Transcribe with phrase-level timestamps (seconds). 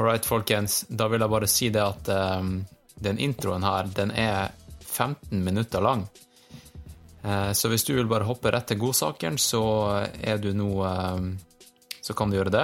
[0.00, 0.84] All right, folkens.
[0.88, 2.06] Da vil jeg bare si det at
[2.40, 2.54] um,
[3.04, 4.46] den introen her, den er
[4.80, 6.06] 15 minutter lang.
[7.20, 9.60] Uh, så hvis du vil bare hoppe rett til godsakeren, så
[10.24, 11.20] er du nå uh,
[12.00, 12.62] Så kan du gjøre det.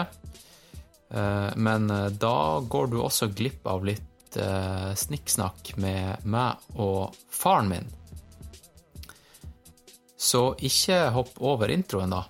[1.13, 7.69] Uh, men uh, da går du også glipp av litt snikksnakk med meg og faren
[7.71, 7.87] min.
[10.17, 12.25] Så ikke hopp over introen, da.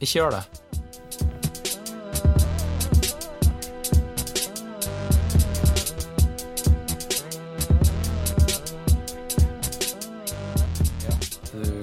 [0.00, 0.67] Ikke gjør det.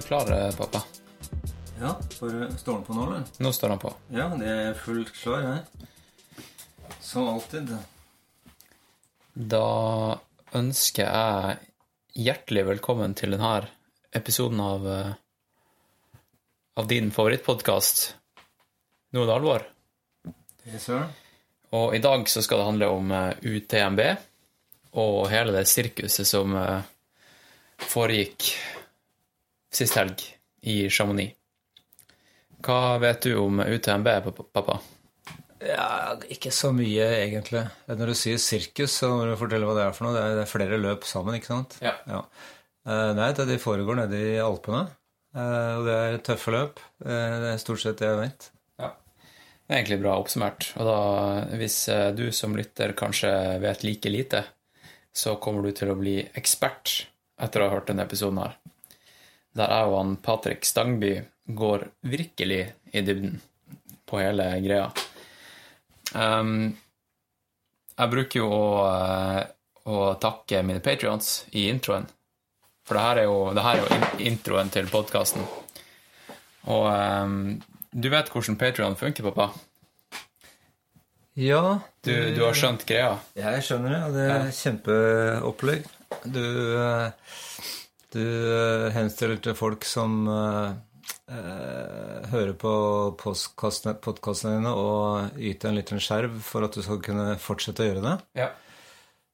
[0.05, 0.83] Klar, pappa?
[1.79, 1.95] Ja.
[2.19, 3.23] For, står den på nå, eller?
[3.37, 3.93] Nå står den på.
[4.13, 5.63] Ja, det er fullt klar, her.
[7.01, 7.73] Som alltid.
[9.33, 9.65] Da
[10.55, 11.57] ønsker jeg
[12.27, 13.67] hjertelig velkommen til denne
[14.15, 15.11] episoden av, eh,
[16.79, 18.05] av din favorittpodkast.
[19.11, 19.67] Nå er det alvor.
[20.65, 21.03] Yes, sir.
[21.75, 24.01] Og i dag så skal det handle om eh, UTMB
[24.95, 26.87] og hele det sirkuset som eh,
[27.83, 28.53] foregikk
[29.75, 30.23] sist helg
[30.65, 31.35] i Chamonix.
[32.65, 34.07] Hva vet du om UTMB,
[34.53, 34.79] pappa?
[35.65, 37.63] Ja, Ikke så mye, egentlig.
[37.89, 40.15] Når du sier sirkus, så må du fortelle hva det er for noe.
[40.17, 41.77] Det er, flere løp sammen, ikke sant?
[41.85, 41.95] Ja.
[42.09, 42.23] ja.
[42.85, 44.85] Eh, nei, de foregår nede i Alpene.
[45.35, 46.83] Eh, og det er tøffe løp.
[47.05, 48.49] Eh, det er stort sett det jeg vet.
[48.81, 48.91] Ja.
[48.91, 50.69] Det er egentlig bra oppsummert.
[50.79, 50.99] Og da,
[51.61, 51.79] hvis
[52.17, 53.31] du som lytter kanskje
[53.63, 54.45] vet like lite,
[55.15, 57.05] så kommer du til å bli ekspert
[57.41, 58.57] etter å ha hørt denne episoden her
[59.55, 61.13] der jeg og han Patrick Stangby
[61.45, 63.37] går virkelig i dybden
[64.05, 64.89] på hele greia.
[66.13, 66.73] Um,
[67.95, 69.43] jeg bruker jo å, eh,
[69.87, 72.07] å takke mine patrions i introen.
[72.85, 75.45] For det her er jo, her er jo introen til podkasten.
[76.69, 77.39] Og um,
[77.95, 79.53] du vet hvordan Patrion funker, pappa?
[81.39, 81.79] Ja.
[82.05, 83.15] Du, du, har skjønt greia?
[83.37, 84.55] Jeg skjønner det, og det er ja.
[84.59, 85.87] kjempeopplegg.
[86.31, 86.43] Du
[86.77, 87.33] uh,
[88.15, 90.75] du uh, henstiller til folk som uh,
[91.29, 92.73] uh, hører på
[93.19, 98.05] podkastene dine, og yter en liten skjerv for at du skal kunne fortsette å gjøre
[98.05, 98.15] det.
[98.41, 98.49] Ja.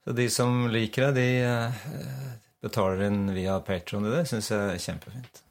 [0.01, 4.09] Så de som liker det, de betaler inn via Patron.
[4.09, 5.41] Det syns jeg er kjempefint.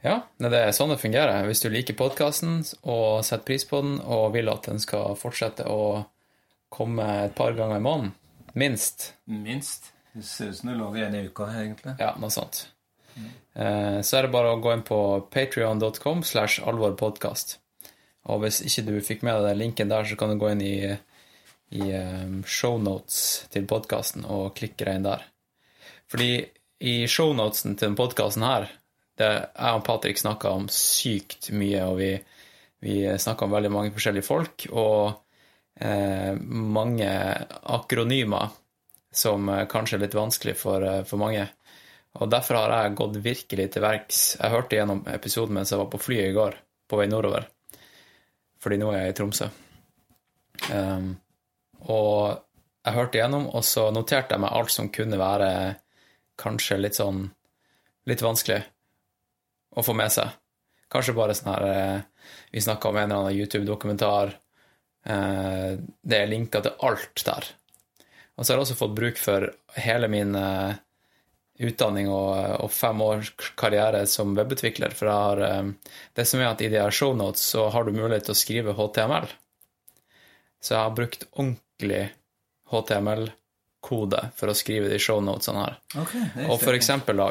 [0.00, 1.44] Ja, det er sånn det fungerer.
[1.44, 5.66] Hvis du liker podkasten og setter pris på den og vil at den skal fortsette
[5.68, 6.06] å
[6.72, 8.14] komme et par ganger i måneden,
[8.54, 9.92] minst Minst.
[10.12, 11.94] Det ser ut som du lager igjen i uka, egentlig.
[12.02, 12.64] Ja, noe sånt.
[13.14, 13.30] Mm.
[14.02, 14.98] Så er det bare å gå inn på
[15.30, 17.58] patrion.com slash alvorpodkast.
[18.30, 20.62] Og hvis ikke du fikk med deg den linken der, så kan du gå inn
[20.64, 20.74] i,
[21.78, 25.24] i um, shownotes til podkasten og klikke deg inn der.
[26.10, 26.32] Fordi
[26.80, 28.68] i shownotesen til denne podkasten her,
[29.20, 32.14] det jeg og Patrick snakka om sykt mye, og vi,
[32.84, 35.12] vi snakka om veldig mange forskjellige folk, og
[35.76, 37.10] eh, mange
[37.76, 38.56] akronymer
[39.12, 41.46] som eh, kanskje er litt vanskelig for, eh, for, mange.
[42.20, 44.20] Og Derfor har jeg gått virkelig til verks.
[44.40, 46.56] Jeg hørte gjennom episoden mens jeg var på flyet i går,
[46.90, 47.46] på vei nordover.
[48.60, 49.46] Fordi nå er jeg i Tromsø.
[50.74, 51.12] Um,
[51.88, 52.42] og
[52.84, 55.52] jeg hørte gjennom, og så noterte jeg meg alt som kunne være
[56.40, 57.22] kanskje litt sånn
[58.10, 58.58] litt vanskelig
[59.78, 60.34] å få med seg.
[60.90, 62.02] Kanskje bare sånn her eh,
[62.50, 64.34] Vi snakka om en eller annen YouTube-dokumentar.
[65.00, 67.46] Det er linker til alt der.
[68.40, 70.72] Og så har jeg også fått bruk for hele min uh,
[71.60, 72.30] utdanning og,
[72.64, 73.28] og, fem års
[73.60, 74.94] karriere som webutvikler.
[74.96, 75.74] For jeg har um,
[76.16, 78.72] Det som er at i de her shownotes så har du mulighet til å skrive
[78.78, 79.28] HTML.
[80.60, 82.06] Så jeg har brukt ordentlig
[82.72, 85.76] HTML-kode for å skrive de shownotesene her.
[86.00, 87.28] Okay, og for eksempel, da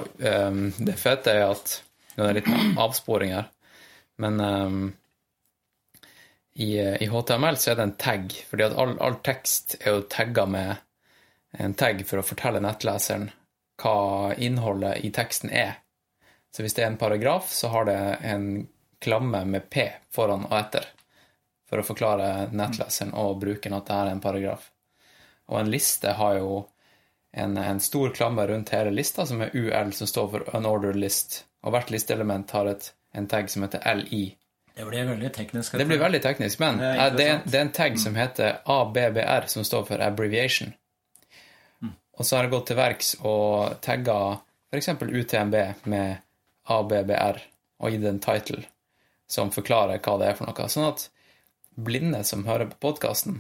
[0.77, 1.79] Det fete er at
[2.19, 2.49] Nå er litt
[2.83, 3.45] avsporing her,
[4.19, 4.79] men um,
[6.59, 10.01] i, i, HTML så er det en tag, fordi at all, all tekst er jo
[10.11, 10.81] tagga med
[11.57, 13.29] en tag for å fortelle nettleseren
[13.79, 15.79] hva innholdet i teksten er.
[16.55, 18.67] Så hvis det er en paragraf, så har det en
[18.99, 20.87] klamme med P foran og etter
[21.69, 24.71] for å forklare nettleseren og brukeren at det er en paragraf.
[25.49, 26.65] Og en liste har jo
[27.31, 31.43] en, en stor klamme rundt hele lista, som er UL, som står for unordered list.
[31.63, 34.23] Og hvert listeelement har et, en tag som heter LI.
[34.75, 35.77] Det blir veldig teknisk.
[35.77, 39.49] Det blir veldig teknisk, men det er, det det er en tag som heter ABBR,
[39.51, 40.73] som står for abbreviation.
[42.19, 44.17] Og så har jeg gått til verks og tagga
[44.69, 44.91] f.eks.
[44.99, 45.55] UTMB
[45.89, 46.19] med
[46.69, 47.39] ABBR
[47.79, 48.65] og gitt en title
[49.29, 50.67] som forklarer hva det er for noe.
[50.67, 51.07] Sånn at
[51.79, 53.39] blinde som hører på podkasten,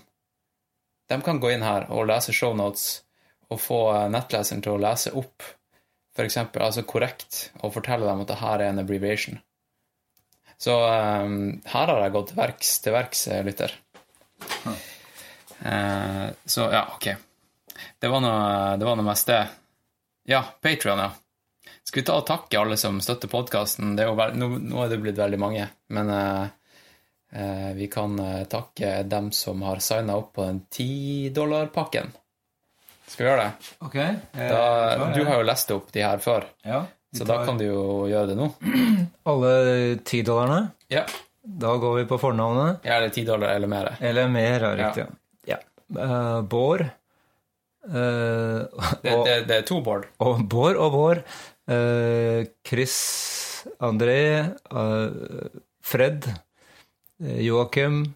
[1.09, 3.01] de kan gå inn her og lese shownotes
[3.49, 3.81] og få
[4.13, 5.43] nettleseren til å lese opp
[6.15, 6.37] f.eks.
[6.37, 9.39] altså korrekt og fortelle dem at det her er en abbreviation.
[10.59, 13.75] Så um, her har jeg gått til verks, til verks, lytter.
[15.63, 17.13] Uh, så ja, ok.
[17.99, 19.41] Det var noe, det var noe mest det.
[20.29, 21.09] Ja, Patrion, ja.
[21.83, 23.95] Skal vi ta og takke alle som støtter podkasten?
[23.97, 25.65] Nå, nå er det blitt veldig mange,
[25.95, 26.43] men eh,
[27.33, 32.11] eh, vi kan eh, takke dem som har signa opp på den tidollarpakken.
[33.09, 33.71] Skal vi gjøre det?
[33.87, 33.97] Ok.
[34.37, 36.83] Da, du har jo lest opp de her før, Ja.
[37.15, 37.81] så da kan du jo
[38.11, 38.51] gjøre det nå.
[39.31, 39.53] Alle
[40.05, 40.67] tidollarene.
[40.93, 41.07] Ja.
[41.41, 42.83] Da går vi på fornavnet.
[42.85, 43.95] ja eller ti dollar eller mer.
[43.99, 45.07] Eller mer, riktig.
[45.49, 45.57] Ja.
[45.97, 46.85] Eh, Bård.
[47.87, 48.59] Eh,
[49.03, 50.07] Det, og, det, det er to Bård.
[50.19, 51.23] og Bård og Vår.
[51.69, 52.95] Uh, Chris,
[53.79, 55.11] André, uh,
[55.85, 56.25] Fred,
[57.19, 58.15] Joakim,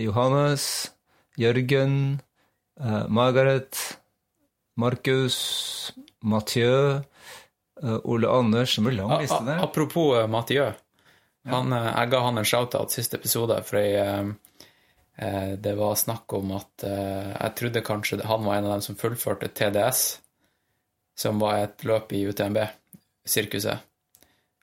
[0.00, 0.92] Johannes,
[1.36, 2.20] Jørgen,
[3.08, 3.98] Margaret,
[4.76, 5.92] Markus,
[6.22, 7.02] Mathieu,
[7.82, 9.60] Ole Anders Det blir lang liste der.
[9.64, 10.70] Apropos uh, Mathieu.
[11.50, 14.32] Han, jeg ga han en shout-out siste episode, for jeg
[15.16, 18.98] det var snakk om at eh, Jeg trodde kanskje han var en av dem som
[19.00, 20.02] fullførte TDS,
[21.16, 23.84] som var et løp i UTMB-sirkuset.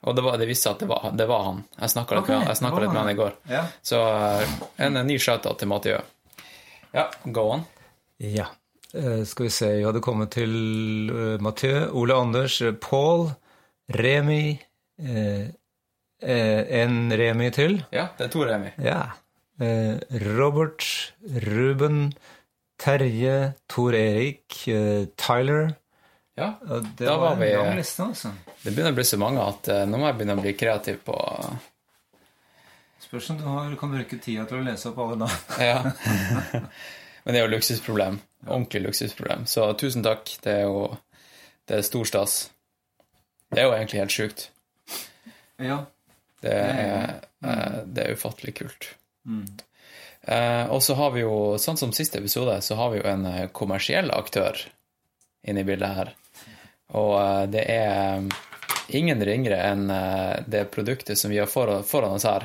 [0.04, 1.62] Og det, var, det viste seg at det var, det var han.
[1.78, 2.56] Jeg snakka litt, okay.
[2.84, 3.38] litt med han i går.
[3.50, 3.62] Ja.
[3.82, 6.02] Så eh, en, en ny shout-out til Mathieu.
[6.94, 7.64] Ja, go on.
[8.22, 8.50] Ja.
[8.94, 10.52] Eh, skal vi se, vi hadde kommet til
[11.10, 13.32] uh, Mathieu, Ole Anders, eh, Paul,
[13.90, 14.60] Remi
[15.02, 15.48] eh,
[16.22, 17.80] eh, En Remi til.
[17.90, 18.70] Ja, det er to Remi.
[18.78, 19.00] Ja.
[19.60, 19.98] Eh,
[20.34, 20.82] Robert,
[21.44, 22.12] Ruben,
[22.80, 25.74] Terje, Tor Erik, eh, Tyler.
[26.36, 28.32] Ja, det Da var var vi- altså.
[28.64, 30.98] Det begynner å bli så mange at eh, nå må jeg begynne å bli kreativ
[31.06, 31.14] på
[33.04, 35.38] Spørs om du har, kan bruke tida til å lese opp alle navn.
[35.60, 35.82] Ja.
[37.24, 38.18] Men det er jo luksusproblem.
[38.46, 39.44] Ordentlig luksusproblem.
[39.46, 40.24] Så tusen takk.
[40.42, 40.96] Det er jo
[41.68, 42.34] det er stor stas.
[43.52, 44.48] Det er jo egentlig helt sjukt.
[45.62, 45.78] Ja.
[46.42, 47.14] Det er,
[47.86, 48.90] det er ufattelig kult.
[50.26, 53.26] Eh, og så har vi jo, sånn som siste episode, så har vi jo en
[53.28, 54.56] eh, kommersiell aktør
[55.44, 56.12] inne i bildet her.
[56.96, 58.24] Og eh, det er
[58.96, 59.88] ingen ringere enn
[60.48, 62.44] det produktet som vi har foran oss her,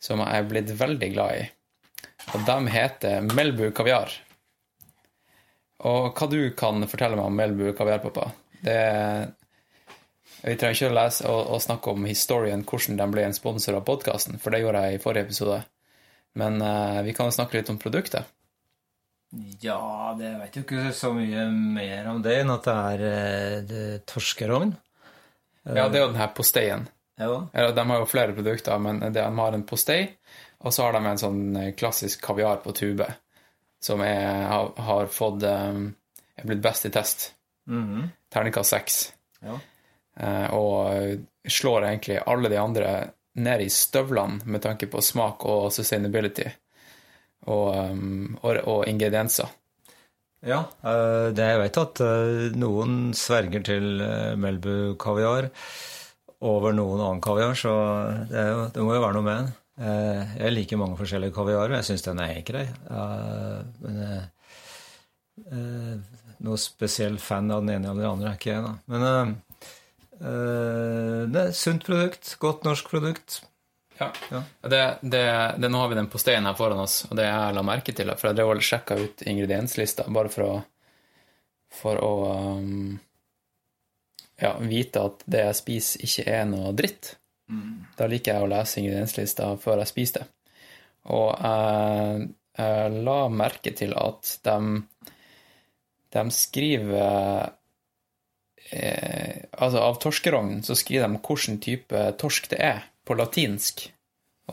[0.00, 1.42] som jeg er blitt veldig glad i.
[2.32, 4.14] Og de heter Melbu kaviar.
[5.88, 8.30] Og hva du kan fortelle meg om Melbu kaviar, pappa?
[8.62, 8.78] Det
[10.42, 13.76] Vi trenger ikke å lese og, og snakke om historien, hvordan de ble en sponsor
[13.78, 15.60] av podkasten, for det gjorde jeg i forrige episode.
[16.38, 18.28] Men uh, vi kan jo snakke litt om produktet.
[19.60, 23.54] Ja, det vet jo ikke så mye mer om det enn at det er, eh,
[23.64, 24.74] det er torskerogn.
[25.64, 26.84] Ja, det er jo den her posteien.
[27.16, 27.38] Ja.
[27.72, 30.02] De har jo flere produkter, men de har en postei,
[30.60, 33.08] og så har de en sånn eh, klassisk kaviar på tube,
[33.80, 37.30] som er, har, fått er blitt best i test.
[37.72, 38.10] Mhm.
[38.32, 39.02] Terningkast seks.
[39.40, 39.60] ja.
[40.52, 42.88] Og slår egentlig alle de andre
[43.40, 46.48] ned i støvlene med tanke på smak og sustainability
[47.48, 49.50] og, um, og, og ingredienser.
[50.42, 55.46] Ja, eh, det jeg vet at eh, noen sverger til eh, Melbu-kaviar
[56.42, 57.72] over noen annen kaviar, så
[58.26, 59.52] det, jo, det må jo være noe med den.
[59.82, 62.64] Jeg liker mange forskjellige kaviarer, jeg syns den er grei.
[63.80, 64.00] Men
[66.42, 68.74] noe spesiell fan av den ene eller den andre er ikke jeg, da.
[68.90, 69.36] Men
[70.22, 73.40] det er et sunt produkt, godt norsk produkt.
[73.98, 74.12] Ja.
[74.30, 74.42] Ja.
[74.60, 75.22] Det, det,
[75.58, 78.12] det, nå har vi den posteien her foran oss, og det jeg la merke til,
[78.18, 80.52] for jeg drev og sjekka ut ingredienslista bare for å,
[81.82, 82.12] for å
[82.58, 82.94] um,
[84.42, 87.16] ja, vite at det jeg spiser, ikke er noe dritt.
[87.98, 90.30] Da liker jeg å lese ingredienslista før jeg spiser det.
[91.12, 94.56] Og jeg, jeg la merke til at de,
[96.14, 97.52] de skriver
[98.72, 103.84] eh, Altså, av torskerogn så skriver de hvilken type torsk det er, på latinsk.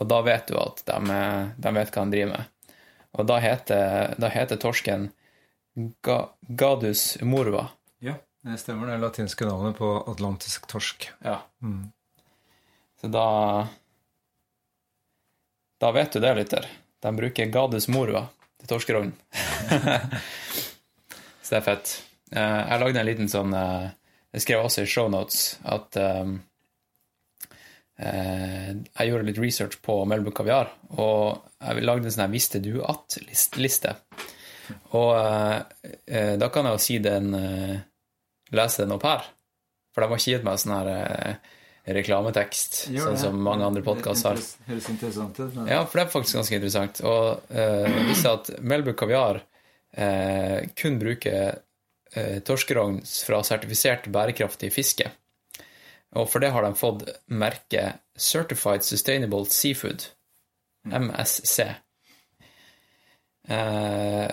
[0.00, 2.74] Og da vet du at de, er- de vet hva de driver med.
[3.18, 5.08] Og da heter, da heter torsken
[6.04, 7.64] ga, Gadus morva.
[8.04, 8.14] Ja,
[8.46, 8.92] det stemmer.
[8.92, 11.08] Det latinske navnet på atlantisk torsk.
[11.26, 11.40] Ja.
[13.00, 13.26] Så da
[15.80, 16.66] Da vet du det, lytter.
[17.00, 18.26] De bruker Gadus morva
[18.60, 19.12] til torskerogn.
[21.42, 21.92] Så det er fett.
[22.30, 23.88] Eh, Jeg lagde en liten sånn eh,
[24.32, 26.36] Jeg skrev også i shownotes at um,
[27.98, 32.60] eh, jeg gjorde litt research på Melbu kaviar, og jeg lagde en sånn her 'Visste
[32.62, 33.96] du at?'-liste.
[34.94, 35.62] Og eh,
[36.06, 37.78] eh, da kan jeg jo si den eh,
[38.52, 39.22] Lese den opp her.
[39.94, 41.34] For de har ikke gitt meg sånn her eh,
[41.94, 44.40] reklametekst, sånn som mange andre podkaster har.
[44.66, 45.54] Høres interessant ut.
[45.54, 47.00] men- Ja, for det er faktisk ganske interessant.
[47.06, 49.40] Og eh, det viser at Melbu kaviar
[49.94, 51.54] eh, kun bruker eh,
[52.46, 55.10] torskerogn fra sertifisert bærekraftig fiske.
[56.18, 60.08] Og for det har de fått merket Certified Sustainable Seafood,
[60.84, 61.68] MSC.
[63.50, 64.30] Eh,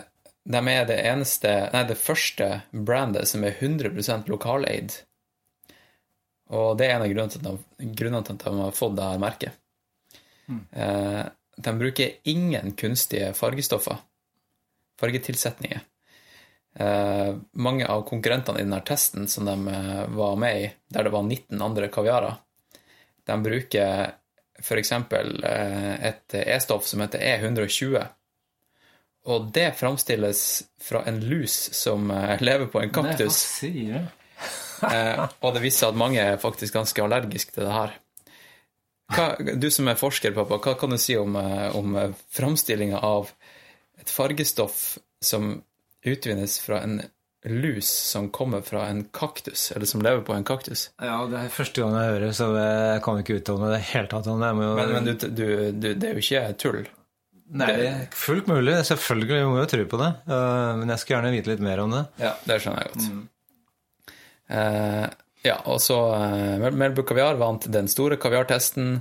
[0.48, 4.96] de er det eneste Nei, det første brandet som er 100% lokaleid.
[6.56, 9.64] Og det er en av grunnene til at de, har fått dette merket.
[10.48, 11.24] Eh,
[11.58, 14.00] de bruker ingen kunstige fargestoffer.
[15.02, 15.84] Fargetilsetninger.
[16.80, 21.14] Eh, mange av konkurrentene i denne testen som de eh, var med i, der det
[21.14, 22.36] var 19 andre kaviarer,
[23.26, 24.12] de bruker
[24.62, 24.92] f.eks.
[24.92, 27.98] Eh, et E-stoff som heter E120.
[29.28, 30.42] Og det framstilles
[30.82, 33.42] fra en lus som lever på en Nei, kaktus.
[34.78, 37.96] Eh, og det viser seg at mange er faktisk ganske allergiske til det her.
[39.10, 39.24] Hva,
[39.58, 41.98] du som er forsker, pappa, hva kan du si om, om
[42.30, 43.32] framstillinga av
[43.98, 45.56] et fargestoff som
[46.06, 47.00] utvinnes fra en
[47.48, 50.90] lus som kommer fra en kaktus, eller som lever på en kaktus?
[51.02, 53.84] Ja, det er første gang jeg hører, så jeg kan ikke uttale meg i det
[53.92, 54.54] hele tatt om det.
[54.60, 56.82] Men, men du, du, du, det er jo ikke tull.
[57.48, 58.74] Nei, det er fullt mulig.
[58.90, 60.10] Selvfølgelig, vi må jo tro på det.
[60.28, 62.04] Eh, Men jeg skulle gjerne vite litt mer om det.
[62.20, 64.18] Ja, det skjønner jeg godt.
[64.58, 65.06] Eh,
[65.48, 68.98] ja, og så uh, Melbu Kaviar vant den store kaviartesten,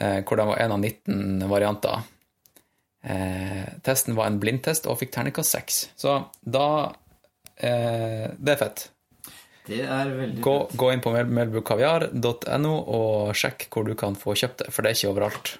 [0.00, 2.02] eh, hvor de var en av 19 varianter.
[3.02, 5.78] Eh, testen var en blindtest og fikk terningkast 6.
[5.96, 6.66] Så da
[7.56, 8.84] eh, Det er fett.
[9.70, 14.64] Det er veldig Gå, gå inn på melbukaviar.no og sjekk hvor du kan få kjøpt
[14.64, 15.52] det, for det er ikke overalt.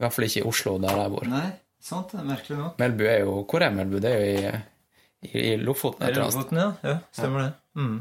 [0.00, 1.26] I hvert fall ikke i Oslo, der jeg bor.
[1.28, 1.48] Nei,
[1.84, 2.12] sant.
[2.12, 2.78] Det er merkelig nok.
[2.80, 3.98] Melbu er jo Hvor er Melbu?
[4.00, 4.54] Det er jo i,
[5.28, 6.06] i, i Lofoten.
[6.08, 6.24] Er det.
[6.24, 6.70] Lofoten, ja?
[6.84, 7.50] Ja, stemmer det.
[7.76, 7.98] Mm.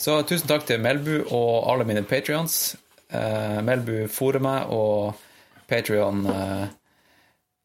[0.00, 2.76] Så tusen takk til Melbu og alle mine patrions.
[3.12, 5.20] Eh, Melbu fôrer meg, og
[5.68, 6.64] Patrion eh,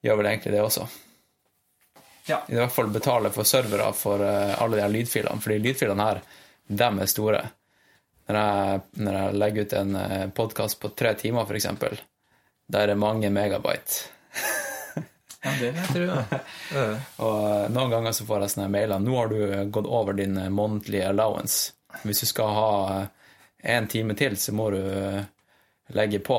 [0.05, 0.87] gjør vel egentlig det også.
[2.29, 2.43] Ja.
[2.47, 6.21] I hvert fall betaler for servere for eh, alle de her lydfilene, fordi lydfilene her,
[6.67, 7.41] dem er store.
[8.29, 9.95] Når jeg, når jeg legger ut en
[10.37, 11.97] podkast på tre timer, eksempel,
[12.69, 14.03] der er det mange megabyte.
[15.43, 16.41] ja, det tror jeg.
[16.75, 16.85] Ja.
[17.25, 19.01] Og eh, noen ganger så får jeg sånne mailer.
[19.01, 21.73] Nå har du eh, gått over din eh, månedlige allowance.
[22.03, 22.71] Hvis du skal ha
[23.65, 25.23] én time til, så må du eh,
[25.97, 26.37] legge på.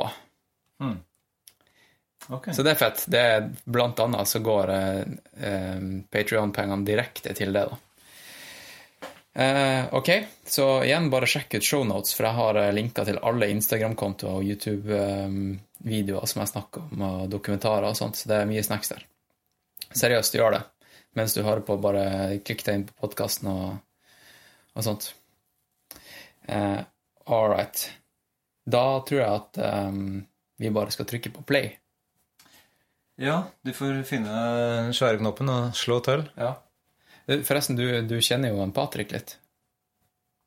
[2.31, 2.51] Ok.
[2.55, 3.05] Så det er fett.
[3.11, 5.01] Det er blant annet så går eh,
[5.43, 7.79] eh, Patrion-pengene direkte til det, da.
[9.33, 10.11] Eh, ok,
[10.47, 14.47] så igjen, bare sjekk ut shownotes, for jeg har eh, linker til alle Instagram-kontoer og
[14.47, 19.07] YouTube-videoer som jeg snakker om, og dokumentarer og sånt, så det er mye snacks der.
[19.91, 20.65] Seriøst, gjør det.
[21.19, 22.05] Mens du hører på, bare
[22.47, 23.79] klikk deg inn på podkasten og,
[24.79, 25.13] og sånt.
[26.47, 26.81] Eh,
[27.27, 27.87] all right.
[28.71, 30.21] Da tror jeg at um,
[30.61, 31.73] vi bare skal trykke på play.
[33.21, 36.23] Ja, du får finne den svære knoppen og slå til.
[36.41, 36.55] Ja.
[37.29, 39.35] Eh, Forresten, du, du kjenner jo en Patrick litt.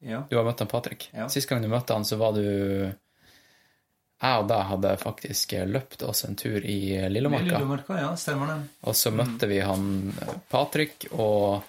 [0.03, 0.23] Ja.
[0.29, 1.05] Du har møtt han Patrick.
[1.13, 1.27] Ja.
[1.31, 2.41] Sist gang du møtte han, så var du
[4.23, 7.57] Jeg og deg hadde faktisk løpt oss en tur i Lillomarka.
[7.59, 8.57] Lillemarka, ja, stemmer det.
[8.87, 9.85] Og så møtte vi han
[10.51, 11.63] Patrick og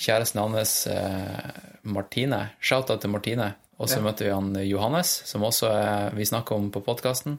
[0.00, 1.50] kjæresten hans eh,
[1.88, 2.42] Martine.
[2.60, 3.50] Shout-out til Martine.
[3.80, 4.04] Og så Ja.
[4.04, 7.38] møtte vi han Johannes, som også er, vi snakker om på podkasten.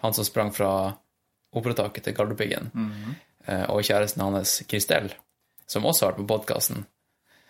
[0.00, 0.96] Han som sprang fra
[1.52, 2.70] operataket til Galdhøpiggen.
[2.74, 3.68] Mm -hmm.
[3.68, 5.14] og kjæresten hans Kristel,
[5.66, 6.86] som også har vært på podkasten.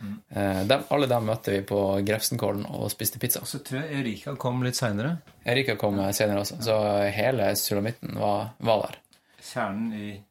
[0.03, 0.71] Mm.
[0.89, 3.45] alle dem møtte vi på Grefsenkollen og spiste pizza.
[3.45, 5.17] Så tror jeg Erika kom litt seinere.
[5.45, 6.77] Erika kom senere også, så
[7.15, 8.99] hele sulamitten var, var der.
[9.43, 10.23] Kjernen i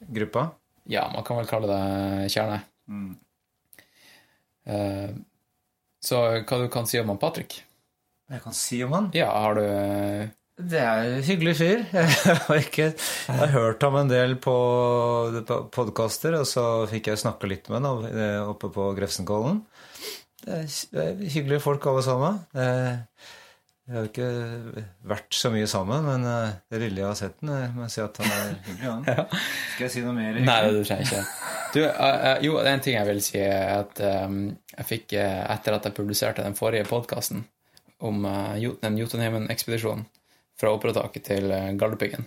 [0.00, 0.48] gruppa.
[0.88, 2.60] Ja, man kan vel kalle det kjerne.
[2.88, 3.16] Mm.
[4.68, 5.10] Eh,
[6.00, 7.62] så hva du kan si om han Patrick?
[8.28, 9.10] Jeg kan si om han.
[9.16, 11.82] Ja, har du eh, Det er en hyggelig fyr.
[11.94, 12.08] Jeg
[12.48, 12.86] har, ikke,
[13.28, 14.54] jeg har hørt ham en del på
[15.74, 19.60] podkaster, og så fikk jeg snakke litt med ham eh, oppe på Grefsenkollen.
[20.42, 20.72] Det er,
[21.04, 22.40] er hyggelige folk, alle sammen.
[22.58, 22.96] Eh,
[23.88, 24.30] Vi har jo ikke
[25.08, 26.34] vært så mye sammen, men det
[26.74, 28.90] det lille jeg har sett den, jeg si at han er hyggelig.
[28.90, 29.38] Han.
[29.76, 30.42] Skal jeg si noe mer?
[30.44, 31.22] Nei, du trenger ikke.
[31.72, 34.26] Du, eh, eh, jo, det er en ting jeg vil si, er at eh,
[34.74, 37.46] jeg fikk, eh, etter at jeg publiserte den forrige podkasten
[38.10, 40.04] om eh, den Jotunheimen-ekspedisjonen
[40.58, 42.26] fra operataket til uh, Galdhøpiggen,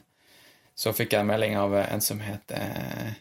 [0.75, 3.11] så fikk jeg en melding av eh, en som het eh,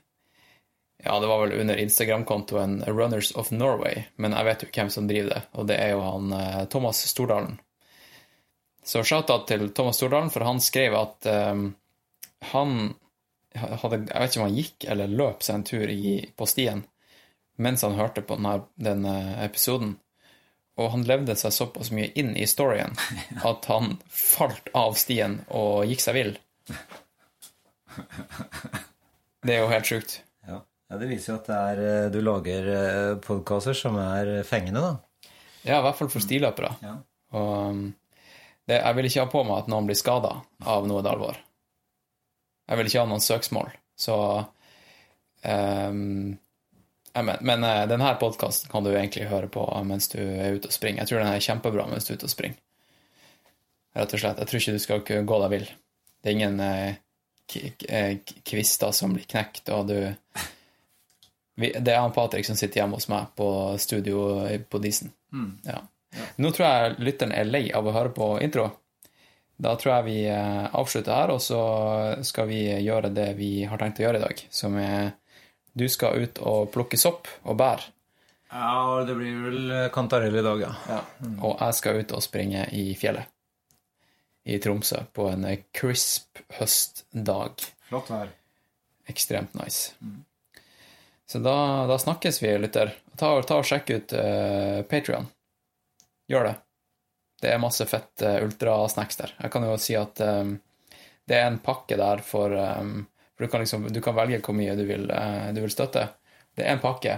[1.00, 5.09] Ja, det var vel under Instagram-kontoen Runners of Norway, men jeg vet jo hvem som
[5.09, 7.59] driver det, og det er jo han eh, Thomas Stordalen.
[8.85, 11.67] Så shout-out til Thomas Stordalen, for han skrev at um,
[12.52, 12.95] han
[13.52, 16.85] hadde, Jeg vet ikke om han gikk eller løp seg en tur i, på stien
[17.61, 19.14] mens han hørte på denne, denne
[19.45, 19.99] episoden.
[20.79, 22.95] Og han levde seg såpass mye inn i storyen
[23.50, 26.33] at han falt av stien og gikk seg vill.
[29.41, 30.19] Det er jo helt sjukt.
[30.45, 30.59] Ja.
[30.61, 32.67] ja, Det viser jo at det er, eh, du lager
[33.25, 35.31] podkaster som er fengende, da.
[35.65, 36.75] Ja, i hvert fall for stiløpere.
[36.85, 36.93] Ja.
[37.41, 37.81] Og um,
[38.69, 40.35] det, jeg vil ikke ha på meg at noen blir skada
[40.69, 41.41] av noe alvor.
[42.69, 43.73] Jeg vil ikke ha noen søksmål.
[43.97, 44.19] Så
[45.41, 46.39] Um,
[47.14, 50.75] men, men uh, denne podkasten kan du egentlig høre på mens du er ute og
[50.75, 51.02] springer.
[51.02, 52.59] Jeg tror den er kjempebra mens du er ute og springer.
[53.99, 54.38] Rett og slett.
[54.38, 55.71] Jeg tror ikke du skal gå deg vill.
[56.21, 56.93] Det er ingen uh,
[58.47, 59.97] kvister som blir knekt, og du
[61.61, 63.49] vi, Det er han Patrick som sitter hjemme hos meg på
[63.83, 65.11] studio på Disen.
[65.35, 65.50] Mm.
[65.67, 65.81] Ja.
[66.11, 66.29] Ja.
[66.43, 68.71] Nå tror jeg lytteren er lei av å høre på intro.
[69.61, 71.61] Da tror jeg vi avslutter her, og så
[72.25, 75.11] skal vi gjøre det vi har tenkt å gjøre i dag, som er
[75.81, 77.87] du skal ut og plukke sopp og bær.
[78.51, 80.73] Ja, det blir vel kantarell i dag, ja.
[80.91, 81.03] ja.
[81.39, 83.31] Og jeg skal ut og springe i fjellet.
[84.51, 85.45] I Tromsø på en
[85.77, 87.69] crisp høstdag.
[87.91, 88.33] Flott vær.
[89.11, 89.93] Ekstremt nice.
[90.01, 90.25] Mm.
[91.31, 92.95] Så da, da, snakkes vi, lytter.
[93.17, 95.29] Ta, ta og Sjekk ut uh, Patrion.
[96.27, 96.57] Gjør det.
[97.41, 99.37] Det er masse fett uh, ultrasnacks der.
[99.39, 100.57] Jeg kan jo si at um,
[101.31, 103.05] det er en pakke der for um,
[103.40, 106.02] for du kan, liksom, du kan velge hvor mye du vil, uh, du vil, støtte.
[106.52, 107.14] Det er en pakke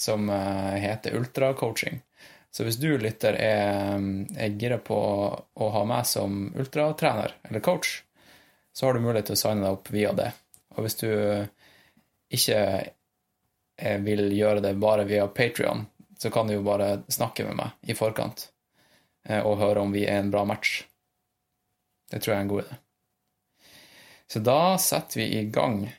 [0.00, 2.00] som uh, heter ultracoaching.
[2.50, 4.00] Så hvis du lytter er,
[4.32, 7.98] er gira på å ha meg som ultratrener eller coach,
[8.72, 10.30] så har du mulighet til å signe deg opp via det.
[10.78, 11.12] Og hvis du
[12.32, 12.58] ikke
[13.76, 15.84] eh, vil gjøre det bare via Patrion,
[16.16, 18.48] så kan du jo bare snakke med meg i forkant
[19.44, 20.86] og høre om vi er en bra match.
[22.08, 22.84] Det tror jeg er en god idé.
[24.32, 25.96] Så da setter vi i gang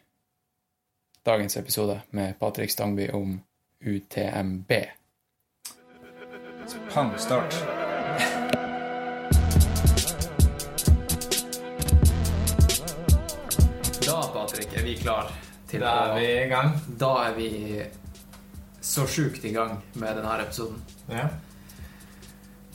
[1.24, 3.42] dagens episode med Patrick Stangby om
[3.86, 4.72] UTMB.
[6.94, 7.56] Pangstart.
[14.06, 15.32] Da, Patrick, er vi klar
[15.68, 16.78] til Da er vi i gang.
[17.00, 17.84] Da er vi
[18.82, 20.84] så sjukt i gang med denne episoden.
[21.10, 21.32] Ja.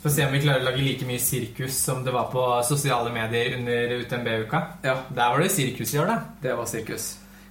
[0.05, 3.09] Få se om vi klarer å lage like mye sirkus som det var på sosiale
[3.09, 4.59] medier under UTMB-uka.
[4.85, 4.93] Ja.
[5.09, 6.17] Der var det sirkus i år, da.
[6.43, 7.07] Det var sirkus.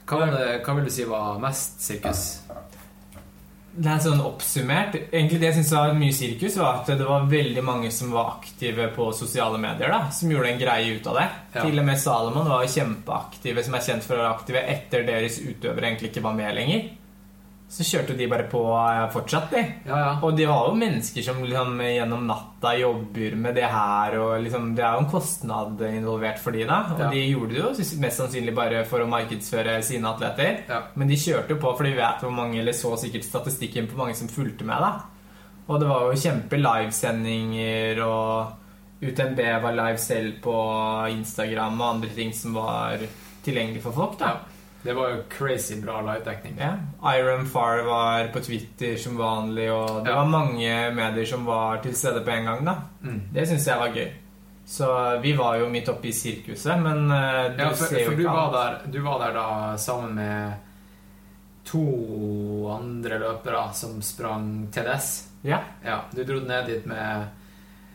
[0.07, 2.23] Hva, det, hva vil du si var mest sirkus?
[3.75, 7.27] Det er sånn oppsummert Egentlig Det jeg synes var mye sirkus, var at det var
[7.27, 9.91] veldig mange som var aktive på sosiale medier.
[9.91, 11.29] da Som gjorde en greie ut av det.
[11.57, 11.65] Ja.
[11.65, 15.43] Til og med Salomon var kjempeaktive, som er kjent for å være aktive etter deres
[15.43, 16.93] utøvere egentlig ikke var med lenger
[17.69, 19.63] så kjørte de bare på eh, fortsatt, de.
[19.89, 20.11] Ja, ja.
[20.23, 24.69] Og de var jo mennesker som liksom, gjennom natta jobber med det her, og liksom,
[24.77, 26.81] det er jo en kostnad involvert for de da.
[26.95, 27.11] Og ja.
[27.15, 30.63] de gjorde det jo mest sannsynlig bare for å markedsføre sine atleter.
[30.95, 33.99] Men de kjørte jo på, for de vet hvor mange, eller så sikkert statistikken på
[33.99, 35.11] mange som fulgte med, da.
[35.65, 40.57] Og det var jo kjempe livesendinger, og UTNB var live selv på
[41.13, 43.03] Instagram og andre ting som var
[43.45, 44.37] tilgjengelig for folk, da.
[44.85, 46.59] Det var jo crazy bra livedekning.
[46.61, 46.75] Ja.
[47.17, 50.17] Iron Far var på Twitter som vanlig, og det ja.
[50.17, 52.65] var mange medier som var til stede på en gang.
[52.67, 52.75] da.
[53.01, 53.23] Mm.
[53.33, 54.11] Det syns jeg var gøy.
[54.67, 54.89] Så
[55.23, 58.21] vi var jo midt oppe i sirkuset, men uh, du ja, for, ser jo for
[58.21, 59.47] ikke var, der, du var der da
[59.81, 60.53] sammen med
[61.65, 61.85] to
[62.73, 65.09] andre løpere som sprang TDS.
[65.49, 65.63] Ja.
[65.85, 67.25] ja du dro ned dit med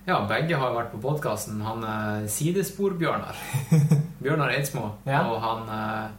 [0.10, 1.62] Ja, begge har vært på podkasten.
[1.62, 3.38] Han er Sidespor-Bjørnar.
[4.24, 4.88] Bjørnar Eidsmo.
[5.06, 5.22] ja.
[5.30, 6.19] Og han uh,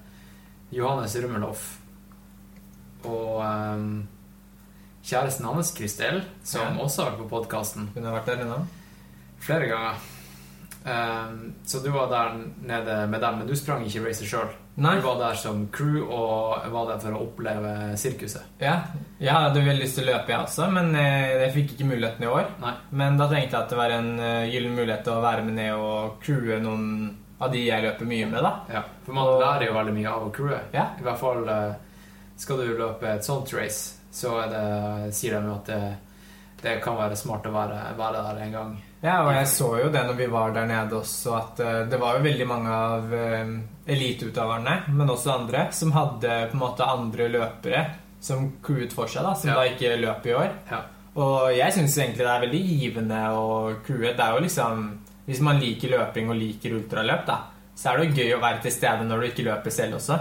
[0.70, 1.68] Johannes Rummelhoff
[3.08, 3.90] og um,
[5.06, 6.84] kjæresten hans, Kristel, som ja.
[6.84, 7.90] også har vært på podkasten.
[7.94, 8.62] Hun har vært der inne?
[9.40, 10.08] Flere ganger.
[10.80, 14.52] Um, så du var der nede med dem, men du sprang ikke racet sjøl.
[14.80, 18.46] Du var der som crew og var der for å oppleve sirkuset.
[18.62, 18.78] Ja,
[19.20, 22.24] jeg hadde veldig lyst til å løpe, jeg også, men eh, jeg fikk ikke muligheten
[22.24, 22.54] i år.
[22.62, 22.72] Nei.
[22.96, 25.58] Men da tenkte jeg at det var en uh, gyllen mulighet til å være med
[25.58, 26.88] ned og crewe noen
[27.40, 28.42] av de jeg løper mye med.
[28.44, 30.60] da Ja, For man og, lærer jo veldig mye av å crewe.
[30.76, 30.90] Ja.
[31.00, 31.72] I hvert fall eh,
[32.40, 34.62] skal du løpe et sånt race, så det,
[35.16, 35.80] sier de jo at det,
[36.60, 38.76] det, kan være smart å være, være, der en gang.
[39.00, 42.00] Ja, og jeg så jo det når vi var der nede også, at uh, det
[42.00, 43.52] var jo veldig mange av uh,
[43.88, 47.84] eliteutøverne, men også andre, som hadde på en måte andre løpere
[48.20, 49.56] som crewet for seg, da, som ja.
[49.56, 50.50] da ikke løp i år.
[50.68, 50.82] Ja.
[51.20, 53.46] Og jeg syns egentlig det er veldig givende å
[53.86, 54.12] crewe.
[54.14, 54.84] Det er jo liksom
[55.30, 57.38] hvis man liker løping og liker ultraløp, da,
[57.78, 60.18] så er det jo gøy å være til stede når du ikke løper selv også.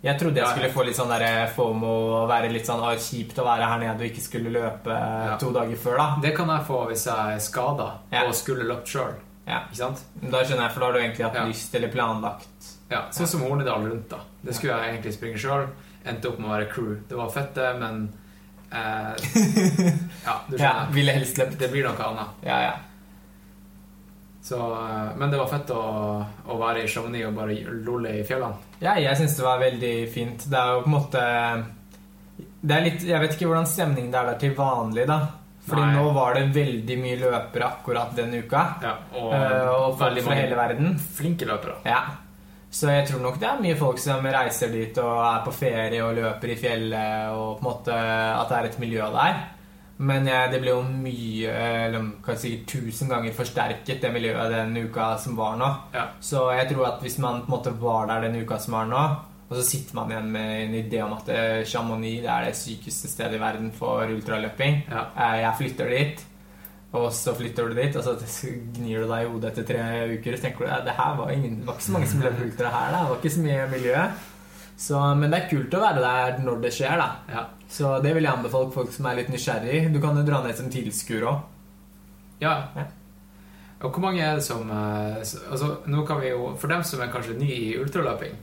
[0.00, 3.36] Jeg trodde jeg skulle få litt sånn der FOMO og være litt sånn ah, kjipt
[3.40, 5.34] å være her nede og ikke skulle løpe ja.
[5.40, 5.98] to dager før.
[6.00, 8.22] da Det kan jeg få hvis jeg er skada ja.
[8.24, 9.18] og skulle løpt sjøl.
[9.48, 9.60] Ja.
[9.68, 12.70] Da skjønner jeg, for da har du egentlig hatt lyst eller planlagt.
[12.90, 14.08] Ja, Sånn som Hornedal rundt.
[14.12, 15.68] da Det skulle jeg egentlig springe sjøl.
[16.08, 16.94] Endte opp med å være crew.
[17.08, 18.06] Det var fett, det, men
[18.72, 19.12] eh,
[20.28, 20.94] Ja, du skjønner.
[20.96, 21.58] ville helst løpt.
[21.60, 22.40] Det blir noe annet.
[22.46, 22.78] Ja, ja
[24.42, 25.82] så, eh, men det var fett å,
[26.24, 28.72] å, være i Chamonix og bare lolle i fjellene.
[28.80, 30.46] Ja, jeg syns det var veldig fint.
[30.48, 31.24] Det er jo på en måte
[32.40, 35.20] Det er litt Jeg vet ikke hvordan stemning det er der til vanlig, da.
[35.60, 35.92] Fordi Nei.
[35.98, 38.62] nå var det veldig mye løpere akkurat den uka.
[38.82, 40.96] Ja, og, uh, og folk fra hele verden.
[41.20, 41.76] Flinke løpere.
[41.84, 42.00] Ja.
[42.72, 46.00] Så jeg tror nok det er mye folk som reiser dit og er på ferie
[46.06, 49.40] og løper i fjellet, og på en måte at det er et miljø der.
[50.00, 51.50] Men det ble jo mye,
[51.86, 55.68] eller kanskje sikkert tusen ganger forsterket, det miljøet den uka som var nå.
[55.92, 56.06] Ja.
[56.24, 58.88] Så jeg tror at hvis man på en måte var der den uka som var
[58.88, 59.02] nå,
[59.50, 62.56] og så sitter man igjen med en idé om at eh, Chamonix det er det
[62.56, 64.84] sykeste stedet i verden for ultraløping.
[64.86, 65.08] Ja.
[65.10, 66.26] Eh, jeg flytter dit.
[66.94, 68.14] Og så flytter du dit, og så
[68.76, 69.82] gnir du deg i hodet etter tre
[70.14, 70.36] uker.
[70.36, 72.22] Og så tenker du at det her var, ingen, det var ikke så mange som
[72.22, 72.92] ble ultra her.
[72.94, 73.00] Da.
[73.02, 74.04] Det var ikke så mye miljø.
[74.80, 76.96] Så, men det er kult å være der når det skjer.
[77.00, 77.46] da ja.
[77.70, 79.82] Så det vil jeg anbefale folk som er litt nysgjerrig.
[79.92, 81.42] Du kan jo dra ned som tilskuer òg.
[82.40, 82.54] Ja.
[82.74, 82.86] ja.
[83.80, 87.00] Og hvor mange er det som eh, altså, nå kan vi jo, For dem som
[87.04, 88.34] er kanskje ny i ultraløping,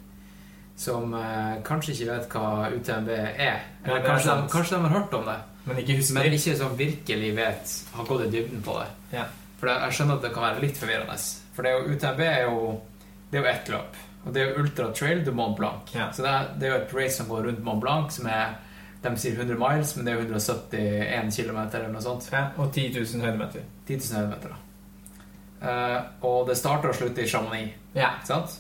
[0.78, 5.18] som eh, kanskje ikke vet hva UTMB er Eller kanskje, de, kanskje de har hørt
[5.18, 8.88] om det men ikke Men ikke som virkelig vet Har gått i dybden på det.
[9.18, 9.26] Ja.
[9.60, 11.18] For jeg skjønner at det kan være litt forvirrende.
[11.56, 12.60] For det er jo, UTMB er jo
[13.28, 13.98] Det er jo ett løp.
[14.26, 15.92] Og det er jo Ultra Trail du Mont Blanc.
[15.96, 16.10] Ja.
[16.12, 18.58] Så det er, det er, jo et race som går rundt Mont Blanc, som er
[19.04, 22.26] De sier 100 miles, men det er jo 171 km eller noe sånt.
[22.34, 23.68] Ja, og 10 000 høydemeter.
[23.88, 24.64] 10 000 høydemeter, da.
[25.58, 27.78] Uh, og det starter og slutter i Chamonix.
[27.96, 28.10] Ja.
[28.26, 28.58] Sant?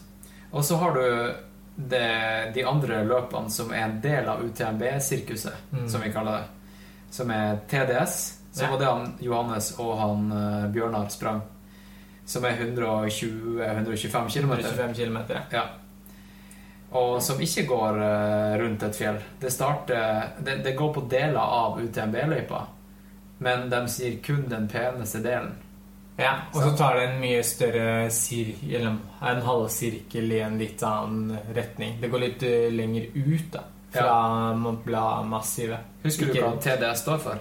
[0.51, 1.03] Og så har du
[1.75, 2.05] det,
[2.53, 5.89] de andre løpene som er en del av UTMB-sirkuset, mm.
[5.89, 6.45] som vi kaller det
[7.17, 8.15] som er TDS.
[8.51, 8.71] Så ja.
[8.71, 11.41] var det han Johannes og han uh, Bjørnar sprang.
[12.27, 14.51] Som er 120-125 km.
[14.51, 15.19] 125 km.
[15.51, 15.63] Ja.
[16.97, 19.21] Og som ikke går uh, rundt et fjell.
[19.39, 22.59] Det, starter, det, det går på deler av UTMB-løypa,
[23.43, 25.55] men de sier kun den peneste delen.
[26.17, 31.35] Ja, og så tar det en mye større sirkel, en halvsirkel i en litt annen
[31.55, 31.99] retning.
[32.01, 34.53] Det går litt uh, lenger ut, da fra ja.
[34.53, 35.79] Mont Blanc-massivet.
[36.03, 37.39] Husker du hva TDS står for?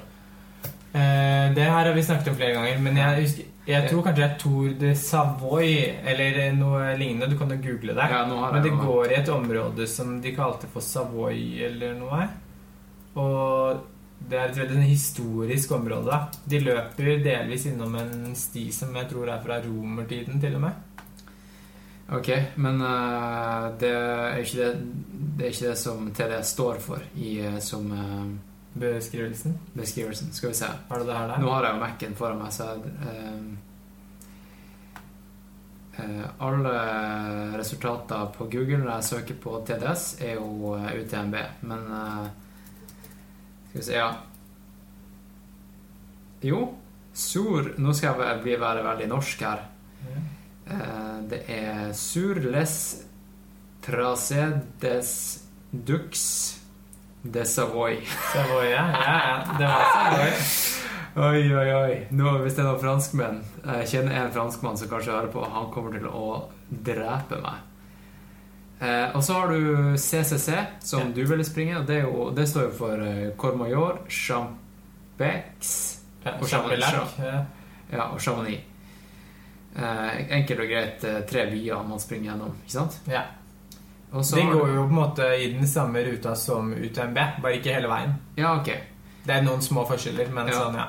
[0.92, 4.22] Eh, det her har vi snakket om flere ganger, men jeg, husker, jeg tror kanskje
[4.22, 5.72] det er Tour de Savoy
[6.06, 7.32] eller noe lignende.
[7.32, 8.08] Du kan jo google det.
[8.12, 12.28] Ja, men det går i et område som de kalte for Savoy eller noe.
[13.18, 13.82] Og
[14.18, 16.18] det er et veldig historisk område.
[16.46, 20.82] De løper delvis innom en sti som jeg tror er fra romertiden, til og med.
[22.16, 22.30] Ok,
[22.62, 24.66] men uh, det, er det,
[25.36, 28.28] det, er ikke det som TDS står for i, uh, som uh,
[28.76, 29.58] Beskrivelsen?
[29.74, 30.68] Beskrivelsen, Skal vi se.
[30.88, 31.38] Har du det her der?
[31.40, 32.64] Nå har jeg jo Mac-en foran meg, så
[36.44, 36.72] alle
[37.56, 41.36] resultater på Google når jeg søker på TDS, er jo UTMB.
[41.62, 41.86] Men
[43.70, 44.10] Skal vi se Ja.
[46.44, 46.74] Jo,
[47.14, 49.64] sur Nå skal jeg bli være veldig norsk her.
[50.66, 52.76] Eh, det er Sur les
[53.86, 55.10] trasedes
[55.70, 56.22] dux
[57.32, 58.00] de Savoy.
[58.32, 58.84] Savoy, ja.
[58.92, 60.32] ja, Det var Savoy.
[61.16, 61.92] Oi, oi, oi.
[62.12, 65.46] Nå, hvis det er noen franskmenn Jeg kjenner en franskmann som kanskje hører på.
[65.48, 66.26] Han kommer til å
[66.68, 67.62] drepe meg.
[68.84, 71.14] Eh, og så har du CCC, som ja.
[71.16, 71.78] du ville springe.
[71.80, 75.72] Og det, jo, det, står jo for eh, Cormayor, Champex
[76.36, 77.16] og Champelac.
[77.16, 78.60] Ja, og Chamonix.
[79.76, 82.54] Eh, enkelt og greit eh, tre byer man springer gjennom.
[82.64, 83.00] Ikke sant?
[83.08, 83.24] Ja.
[84.22, 87.90] De går jo på en måte i den samme ruta som UTMB, bare ikke hele
[87.90, 88.14] veien.
[88.38, 88.70] Ja, ok
[89.26, 90.60] Det er noen små forskjeller, men ja.
[90.60, 90.86] sånn, ja.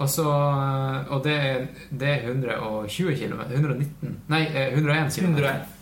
[0.00, 0.24] Og, så,
[1.12, 3.42] og det, er, det er 120 km.
[3.52, 5.34] 119 Nei, 101 km.
[5.36, 5.76] 101.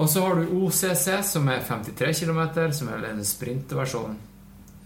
[0.00, 4.14] Og så har du OCC, som er 53 km, som er en sprinteversjon.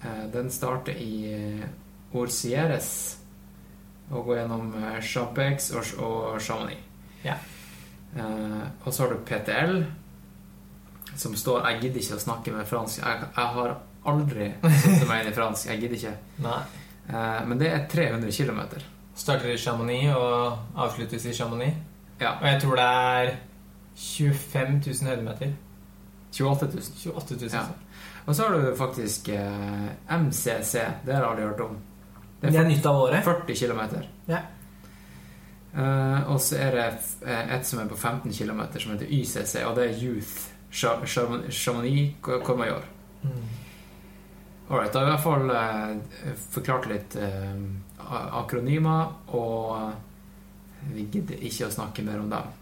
[0.03, 1.61] Eh, den starter i
[2.15, 2.91] Orcieres
[4.11, 6.81] og går gjennom Chapex og Chamonix.
[7.25, 7.37] Ja.
[8.17, 9.85] Eh, og så har du PTL,
[11.17, 13.03] som står Jeg gidder ikke å snakke med fransk.
[13.03, 13.75] Jeg, jeg har
[14.05, 15.69] aldri satt meg inn i fransk.
[15.73, 16.17] Jeg gidder ikke.
[17.05, 18.63] Eh, men det er 300 km.
[19.15, 21.75] Starter i Chamonix og avsluttes i Chamonix.
[22.17, 22.31] Ja.
[22.39, 23.33] Og jeg tror det er
[23.95, 25.53] 25 000 høydemeter.
[26.33, 27.13] 28 000.
[27.13, 27.51] 28 000.
[27.53, 27.67] Ja.
[28.25, 30.73] Og så har du faktisk eh, MCC.
[31.05, 31.77] Det har jeg aldri hørt om.
[32.41, 33.25] Det er, det er nytt av året?
[33.29, 33.83] 40 km.
[34.33, 34.41] Ja.
[35.75, 36.83] Uh, og så er det
[37.27, 42.15] eh, et som er på 15 km, som heter YCC, og det er Youth Chamonix
[42.23, 42.85] Cormayor.
[43.23, 43.49] Mm.
[44.71, 44.93] Ålreit.
[44.93, 47.59] Da har vi i hvert fall uh, forklart litt uh,
[48.39, 52.55] akronymer, og vi gidder ikke å snakke mer om dem.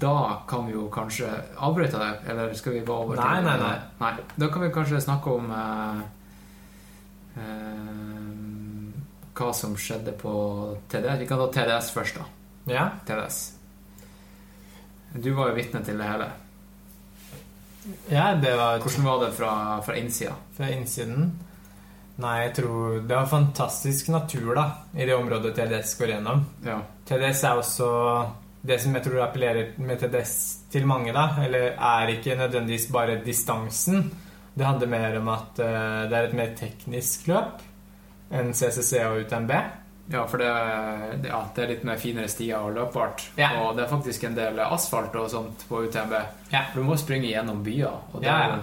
[0.00, 0.16] Da
[0.48, 1.28] kan vi jo kanskje
[1.60, 4.28] avbryte det, eller skal vi gå over nei, til Nei, nei, nei.
[4.40, 6.04] Da kan vi kanskje snakke om uh,
[7.34, 8.23] Eh,
[9.34, 10.32] hva som skjedde på
[10.88, 11.20] TDS.
[11.20, 12.26] Vi kan ta TDS først, da.
[12.70, 12.88] Ja.
[13.06, 13.40] TDS.
[15.14, 16.30] Du var jo vitne til det hele.
[18.08, 20.32] Ja, det var Hvordan var det fra, fra innsida?
[20.56, 21.34] Fra innsiden?
[22.22, 26.44] Nei, jeg tror det var fantastisk natur da i det området TDS går gjennom.
[26.64, 26.78] Ja.
[27.08, 27.88] TDS er også
[28.64, 30.36] det som jeg tror appellerer med TDS
[30.72, 34.06] til mange, da, eller er ikke nødvendigvis bare distansen.
[34.54, 37.60] Det handler mer om at uh, det er et mer teknisk løp
[38.30, 39.52] enn CCC og UTMB.
[40.12, 40.48] Ja, for det,
[41.24, 43.22] ja, det er litt mer finere stier og løpbart.
[43.40, 43.54] Ja.
[43.62, 46.16] Og det er faktisk en del asfalt og sånt på UTMB.
[46.52, 46.66] Ja.
[46.72, 48.00] For du må springe gjennom byer.
[48.12, 48.58] Og det, Ja, ja.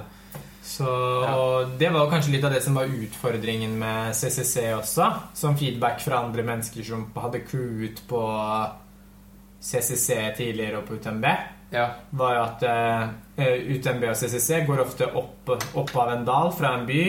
[0.62, 5.08] Så, og det var kanskje litt av det som var utfordringen med CCC også.
[5.34, 8.22] Som feedback fra andre mennesker som hadde crewet på
[9.62, 11.26] CCC tidligere og på UTMB.
[11.74, 11.88] ja.
[12.12, 13.10] Var at uh,
[13.74, 17.04] UTMB og CCC går ofte opp, opp av en dal fra en by.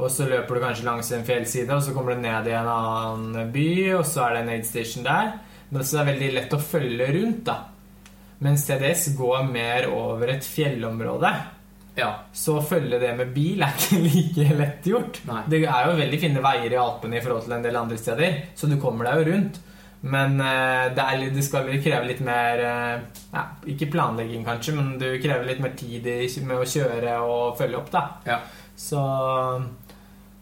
[0.00, 2.68] Og så løper du kanskje langs en fjellside, og så kommer du ned i en
[2.72, 3.66] annen by,
[3.98, 5.34] og så er det en aid station der.
[5.72, 7.58] Men så er det veldig lett å følge rundt, da.
[8.42, 11.30] Mens TDS går mer over et fjellområde.
[11.96, 12.08] ja.
[12.34, 15.20] Så å følge det med bil er ikke like lett gjort.
[15.28, 15.42] Nei.
[15.52, 18.40] Det er jo veldig fine veier i Alpene i forhold til en del andre steder,
[18.58, 19.60] så du kommer deg jo rundt.
[20.02, 24.96] Men eh, det, er, det skal kreve litt mer eh, ja, Ikke planlegging, kanskje, men
[24.98, 28.02] du krever litt mer tid i- med å kjøre og følge opp, da.
[28.26, 28.40] ja.
[28.82, 28.98] Så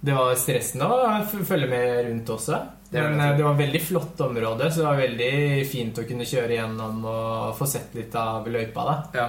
[0.00, 2.60] det var stressende å følge med rundt også.
[2.90, 3.42] Det Men det.
[3.42, 7.54] var var veldig flott område, så det var veldig fint å kunne kjøre gjennom og
[7.58, 8.96] få sett litt av løypa, da.
[9.14, 9.28] ja.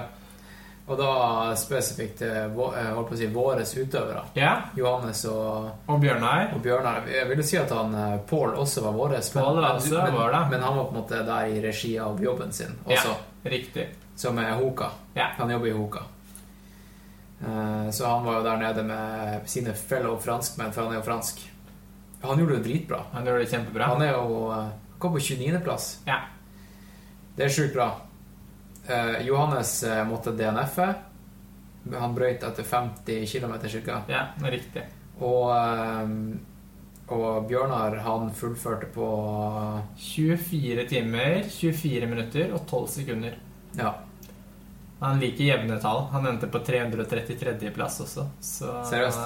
[0.90, 4.24] Og da spesifikt eh, holdt på å si, våre utøvere.
[4.34, 6.48] Ja, Johannes og, og Bjørnar.
[6.56, 7.06] og Bjørnar.
[7.06, 9.14] Jeg vil jo si at han eh, Pål også var vår.
[9.36, 9.62] Men,
[10.10, 13.50] men, men han var på en måte der i regi av jobben sin også, Ja,
[13.54, 13.86] riktig.
[14.18, 14.90] som er Hoka.
[15.14, 15.30] Ja.
[15.38, 16.02] Han jobber i Hoka.
[17.42, 21.06] Eh, Så han var jo der nede med sine fellow franskmenn, for han er jo
[21.06, 21.42] fransk.
[22.22, 23.00] Han gjorde det dritbra.
[23.12, 23.88] Han gjorde det kjempebra.
[23.94, 25.88] Han er jo eh, kom på 29.-plass.
[26.06, 26.20] Ja.
[27.36, 27.88] Det er sjukt bra.
[28.86, 30.92] Eh, Johannes måtte DNF-e.
[31.98, 34.02] Han brøyt etter 50 km ca.
[34.08, 34.82] Ja, det riktig.
[35.18, 35.50] Og,
[37.10, 39.08] og Bjørnar, han fullførte på
[39.98, 43.34] 24 timer, 24 minutter og 12 sekunder.
[43.78, 43.96] Ja,
[45.02, 46.04] Han liker jevne tall.
[46.12, 47.70] Han endte på 333.
[47.74, 48.26] plass også.
[48.40, 49.18] Så Seriøst?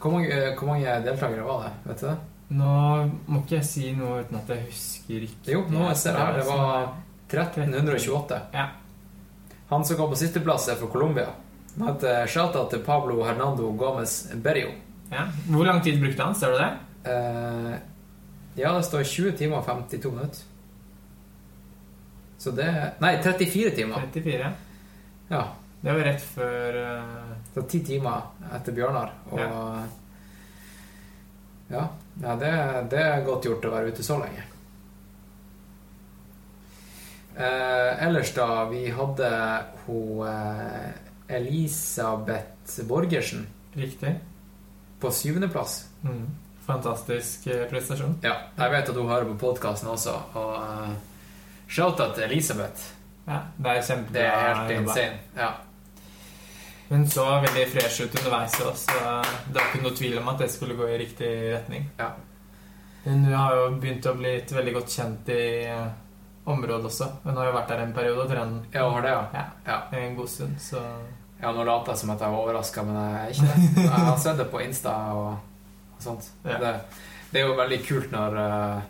[0.00, 1.72] hvor mange, eh, hvor mange deltakere var det?
[1.90, 2.16] Vet du det?
[2.58, 2.74] Nå
[3.28, 5.50] må ikke jeg si noe uten at jeg husker ikke.
[5.52, 6.38] Jo, nå ser jeg her.
[6.38, 6.94] Det var
[7.28, 8.38] 1328.
[8.54, 8.68] Ja.
[9.68, 11.26] Han som kom på sisteplass, er fra Colombia.
[11.78, 14.70] Han heter Chata til Pablo Hernando Gomez Berrio.
[15.12, 15.26] ja.
[15.50, 16.34] Hvor lang tid brukte han?
[16.34, 16.70] Ser du det?
[17.10, 17.74] Eh,
[18.62, 20.40] ja, det står 20 timer og 52 minutter.
[22.38, 22.70] Så det
[23.02, 24.08] Nei, 34 timer.
[24.14, 24.38] 34.
[24.38, 24.50] Ja.
[25.28, 29.12] Det var rett før Det Så ti timer etter Bjørnar.
[29.30, 29.42] Og
[31.68, 31.82] ja,
[32.22, 32.52] ja det,
[32.90, 34.46] det er godt gjort å være ute så lenge.
[37.38, 39.28] Eh, ellers, da Vi hadde
[39.86, 40.88] hun eh,
[41.28, 44.16] Elisabeth Borgersen Riktig.
[45.00, 45.84] på syvendeplass.
[46.02, 46.24] Mm.
[46.66, 48.18] Fantastisk eh, prestasjon.
[48.26, 50.96] Ja, jeg vet at hun hører på podkasten også, og eh,
[51.68, 52.97] shout-out til Elisabeth.
[53.28, 54.18] Ja, det er kjempebra.
[54.18, 55.18] Det er helt insane.
[55.36, 55.48] Ja.
[56.88, 59.00] Hun så veldig fresh ut underveis, så
[59.52, 61.90] det var ikke noe tvil om at det skulle gå i riktig retning.
[61.98, 62.14] Ja.
[63.04, 65.84] Hun har jo begynt å bli veldig godt kjent i eh,
[66.48, 67.10] området også.
[67.26, 69.44] Hun har jo vært der en periode og trent ja, det, ja.
[69.68, 70.82] ja, en god stund, så
[71.38, 73.82] Ja, nå later jeg som at jeg var overraska, men jeg er ikke det.
[73.84, 75.28] Jeg har sett det på Insta og,
[75.94, 76.32] og sånt.
[76.42, 76.56] Det,
[77.30, 78.88] det er jo veldig kult når, eh,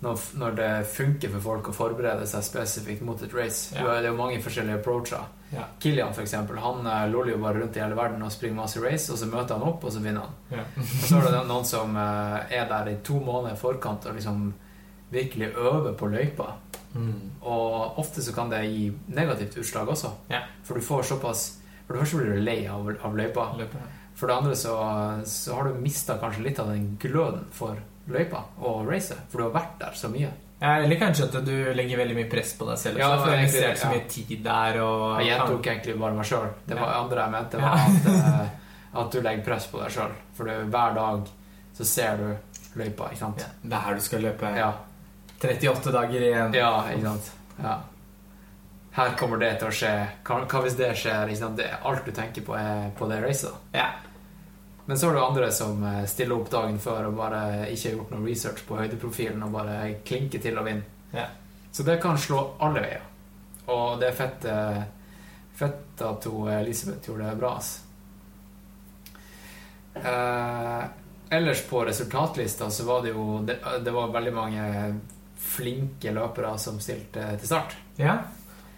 [0.00, 3.74] når, når det funker for folk å forberede seg spesifikt mot et race.
[3.74, 3.82] Ja.
[3.88, 5.26] Det er jo mange forskjellige approacher.
[5.50, 5.64] Ja.
[5.82, 8.82] Kilian, for eksempel, han uh, loller jo bare rundt i hele verden og springer masse
[8.84, 10.38] race, og så møter han opp, og så vinner han.
[10.54, 10.64] ja.
[11.08, 14.48] Så er det noen som eh, er der i to måneder i forkant og liksom
[15.10, 16.52] virkelig øver på løypa.
[16.94, 17.40] Mm.
[17.48, 20.12] Og ofte så kan det gi negativt utslag også.
[20.30, 20.42] Ja.
[20.64, 21.46] For du får såpass
[21.86, 23.46] For det første blir du lei av, av løypa.
[23.56, 23.80] løypa.
[24.18, 24.74] For det andre så,
[25.24, 29.18] så har du mista kanskje litt av den gløden for løypa og racet.
[29.30, 30.30] For du har vært der så mye.
[30.60, 32.98] Ja, eller kanskje at du legger veldig mye press på deg selv.
[32.98, 34.78] Ja, for jeg investerer så mye tid der.
[34.80, 36.48] Jeg gjentok egentlig bare meg sjøl.
[36.66, 37.02] Det var Ja.
[37.02, 37.72] andre jeg mente, Ja.
[37.74, 38.06] at,
[38.42, 38.48] eh,
[39.02, 40.16] at du legger press på deg sjøl.
[40.34, 41.28] For hver dag
[41.78, 42.36] så ser du
[42.80, 43.38] løypa, ikke sant?
[43.38, 44.72] Ja, det er her du skal løpe Ja.
[45.40, 46.52] 38 dager igjen.
[46.54, 47.30] Ja, ikke sant.
[47.62, 47.76] Ja.
[48.98, 49.92] Her kommer det til å skje.
[50.26, 51.30] Hva, hvis det skjer?
[51.84, 53.54] Alt du tenker på, er på det racet.
[53.72, 53.92] Ja.
[54.88, 57.96] Men så har du andre som eh, stiller opp dagen før og bare ikke har
[57.98, 59.74] gjort noe research på høydeprofilen og bare
[60.08, 60.86] klinker til og vinner.
[61.12, 61.26] Ja.
[61.76, 63.04] Så det kan slå alle veier.
[63.68, 64.80] Og det er fett, eh,
[65.60, 67.52] fett at hun, eh, Elisabeth gjorde det bra.
[69.94, 70.82] Eh,
[71.36, 74.66] ellers på resultatlista så var det jo det, det var veldig mange
[75.36, 77.76] flinke løpere som stilte til start.
[78.00, 78.18] ja.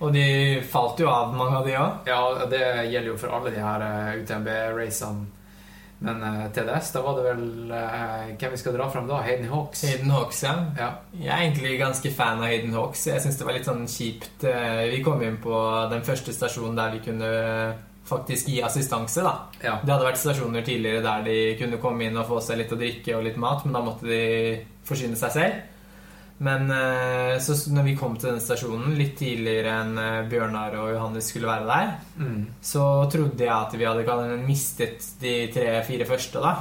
[0.00, 2.06] Og de falt jo av, mange av de òg.
[2.08, 3.82] Ja, det gjelder jo for alle de her
[4.16, 5.26] UTMB-racene.
[6.00, 9.18] Men uh, TDS, da var det vel uh, Hvem vi skal dra fram da?
[9.20, 9.82] Hayden Hawks?
[9.84, 10.54] Hayden Hawks, ja.
[10.78, 10.88] ja.
[11.12, 13.04] Jeg er egentlig ganske fan av Hayden Hawks.
[13.10, 14.46] Jeg syns det var litt sånn kjipt.
[14.46, 15.60] Uh, vi kom inn på
[15.92, 17.32] den første stasjonen der vi kunne
[18.10, 19.34] faktisk gi assistanse, da.
[19.62, 19.76] Ja.
[19.84, 22.80] Det hadde vært stasjoner tidligere der de kunne komme inn og få seg litt å
[22.80, 24.24] drikke og litt mat, men da måtte de
[24.88, 25.60] forsyne seg selv.
[26.40, 30.94] Men eh, så når vi kom til denne stasjonen litt tidligere enn eh, Bjørnar og
[30.94, 32.38] Johannes skulle være der, mm.
[32.64, 36.54] så trodde jeg at vi hadde mistet de tre-fire første, da.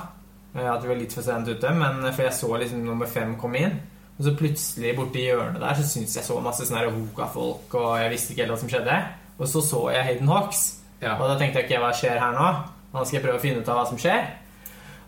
[0.57, 1.71] Eh, at vi var litt for sent ute.
[1.79, 3.79] Men for jeg så liksom nummer fem komme inn.
[4.19, 8.11] Og så plutselig borti hjørnet der så syntes jeg så masse sånne hoka-folk, og jeg
[8.11, 8.97] visste ikke helt hva som skjedde.
[9.39, 10.63] Og så så jeg Hayden Hawks,
[10.99, 11.13] ja.
[11.15, 12.49] og da tenkte jeg ikke hva skjer her nå?
[12.91, 14.27] Nå skal jeg prøve å finne ut av hva som skjer.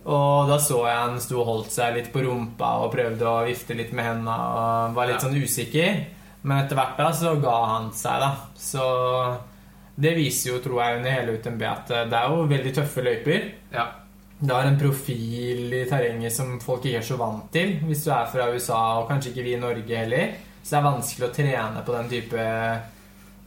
[0.02, 3.46] Og da så jeg han sto og holdt seg litt på rumpa og prøvde å
[3.46, 5.28] vifte litt med hendene og var litt ja.
[5.28, 6.04] sånn usikker.
[6.42, 8.32] Men etter hvert da så ga han seg, da.
[8.58, 8.86] Så
[10.02, 13.50] det viser jo, tror jeg, under hele UTMB at det er jo veldig tøffe løyper.
[13.76, 13.86] Ja.
[14.42, 18.10] Det har en profil i terrenget som folk ikke er så vant til hvis du
[18.16, 20.34] er fra USA, og kanskje ikke vi i Norge heller.
[20.64, 22.48] Så det er vanskelig å trene på den type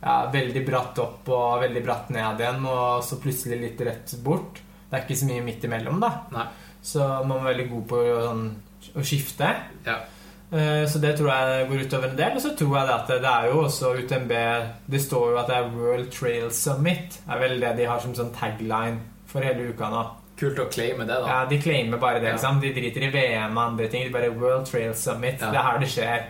[0.04, 4.60] ja, veldig bratt opp og veldig bratt ned igjen, og så plutselig litt rett bort.
[4.94, 6.10] Det er ikke så mye midt imellom, da.
[6.30, 6.46] Nei.
[6.84, 8.44] Så man er veldig god på sånn,
[8.94, 9.48] å skifte.
[9.88, 9.96] Ja.
[10.54, 12.36] Eh, så det tror jeg går utover en del.
[12.36, 14.34] Og så tror jeg at det er jo også UTMB
[14.92, 17.18] Det står jo at det er World Trail Summit.
[17.24, 20.04] Det er vel det de har som sånn tagline for hele uka nå.
[20.38, 21.26] Kult å claime det, da.
[21.30, 22.36] Ja, De claimer bare det.
[22.36, 22.54] Ja.
[22.60, 24.06] De driter i VM og andre ting.
[24.06, 25.40] De bare World Trail Summit.
[25.40, 25.50] Ja.
[25.50, 26.24] Det er her det skjer.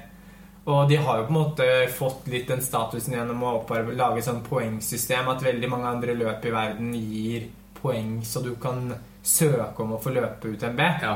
[0.65, 3.53] Og de har jo på en måte fått litt den statusen gjennom å
[3.93, 7.51] lage sånn poengsystem at veldig mange andre løp i verden gir
[7.85, 8.89] poeng så du kan
[9.25, 10.83] søke om å få løpe UTMB.
[11.05, 11.15] Ja.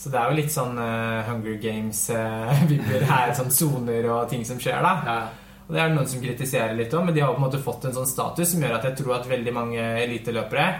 [0.00, 4.46] Så det er jo litt sånn uh, Hunger Games-vibber uh, her, sånn soner og ting
[4.48, 4.94] som skjer, da.
[5.04, 5.18] Ja.
[5.66, 7.60] Og det er det noen som kritiserer litt òg, men de har på en måte
[7.62, 10.70] fått en sånn status som gjør at jeg tror at veldig mange eliteløpere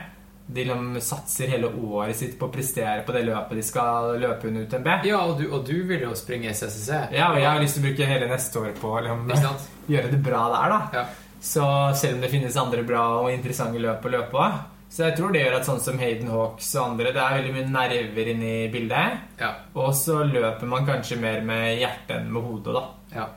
[0.51, 4.49] de liksom satser hele året sitt på å prestere på det løpet de skal løpe
[4.49, 4.89] under UTMB.
[5.07, 6.91] Ja, og du, og du vil jo springe CCC.
[7.15, 9.61] Ja, og jeg har lyst til å bruke hele neste år på å liksom,
[9.95, 10.81] gjøre det bra der, da.
[10.99, 11.05] Ja.
[11.41, 11.65] Så
[11.97, 14.49] selv om det finnes andre bra og interessante løp å løpe på,
[14.91, 17.53] så jeg tror det gjør at sånn som Hayden Hawks og andre Det er veldig
[17.55, 19.21] mye nerver inne i bildet.
[19.39, 19.51] Ja.
[19.79, 22.83] Og så løper man kanskje mer med hjertet enn med hodet, da.
[23.15, 23.29] Ja.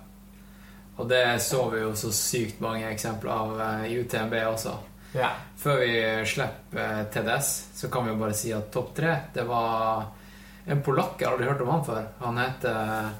[0.97, 4.73] Og det så vi jo så sykt mange eksempler av eh, i UTMB også.
[5.13, 5.29] Ja.
[5.61, 5.93] Før vi
[6.29, 10.07] slipper eh, TDS, så kan vi jo bare si at topp tre, det var
[10.65, 11.21] en polakk.
[11.21, 12.09] Jeg aldri hørt om han før.
[12.23, 13.11] Han heter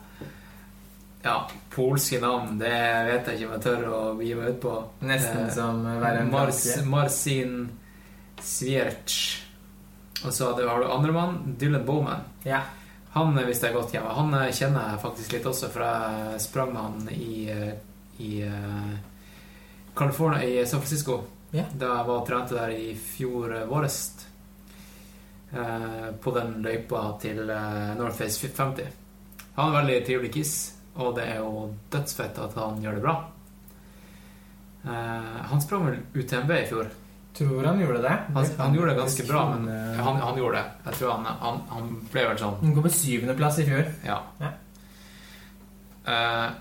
[1.24, 1.38] ja,
[1.72, 2.74] polske navn, det
[3.08, 4.74] vet jeg ikke om jeg tør å gi meg ut på.
[5.06, 5.86] Nesten eh, som
[6.34, 7.56] Mars, Marcin
[8.44, 9.44] Svierch.
[10.26, 12.20] Og så har du andremann, Dylan Bowman.
[12.44, 12.62] Ja.
[13.14, 14.10] Han visste jeg godt hjemme.
[14.18, 17.74] Han eh, kjenner jeg faktisk litt også, for jeg sprang med han i, eh,
[18.24, 18.32] i
[19.94, 21.20] California, i San Francisco.
[21.54, 21.68] Ja.
[21.70, 24.00] Da jeg var og trente der i fjor våres.
[25.54, 28.88] På den løypa til Northface 50.
[29.54, 30.54] Han er en veldig trivelig kiss,
[30.98, 33.14] og det er jo dødsfett at han gjør det bra.
[35.52, 36.90] Han sprang vel UTMB i fjor.
[37.34, 38.18] Tror han gjorde det.
[38.34, 40.66] Han, han gjorde det ganske bra, men han, han, gjorde det.
[40.86, 43.88] Jeg tror han, han, han ble vel sånn Han kom på syvendeplass i fjor.
[44.06, 44.20] Ja.
[44.38, 44.52] ja.
[46.04, 46.52] Uh,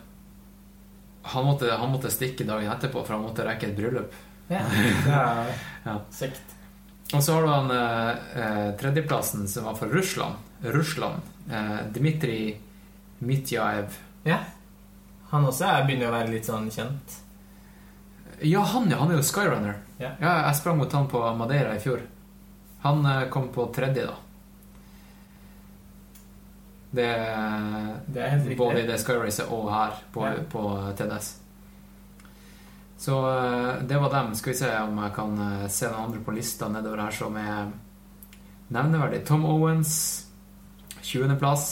[1.22, 4.16] han, måtte, han, måtte, stikke dagen etterpå, for han måtte rekke et bryllup.
[4.48, 5.52] Ja, det er
[5.84, 5.98] ja.
[6.20, 6.56] Sikt.
[7.12, 10.40] Og så har du han uh, tredjeplassen, som var for Russland.
[10.72, 11.20] Russland.
[11.50, 12.56] Uh, Dmitrij
[13.18, 13.98] Mitjaev.
[14.24, 14.38] Ja.
[15.32, 17.18] Han også er, begynner å være litt sånn kjent.
[18.42, 18.98] Ja, han ja.
[19.02, 19.78] Han er jo skyrunner.
[19.98, 20.14] Ja.
[20.20, 22.02] ja jeg sprang mot han på Madeira i fjor.
[22.82, 24.16] Han eh, kom på tredje, da.
[26.92, 27.10] Det,
[28.06, 28.58] det er helt riktig.
[28.58, 30.42] Både i det skyracet og her på, ja.
[30.50, 30.64] på
[30.98, 31.30] TDS.
[33.02, 34.34] Så eh, det var dem.
[34.34, 37.38] Skal vi se om jeg kan eh, se noen andre på lista nedover her som
[37.40, 37.70] er
[38.72, 39.24] nevneverdig.
[39.26, 39.94] Tom Owens,
[41.02, 41.70] 20.-plass.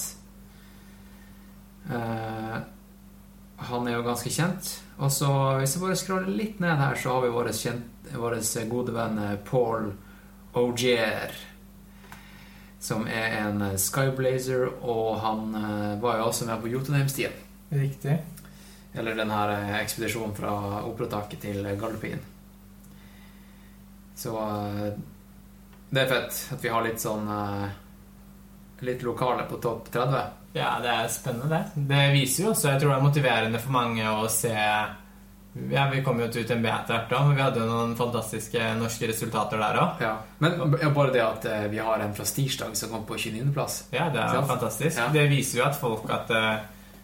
[1.91, 2.59] Uh,
[3.71, 4.69] han er jo ganske kjent.
[5.01, 8.37] Og så Hvis jeg bare scroller litt ned her, så har vi vår, kjent, vår
[8.69, 9.93] gode venn eh, Paul
[10.61, 11.33] Ogier.
[12.81, 17.33] Som er en eh, skyblazer, og han uh, var jo også med på Jotunheimstien.
[17.71, 18.19] Riktig.
[18.93, 20.53] Eller den her ekspedisjonen fra
[20.85, 22.25] Operataket til Galdhøpiggen.
[24.19, 24.35] Så
[25.91, 27.31] det er fett at vi har litt sånn
[28.85, 30.40] Litt lokale på topp 30.
[30.53, 31.85] Ja, det er spennende, det.
[31.91, 34.55] Det viser jo også Jeg tror det er motiverende for mange å se
[35.71, 39.09] ja, Vi kom jo til UTMB etter hvert, men vi hadde jo noen fantastiske norske
[39.11, 40.03] resultater der òg.
[40.05, 40.13] Ja.
[40.43, 43.81] Men bare det at uh, vi har en fra Stirsdag som kom på 29.-plass.
[43.95, 44.99] Ja, det er fantastisk.
[44.99, 45.09] Ja.
[45.15, 46.53] Det viser jo at folk at uh,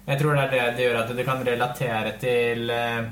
[0.06, 3.08] Jeg tror det er det det gjør at det kan relatere til uh,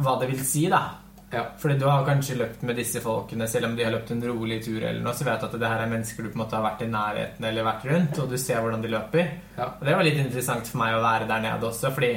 [0.00, 0.82] hva det vil si, da.
[1.30, 1.44] Ja.
[1.58, 4.58] Fordi du har kanskje løpt med disse folkene, selv om de har løpt en rolig
[4.64, 6.58] tur, eller noe, så vet du at det her er mennesker du på en måte
[6.58, 9.32] har vært i nærheten eller vært rundt, og du ser hvordan de løper.
[9.56, 9.68] Ja.
[9.76, 12.12] Og det var litt interessant for meg å være der nede også, fordi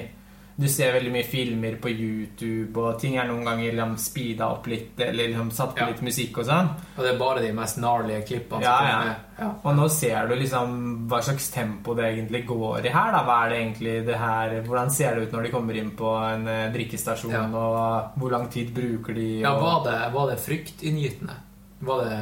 [0.56, 4.68] du ser veldig mye filmer på YouTube, og ting er noen ganger liksom speeda opp
[4.70, 5.88] litt, eller liksom satt på ja.
[5.90, 6.70] litt musikk og sånn.
[6.94, 9.16] Og det er bare de mest gnarlige klippene ja, ja.
[9.40, 9.50] ja.
[9.66, 10.76] Og nå ser du liksom
[11.10, 13.24] hva slags tempo det egentlig går i her, da.
[13.26, 16.16] Hva er det egentlig det her Hvordan ser det ut når de kommer inn på
[16.22, 19.30] en uh, drikkestasjon, og hvor lang tid bruker de?
[19.42, 19.48] Og...
[19.48, 21.40] Ja, var det, var det fryktinngytende?
[21.84, 22.20] Var det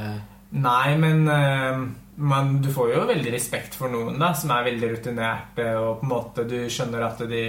[0.51, 1.83] Nei, men uh,
[2.21, 6.05] men du får jo veldig respekt for noen da, som er veldig rutinerte, og på
[6.05, 7.45] en måte du skjønner at de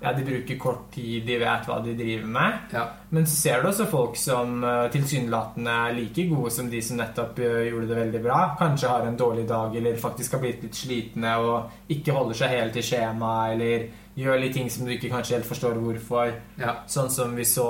[0.00, 2.58] ja, de bruker kort tid, de vet hva de driver med.
[2.70, 2.84] Ja.
[3.10, 7.00] Men så ser du også folk som uh, tilsynelatende er like gode som de som
[7.00, 8.38] nettopp uh, gjorde det veldig bra.
[8.60, 12.54] Kanskje har en dårlig dag eller faktisk har blitt litt slitne og ikke holder seg
[12.54, 13.88] helt i skjema eller
[14.18, 16.30] gjør litt ting som du ikke kanskje helt forstår hvorfor.
[16.62, 16.78] Ja.
[16.90, 17.66] Sånn som vi så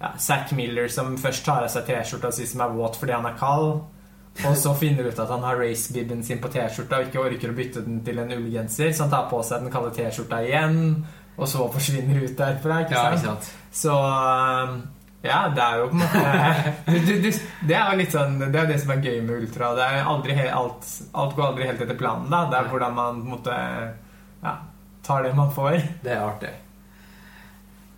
[0.00, 3.30] ja, Zack Miller som først tar av seg T-skjorta si som er våt fordi han
[3.30, 3.78] er kald.
[4.46, 7.50] Og så finner du ut at han har racebibben sin på T-skjorta og ikke orker
[7.50, 10.78] å bytte den til en ullgenser, så han tar på seg den kalde T-skjorta igjen
[11.38, 12.82] og så forsvinner ut derfra.
[12.84, 13.04] Ikke sant?
[13.04, 13.50] Ja, ikke sant?
[13.78, 14.78] Så um,
[15.22, 16.20] ja, det er jo på en måte
[17.68, 19.72] Det er jo litt sånn Det er det som er gøy med ultra.
[19.78, 22.30] Det er aldri alt, alt går aldri helt etter planen.
[22.30, 23.58] da Det er hvordan man på en måte
[24.44, 24.54] ja,
[25.02, 25.78] tar det man får.
[26.04, 26.54] Det er artig.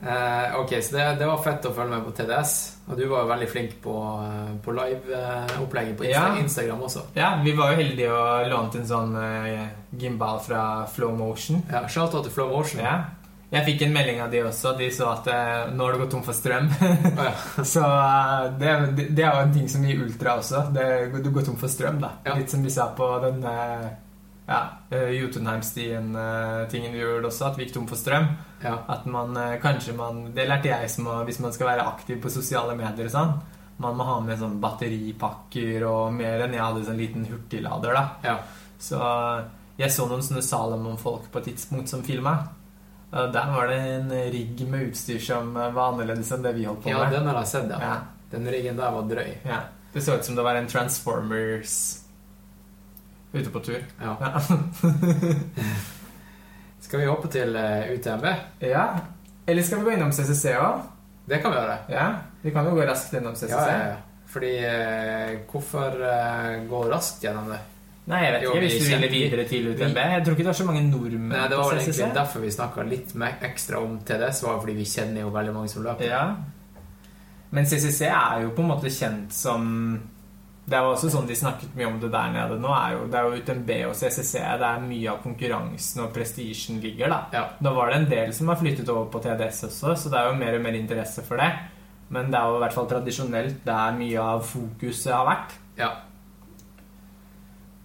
[0.00, 2.54] Eh, ok, så det, det, var fett å følge med på TDS.
[2.88, 6.40] Og du var jo veldig flink på, eh, på live-opplegget på Insta ja.
[6.40, 7.04] Instagram også.
[7.18, 9.66] Ja, vi var jo heldige og lånte en sånn uh,
[10.00, 11.60] gimbal fra Flow Motion.
[11.68, 12.80] Ja, Shout-out til Flow Motion.
[12.80, 13.19] Ja.
[13.50, 14.76] Jeg fikk en melding av de også.
[14.78, 16.68] De så at eh, nå har det gått tom for strøm.
[17.18, 17.32] Ja.
[17.72, 18.74] så eh, det,
[19.08, 20.68] det, er jo en ting som gir ultra også.
[20.74, 20.84] Det,
[21.18, 22.12] du går tom for strøm, da.
[22.28, 22.36] Ja.
[22.38, 23.88] Litt som vi sa på den eh,
[24.50, 24.60] ja,
[25.16, 28.30] Jotunheimstien-tingen vi gjorde også, at vi gikk tom for strøm.
[28.62, 28.76] Ja.
[28.92, 29.32] At man
[29.62, 33.14] kanskje man Det lærte jeg som hvis man skal være aktiv på sosiale medier og
[33.14, 33.34] sånn.
[33.80, 38.04] Man må ha med sånn batteripakker og mer enn jeg hadde sånn liten hurtiglader, da.
[38.26, 38.36] Ja.
[38.78, 39.00] Så
[39.80, 42.36] jeg så noen sånne Salomon-folk på et tidspunkt som filma.
[43.10, 46.92] Der var det en rigg med utstyr som var annerledes enn det vi holdt på
[46.92, 46.98] med.
[46.98, 47.80] Ja, den har jeg sett, ja.
[47.82, 47.96] ja.
[48.30, 49.32] Den riggen der var drøy.
[49.44, 49.64] Ja.
[49.92, 51.74] Det så ut som det var en Transformers
[53.32, 53.82] ute på tur.
[54.00, 54.16] Ja.
[56.80, 58.26] skal vi hoppe til eh, UTMB?
[58.60, 58.86] Ja.
[59.46, 60.86] Eller skal vi gå innom CCC òg?
[61.30, 61.76] Det kan vi gjøre.
[61.90, 62.06] Ja,
[62.42, 63.50] Vi kan jo gå raskt innom CCC.
[63.50, 63.98] Ja, ja, ja.
[64.30, 67.58] Fordi eh, Hvorfor eh, gå raskt gjennom det?
[68.10, 69.98] Nei, jeg vet ikke hvis du ville videre til UTMB.
[70.14, 72.86] Jeg tror ikke det var så mange nordmenn Nei, Det var egentlig derfor vi snakka
[72.88, 73.12] litt
[73.50, 76.08] ekstra om TDS, var fordi vi kjenner jo veldig mange som løper.
[76.10, 76.24] Ja.
[77.50, 79.64] Men CCC er jo på en måte kjent som
[80.70, 82.70] Det er jo også sånn de snakket mye om det der nede nå.
[82.70, 86.78] Er jo, det er jo UTMB og CCC det er mye av konkurransen og prestisjen
[86.82, 87.20] ligger, da.
[87.34, 87.46] Ja.
[87.58, 90.28] Da var det en del som har flyttet over på TDS også, så det er
[90.30, 91.50] jo mer og mer interesse for det.
[92.10, 95.58] Men det er jo i hvert fall tradisjonelt der mye av fokuset har vært.
[95.78, 95.90] Ja.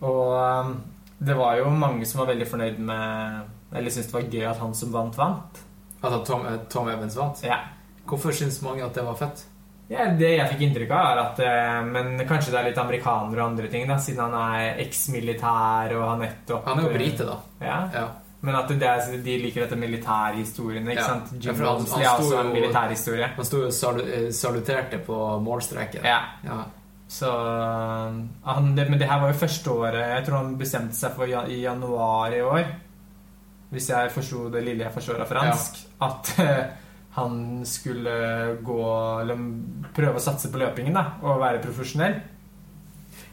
[0.02, 0.76] Og um,
[1.18, 4.60] det var jo mange som var veldig fornøyd med Eller syntes det var gøy at
[4.62, 5.62] han som vant, vant.
[6.02, 7.43] Altså Tom, eh, Tom Evans vant?
[7.43, 7.60] Ja.
[8.06, 9.46] Hvorfor syns mange at det var fett?
[9.89, 13.41] Ja, Det jeg fikk inntrykk av, er at eh, Men kanskje det er litt amerikaner
[13.41, 17.28] og andre ting, da, siden han er eksmilitær og har nettopp Han er jo brite,
[17.28, 17.39] da.
[17.62, 17.80] Ja.
[17.93, 18.06] ja.
[18.46, 20.91] Men at det de liker dette militærhistoriene.
[20.93, 21.08] ikke ja.
[21.08, 21.32] sant?
[21.41, 23.30] Jim ja, han, han, han, en militærhistorie.
[23.41, 26.06] Sto jo og saluterte på målstreken.
[26.06, 26.20] Ja.
[26.46, 26.60] ja.
[27.08, 27.30] Så
[28.43, 31.30] han, det, Men det her var jo første året Jeg tror han bestemte seg for
[31.30, 32.64] i januar i år,
[33.70, 36.08] hvis jeg forsto det lille jeg forstår av fransk, ja.
[36.10, 36.86] at uh,
[37.20, 37.36] han
[37.68, 38.16] skulle
[38.66, 38.86] gå
[39.22, 39.43] Eller
[39.95, 42.18] prøve å satse på løpingen da, og være profesjonell.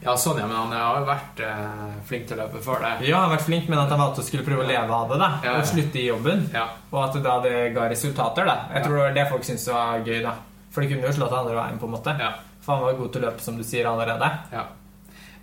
[0.03, 2.91] Ja, sånn, ja, men han har jo vært eh, flink til å løpe før det.
[3.07, 5.11] Ja, han har vært flink, men at han valgte å skulle prøve å leve av
[5.11, 5.19] det.
[5.21, 5.53] da ja, ja.
[5.61, 6.41] Og slutte i jobben.
[6.51, 6.65] Ja.
[6.91, 8.47] Og at da det ga resultater.
[8.47, 10.19] da Jeg tror det var det folk syntes var gøy.
[10.25, 10.33] da
[10.75, 12.15] For de kunne jo slått andre veien, på en måte.
[12.19, 12.33] Ja.
[12.63, 14.29] For han var god til å løpe, som du sier allerede.
[14.53, 14.67] Ja,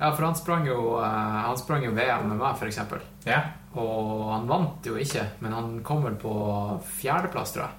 [0.01, 1.05] ja for han sprang jo, uh,
[1.51, 2.81] han sprang jo VM med meg, f.eks.
[3.29, 3.43] Ja.
[3.77, 6.33] Og han vant jo ikke, men han kom vel på
[7.01, 7.77] fjerdeplass, tror jeg.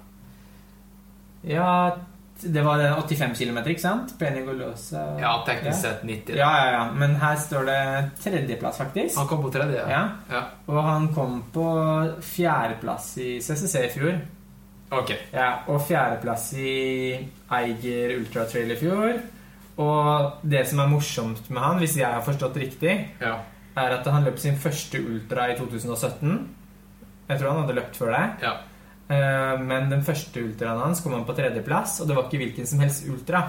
[1.58, 1.96] Ja,
[2.42, 2.78] det var
[3.08, 4.14] 85 km, ikke sant?
[4.18, 6.36] Penigolosa Ja, teknisk sett 90.
[6.38, 6.84] Ja, ja, ja.
[6.98, 7.80] Men her står det
[8.22, 9.18] tredjeplass, faktisk.
[9.18, 10.02] Han kom på tredje, ja.
[10.30, 10.42] ja.
[10.66, 11.66] Og han kom på
[12.26, 14.22] fjerdeplass i CCC i fjor.
[14.92, 15.12] Ok.
[15.32, 16.72] Ja, og fjerdeplass i
[17.56, 19.22] Eiger Ultra Trail i fjor.
[19.80, 23.38] Og det som er morsomt med han, hvis jeg har forstått riktig, ja.
[23.78, 26.36] er at han løp sin første ultra i 2017.
[27.30, 28.24] Jeg tror han hadde løpt før det.
[28.44, 28.54] Ja.
[29.08, 32.68] Eh, men den første ultraen hans kom han på tredjeplass, og det var ikke hvilken
[32.68, 33.46] som helst ultra.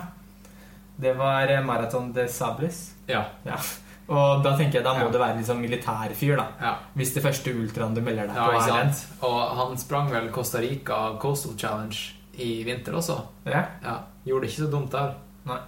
[1.04, 2.86] Det var Marathon de Sables.
[3.10, 3.26] Ja.
[3.44, 3.60] ja.
[4.08, 5.12] Og da tenker jeg da må ja.
[5.14, 6.45] det være liksom militærfyr, da.
[6.62, 6.74] Ja.
[6.99, 8.95] Hvis det første ultraen du melder deg ja, på, er den.
[9.30, 12.01] Og han sprang vel Costa Rica Coastal Challenge
[12.43, 13.16] i vinter også.
[13.47, 13.62] Ja.
[13.84, 13.95] Ja,
[14.26, 15.14] Gjorde det ikke så dumt der.
[15.47, 15.60] Nei.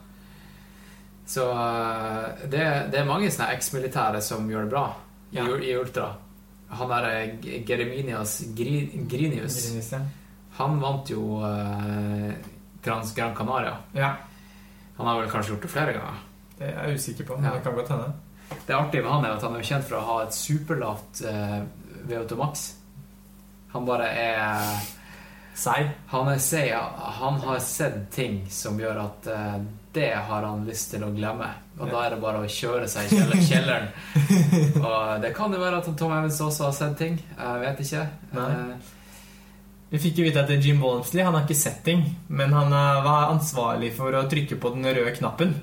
[1.26, 4.84] Så eh, det, det er mange sånne eksmilitære som gjør det bra
[5.32, 5.48] i, Ja.
[5.56, 6.10] i ultra.
[6.76, 8.76] Han derre G- Gereminias Gri,
[9.10, 9.94] Grinius, Grinius
[10.56, 12.30] han vant jo eh,
[12.86, 13.78] Trans Gran Canaria.
[13.94, 14.14] ja.
[14.98, 16.20] Han har vel kanskje gjort det flere ganger.
[16.56, 17.56] Det er jeg usikker på, men Ja.
[17.58, 18.14] det kan godt hende.
[18.68, 21.60] Det artige med han er at han er kjent for å ha et superlavt uh,
[22.10, 22.66] VO2 max.
[23.74, 24.92] Han bare er
[25.56, 25.88] Seig.
[26.12, 26.74] Han er seig.
[27.22, 29.54] Han har sett ting som gjør at uh,
[29.96, 31.48] det har han lyst til å glemme.
[31.80, 33.88] Og da er det bare å kjøre seg i kjeller- kjelleren.
[34.82, 37.16] og det kan jo være at Tom Evans også har sett ting.
[37.38, 38.04] Jeg vet ikke.
[38.36, 38.92] Eh,
[39.94, 43.00] Vi fikk jo vite at Jim Walmsley han har ikke sett ting, men han eh,
[43.08, 45.56] var ansvarlig for å trykke på den røde knappen.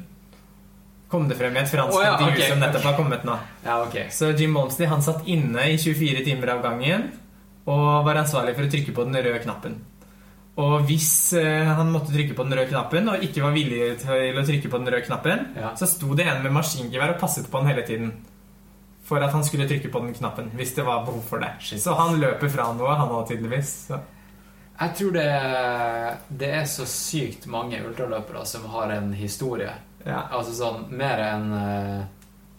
[1.13, 3.35] Kom det frem i et fransk oh, ja, intervju okay, som nettopp har kommet nå.
[3.67, 4.07] ja, okay.
[4.11, 7.11] Så Jim Walmsley han satt inne i 24 timer av gangen
[7.69, 9.77] og var ansvarlig for å trykke på den røde knappen.
[10.63, 14.41] Og hvis eh, han måtte trykke på den røde knappen og ikke var villig til
[14.41, 15.71] å trykke på den røde knappen, Ja.
[15.79, 18.11] så sto det en med maskingevær og passet på han hele tiden.
[19.05, 21.53] For at han skulle trykke på den knappen hvis det var behov for det.
[21.61, 23.73] Så han løper fra noe, han òg, tydeligvis.
[23.89, 24.01] Så.
[24.83, 25.31] Jeg tror det,
[26.43, 29.73] det er så sykt mange ultraløpere som har en historie.
[30.05, 30.25] Ja.
[30.31, 32.01] Altså sånn mer enn eh,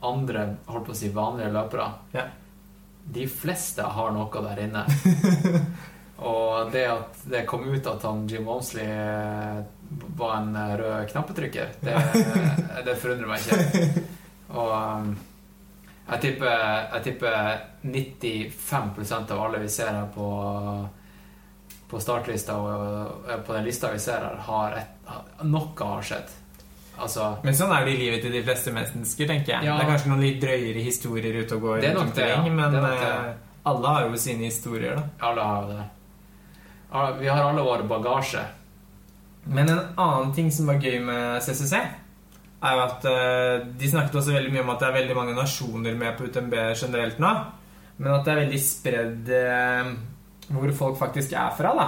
[0.03, 1.89] andre holdt på å si vanlige løpere.
[2.15, 2.27] Ja.
[3.03, 4.85] De fleste har noe der inne.
[6.23, 9.59] Og det at det kom ut at han Jim Walmsley eh,
[10.15, 11.95] var en eh, rød knappetrykker, det,
[12.87, 14.03] det forundrer meg ikke.
[14.53, 15.15] Og
[16.03, 16.63] jeg tipper,
[16.93, 17.35] jeg tipper
[17.87, 20.27] 95% av alle vi ser her på,
[21.89, 25.13] på startlista og på den lista vi ser her, har et,
[25.47, 26.35] noe har skjedd.
[26.99, 29.65] Altså Men sånn er det i livet til de fleste mennesker, tenker jeg.
[29.65, 29.77] Ja.
[29.79, 32.41] Det er kanskje noen litt drøyere historier ute og går, Det er nok det, ja.
[32.45, 33.09] men Det er nok det.
[33.09, 33.33] eh,
[33.71, 35.03] alle har jo sine historier, da.
[35.29, 35.89] Alle har jo det.
[37.23, 38.43] Vi har alle vår bagasje.
[39.45, 41.73] Men en annen ting som var gøy med CCC,
[42.63, 45.33] er jo at eh, de snakket også veldig mye om at det er veldig mange
[45.35, 47.31] nasjoner med på UTMB generelt nå.
[47.97, 49.89] Men at det er veldig spredd eh,
[50.53, 51.87] hvor folk faktisk er fra, da.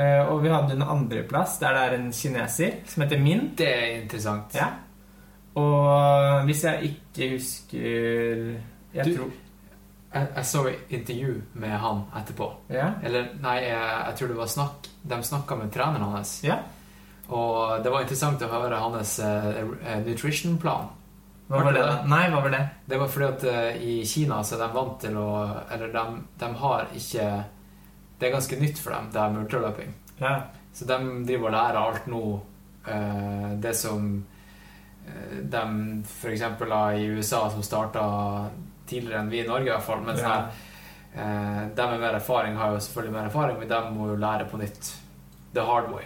[0.00, 3.50] Eh, og vi hadde en andreplass der det er en kineser som heter Min.
[3.58, 4.54] Det er interessant.
[4.56, 4.70] Ja.
[5.60, 8.60] Og hvis jeg ikke husker
[8.94, 9.30] Jeg Du- tror
[10.14, 12.52] Jeg, jeg så et intervju med han etterpå.
[12.70, 12.88] Ja.
[13.02, 16.40] Eller nei, jeg, jeg tror det var snakk De snakka med treneren hans.
[16.44, 16.56] ja.
[17.30, 20.88] Og det var interessant å høre hans eh, nutrition-plan.
[21.46, 22.02] Hva var det, da?
[22.10, 22.62] Nei, hva var det?
[22.90, 25.28] Det var fordi at uh, i Kina så er de vant til å
[25.70, 26.02] Eller de,
[26.38, 27.28] de har ikke
[28.20, 29.92] Det er ganske nytt for dem, det her med ultraløping.
[30.20, 30.34] Ja.
[30.76, 30.96] Så de
[31.26, 32.22] driver og lærer alt nå.
[32.86, 34.24] eh, det som
[35.06, 35.62] eh, de
[36.04, 36.42] f.eks.
[37.00, 38.04] i USA, som starta
[38.86, 40.00] tidligere enn vi i Norge, i hvert fall.
[40.04, 40.36] Men sånn Ja.
[40.36, 40.50] her,
[41.14, 44.48] eh, de med mer erfaring har jo selvfølgelig mer erfaring, men de må jo lære
[44.50, 44.92] på nytt.
[45.54, 46.04] The hard way.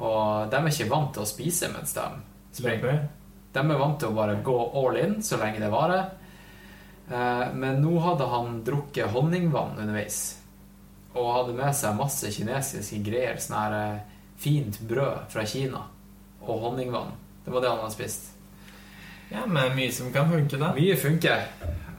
[0.00, 2.06] Og de er ikke vant til å spise mens de
[2.52, 3.08] springer.
[3.52, 6.10] De er vant til å bare gå all in så lenge det varer.
[7.10, 10.38] Eh, Men nå hadde han drukket honningvann underveis.
[11.16, 13.40] Og hadde med seg masse kinesiske greier.
[13.40, 15.86] Sånn her eh, fint brød fra Kina.
[16.44, 17.14] Og honningvann.
[17.44, 18.32] Det var det han hadde spist.
[19.30, 20.70] Ja, men mye som kan funke, da.
[20.76, 21.48] Mye funker.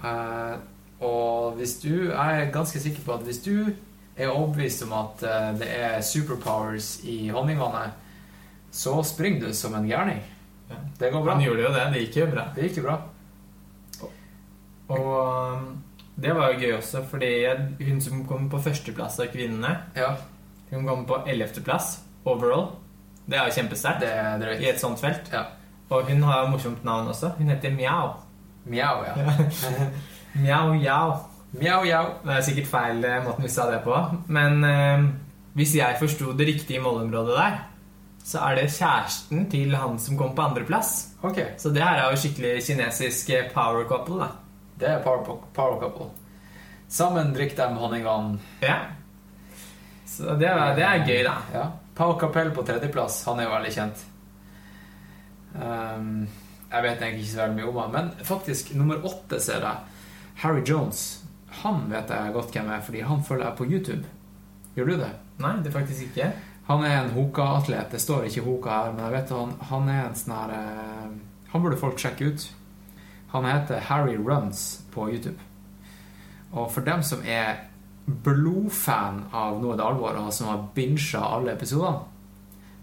[0.06, 0.56] Eh,
[1.02, 3.74] og hvis du Jeg er ganske sikker på at hvis du
[4.18, 7.94] er overbevist om at eh, det er superpowers i honningvannet,
[8.72, 10.22] så springer du som en gærning.
[10.70, 10.76] Ja.
[11.00, 11.34] Det går bra.
[11.34, 11.86] Han gjorde jo det.
[11.94, 12.48] Det gikk jo bra.
[12.56, 12.98] Det gikk jo bra.
[14.88, 15.70] Og um,
[16.18, 17.32] det var jo gøy også, fordi
[17.86, 20.16] hun som kom på førsteplass av kvinnene, Ja,
[20.72, 22.72] hun kom på ellevteplass overall.
[23.28, 25.30] Det er jo kjempesterkt er i et sånt felt.
[25.32, 25.46] Ja.
[25.90, 27.34] Og hun har morsomt navn også.
[27.38, 28.16] Hun heter Mjau.
[28.68, 29.14] Mjau, ja.
[30.44, 31.14] Mjau, jau.
[31.56, 32.04] Mjau, jau.
[32.24, 33.96] Det er sikkert feil eh, måten vi sa det på.
[34.28, 35.06] Men eh,
[35.60, 37.62] hvis jeg forsto det riktige målområdet der,
[38.28, 41.14] så er det kjæresten til han som kom på andreplass.
[41.24, 41.54] Okay.
[41.58, 44.47] Så det her er jo skikkelig kinesisk eh, power couple, da.
[44.78, 46.12] Det er power, power couple.
[46.88, 48.40] Sammen drikker de honningvann.
[48.62, 48.78] Ja.
[50.06, 51.36] Så det er, det er gøy, da.
[51.54, 51.66] Ja.
[51.98, 53.24] Pau Capell på tredjeplass.
[53.26, 54.04] Han er jo veldig kjent.
[55.58, 56.28] Um,
[56.70, 60.04] jeg vet egentlig ikke så veldig mye om han, men faktisk nummer åtte ser jeg.
[60.44, 61.24] Harry Jones.
[61.64, 64.14] Han vet jeg godt hvem er, fordi han følger jeg på YouTube.
[64.78, 65.12] Gjør du det?
[65.42, 66.30] Nei, det er faktisk ikke.
[66.68, 67.90] Han er en Hoka-atlet.
[67.92, 71.12] Det står ikke Hoka her, men jeg vet han, han er en sånn her eh,
[71.54, 72.48] Han burde folk sjekke ut.
[73.38, 75.38] Han heter Harry Runs på YouTube.
[76.52, 77.68] Og for dem som er
[78.08, 82.08] blodfan av Nå er det alvor, og som har binsja alle episodene,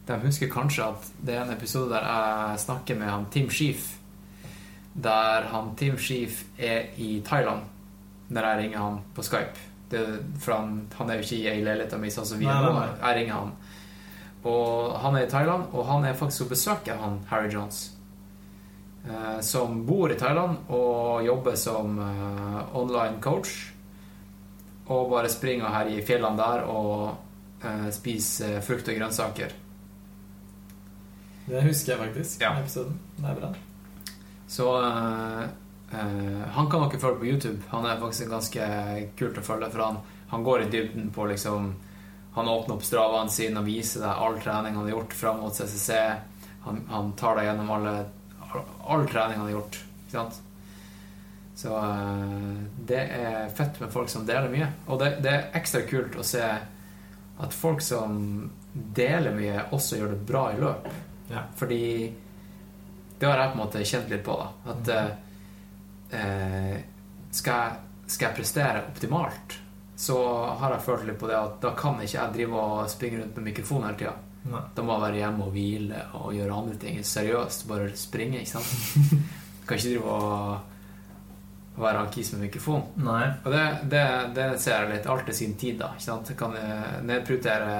[0.04, 3.94] de husker kanskje at det er en episode der jeg snakker med han Tim Sheef.
[4.94, 7.64] Der han Tim Sheef er i Thailand,
[8.28, 9.70] når jeg ringer han på Skype.
[9.90, 10.04] Det,
[10.40, 12.76] for han, han, er jo ikke i leiligheta mi sånn som vi er nå.
[13.00, 13.56] Jeg ringer han.
[14.44, 17.93] Og han er i Thailand, og han er faktisk og besøker han Harry Jones.
[19.08, 23.72] Eh, som bor i Thailand og jobber som eh, online coach.
[24.86, 29.52] Og bare springer her i fjellene der og eh, spiser frukt og grønnsaker.
[31.44, 32.40] Det husker jeg faktisk.
[32.40, 32.54] Ja.
[32.60, 32.96] episoden.
[33.18, 33.52] Det er bra.
[34.48, 35.42] Så uh,
[35.92, 37.60] uh, han kan dere følge på YouTube.
[37.68, 38.68] Han er faktisk ganske
[39.18, 39.98] kult å følge, for han,
[40.30, 41.74] han går i dybden på liksom
[42.34, 45.54] Han åpner opp stravaen sin og viser deg all trening han har gjort fram mot
[45.54, 45.98] CCC.
[46.64, 47.92] Han, han tar deg gjennom alle,
[48.62, 49.80] all trening han har gjort.
[50.04, 50.40] Ikke sant?
[51.54, 52.54] Så uh,
[52.86, 54.70] det er fett med folk som deler mye.
[54.88, 56.44] Og det, det er ekstra kult å se
[57.34, 58.18] at folk som
[58.74, 60.88] deler mye, også gjør det bra i løp.
[61.30, 61.46] Ja.
[61.56, 61.82] Fordi
[63.18, 64.36] det har jeg på en måte kjent litt på.
[64.38, 65.12] da At mm.
[66.18, 66.76] eh,
[67.30, 69.58] skal, jeg, skal, jeg, prestere optimalt,
[69.96, 70.18] så
[70.60, 73.38] har jeg følt litt på det at da kan ikke jeg drive og springe rundt
[73.38, 74.14] med mikrofon hele tida.
[74.44, 77.00] Da må jeg være hjemme og hvile og gjøre andre ting.
[77.06, 78.42] Seriøst, bare springe.
[78.44, 79.20] ikke sant?
[79.66, 82.84] kan ikke drive og være han kis med mikrofon.
[83.02, 83.22] Nei.
[83.42, 84.02] Og det, det,
[84.36, 85.08] det, ser jeg litt.
[85.10, 85.94] Alt til sin tid, da.
[85.96, 86.34] ikke sant?
[86.38, 86.58] Kan
[87.08, 87.78] nedprioritere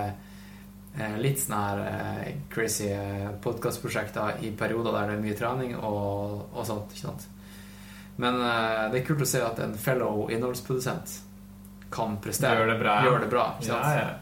[0.94, 5.72] Eh, litt sånne her eh, crazy eh, podkastprosjekter i perioder der det er mye trening
[5.74, 6.92] og, og sånt.
[6.94, 7.30] ikke sant?
[8.22, 11.16] Men det er kult å se at en fellow innholdsprodusent
[11.90, 12.60] kan prestere.
[12.60, 12.92] Gjør det bra.
[13.02, 13.88] Gjør det bra ikke sant?
[13.88, 14.12] Ja, ja.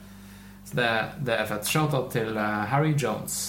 [0.64, 0.90] Så det,
[1.20, 1.68] det, er fett.
[1.68, 3.40] Shout-out til Harry Jones.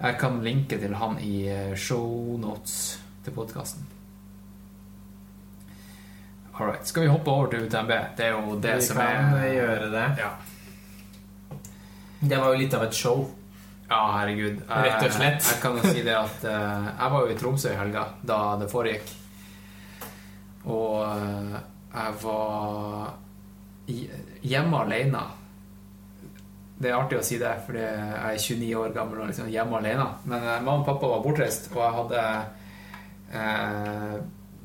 [0.00, 2.76] Jeg kan linke til han i shownotes
[3.24, 3.88] til podkasten.
[6.60, 6.86] Alright.
[6.86, 7.92] Skal vi hoppe over til UTMB?
[8.16, 10.06] Det er jo det vi som er Vi kan gjøre det.
[10.20, 10.30] Ja.
[12.20, 13.22] Det var jo litt av et show.
[13.88, 14.60] Ja, herregud.
[14.68, 15.46] Rett og slett.
[15.46, 18.38] Jeg, kan jo si det at uh, jeg var jo i Tromsø i helga da
[18.60, 19.08] det foregikk.
[20.68, 23.14] Og jeg var
[24.42, 25.22] hjemme alene.
[26.80, 29.80] Det er artig å si det, fordi jeg er 29 år gammel og liksom hjemme
[29.80, 30.06] alene.
[30.24, 32.26] Men uh, mamma og pappa var bortreist, og jeg hadde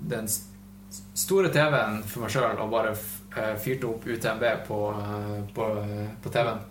[0.10, 0.26] den
[1.14, 2.96] store TV-en for meg sjøl og bare
[3.62, 4.80] fyrte opp UTMB på,
[5.54, 5.68] på,
[6.24, 6.64] på TV-en.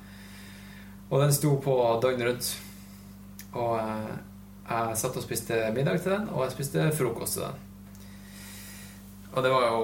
[1.14, 2.48] Og den sto på døgnet rundt.
[3.54, 4.14] Og eh,
[4.64, 7.60] jeg satt og spiste middag til den, og jeg spiste frokost til den.
[9.34, 9.78] Og det var jo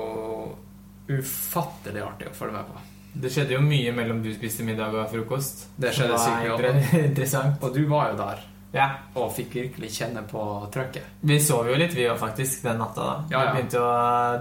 [1.11, 2.87] ufattelig artig å følge med på.
[3.13, 5.67] Det skjedde jo mye mellom du spiste middag og frokost.
[5.77, 7.59] Det skjedde sykt interessant.
[7.67, 8.45] Og du var jo der.
[8.71, 8.87] Ja.
[9.19, 10.43] Og fikk virkelig kjenne på
[10.73, 11.17] trøkket.
[11.27, 13.07] Vi sov jo litt, vi òg, faktisk, den natta.
[13.07, 13.55] da ja, ja.
[13.57, 13.95] Begynte å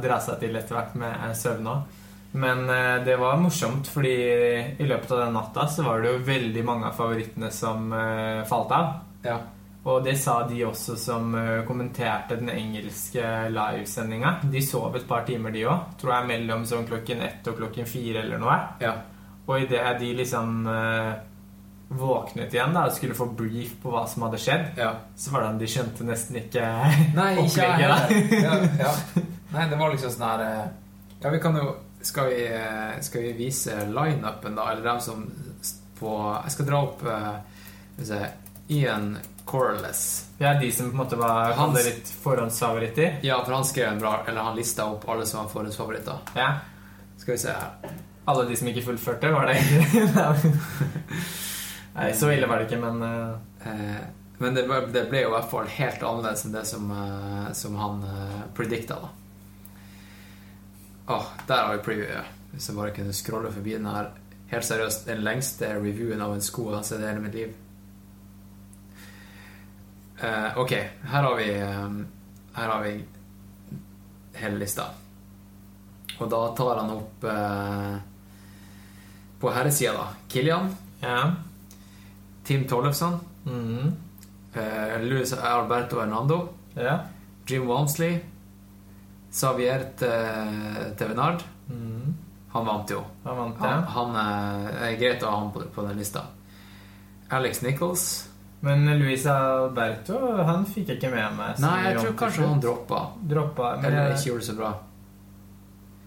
[0.03, 1.95] dra seg til etter hvert med søvn òg.
[2.32, 4.13] Men eh, det var morsomt, fordi
[4.78, 8.43] i løpet av den natta så var det jo veldig mange av favorittene som eh,
[8.49, 8.91] falt av.
[9.26, 9.39] Ja.
[9.88, 13.23] Og det sa de også som eh, kommenterte den engelske
[13.53, 14.36] livesendinga.
[14.51, 15.95] De sov et par timer, de òg.
[16.01, 18.59] Tror jeg mellom sånn klokken ett og klokken fire eller noe.
[18.84, 18.97] Ja.
[19.47, 20.67] Og idet de liksom
[21.89, 24.91] våknet igjen da og skulle få brief på hva som hadde skjedd, ja.
[25.17, 26.61] så var det de skjønte nesten ikke
[27.17, 28.91] Nei, ikke jeg ja, ja.
[29.55, 30.43] Nei, det var liksom sånn her
[31.23, 31.71] Ja, vi kan jo
[32.01, 34.69] skal vi, eh, skal vi vise lineupen, da?
[34.71, 35.25] Eller dem som
[35.99, 36.13] på
[36.45, 38.27] Jeg skal dra opp uh,
[38.71, 39.17] Ian
[39.49, 40.29] Corless.
[40.37, 43.19] Ja, de som på en måte var han, litt forhåndsfavoritter?
[43.21, 46.17] Ja, for han skrev en bra Eller han lista opp alle som var forhåndsfavoritter.
[46.35, 46.53] Ja.
[47.17, 47.95] Skal vi se her.
[48.25, 50.03] Alle de som ikke fullførte, var det egentlig?
[51.97, 53.95] Nei, så ille var det ikke, men uh,
[54.37, 57.79] Men det, det, ble jo i hvert fall helt annerledes enn det som, uh, som
[57.81, 59.09] han uh, predikta, da.
[61.09, 62.37] Oh, der har vi previewet.
[62.51, 64.13] Hvis jeg bare kunne scrolle forbi den her.
[64.53, 67.57] Helt seriøst, den lengste reviewen av en sko jeg har sett i hele mitt liv.
[70.24, 70.72] Uh, ok,
[71.03, 72.07] her har vi um,
[72.53, 73.05] Her har vi
[74.34, 74.89] hele lista.
[76.20, 77.95] Og da tar han opp uh,
[79.39, 80.07] På herresida, da.
[80.28, 80.74] Kilian.
[80.99, 81.32] Ja.
[82.43, 83.20] Tim Tollefson.
[83.45, 83.93] Mm.
[84.55, 86.49] Uh, Luis Alberto Hernando.
[86.74, 86.99] Ja.
[87.47, 88.20] Jim Walmsley.
[89.32, 89.86] Xavier
[90.97, 91.43] Tevenard.
[91.70, 92.17] Mm.
[92.51, 93.03] Han vant jo.
[93.24, 93.67] Han vant, ja.
[93.67, 96.24] han, han er greit å ha han på, på, den lista.
[97.30, 98.28] Alex Nichols.
[98.60, 101.62] Men Luisa Alberto han fikk jeg ikke med meg.
[101.64, 103.03] Nei, jeg tror kanskje han droppa.
[103.32, 104.72] droppa men Eller ikke gjorde det så bra.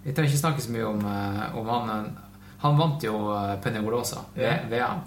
[0.02, 2.16] Vi trenger ikke snakke så mye om, eh, om han
[2.62, 4.66] Han vant jo eh, Penegolosa, yeah.
[4.68, 5.00] VM.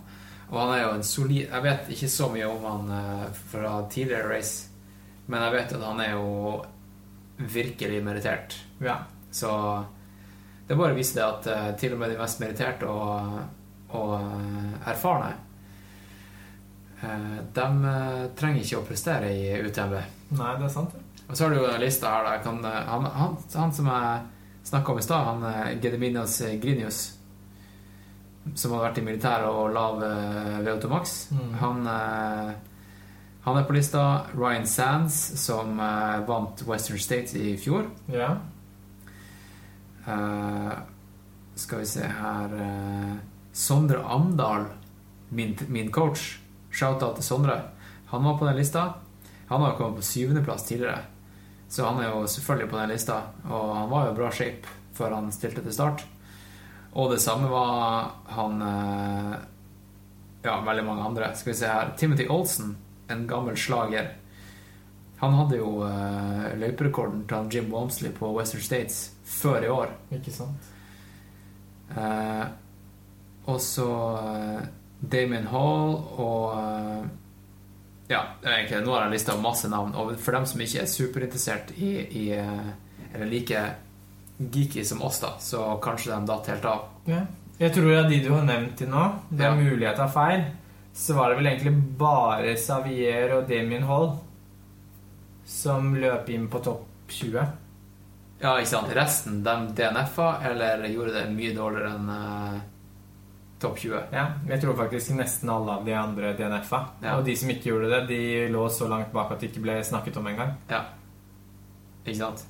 [0.49, 4.29] Og han er jo en solid Jeg vet ikke så mye om han fra tidligere
[4.29, 4.67] race,
[5.25, 6.65] men jeg vet at han er jo
[7.37, 8.57] virkelig merittert.
[8.79, 8.99] Ja.
[9.31, 9.49] Så
[10.67, 13.41] det er bare å vise det at uh, til og med de mest meritterte og,
[13.97, 14.13] og
[14.87, 15.33] erfarne
[17.01, 17.65] De
[18.39, 19.97] trenger ikke å prestere i UTMB.
[20.35, 20.95] Nei, det er sant.
[21.27, 22.39] Og så har du jo lista her.
[22.43, 24.21] Kan, han, han, han, som jeg
[24.69, 27.01] snakka om i stad, han eh, Gediminas Grinius,
[28.53, 31.51] som hadde vært i militæret og lav eh, VO2 Max, mm.
[31.61, 32.51] han, eh,
[33.47, 34.05] han er på lista.
[34.37, 35.77] Ryan Sands, som
[36.27, 37.89] vant Western States i fjor.
[38.09, 38.35] Ja.
[40.05, 40.73] Uh,
[41.57, 42.51] skal vi se her
[43.53, 44.67] Sondre Amdal,
[45.29, 46.35] min, min coach.
[46.75, 47.59] Shout-out til Sondre.
[48.11, 48.89] Han var på den lista.
[49.47, 50.99] Han har kommet på syvendeplass tidligere.
[51.67, 55.15] Så han er jo selvfølgelig på den lista, og han var jo bra shape før
[55.17, 56.03] han stilte til start.
[56.95, 59.33] Og det samme var han eh,
[60.45, 61.31] Ja, veldig mange andre.
[61.35, 62.75] Skal vi se her Timothy Olsen,
[63.09, 64.11] en gammel slager.
[65.17, 69.93] Han hadde jo uh, løyperekorden til Jim Wamsley på Western States før i år.
[70.13, 70.67] Ikke sant.
[71.95, 72.45] Uh,
[73.49, 74.67] og så uh,
[75.11, 77.05] Damien Hall og uh,
[78.07, 79.95] ja, egentlig, nå har jeg lista masse navn.
[79.97, 82.67] Og for dem som ikke er superinteressert i, i eh,
[83.15, 83.63] Eller like
[84.37, 86.85] geeky som oss, da, så kanskje de datt helt av.
[87.09, 87.23] Ja.
[87.57, 89.57] Jeg tror av de du har nevnt til nå, det er ja.
[89.61, 90.41] mulig jeg tar feil,
[90.91, 94.09] så var det vel egentlig bare Savier og Damien Hall
[95.47, 96.83] som løp inn på topp
[97.15, 97.39] 20.
[98.41, 98.91] Ja, ikke sant.
[98.97, 102.63] Resten, de DNF-a, eller gjorde det mye dårligere enn uh
[103.59, 104.01] topp 20.
[104.11, 106.81] Ja, jeg tror faktisk nesten alle av de andre DNF-a.
[107.01, 107.15] Ja.
[107.17, 109.77] Og de som ikke gjorde det, de lå så langt bak at det ikke ble
[109.85, 110.53] snakket om engang.
[110.71, 110.83] Ja.
[112.03, 112.45] Ikke sant?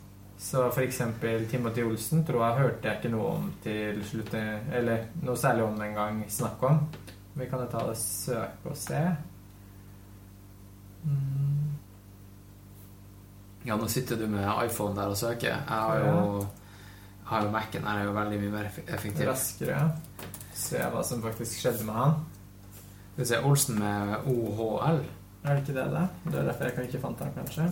[0.45, 5.05] Så for eksempel Timothy Olsen tror jeg hørte jeg ikke noe om til slutt Eller
[5.23, 6.81] noe særlig om en gang snakk om.
[7.35, 8.99] Vi kan jo ta og søke og se.
[11.05, 11.71] Mm.
[13.65, 15.53] Ja, nå sitter du med iPhone der og søker.
[15.53, 16.73] Jeg har jo, ja.
[17.31, 17.87] har jo Mac-en.
[17.87, 19.29] Er jo veldig mye mer effektiv.
[19.29, 22.15] Raskere, ja se hva som faktisk skjedde med han.
[23.11, 25.03] Skal vi se Olsen med OHL.
[25.45, 26.07] Er det ikke det, da?
[26.25, 27.67] Det er derfor jeg kan ikke fant han, kanskje?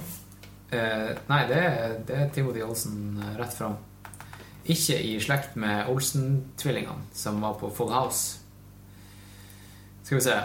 [0.73, 3.75] Eh, nei, det er, det er Timothy Olsen eh, rett fram.
[4.63, 8.39] Ikke i slekt med Olsen-tvillingene, som var på Full House.
[10.03, 10.35] Skal vi se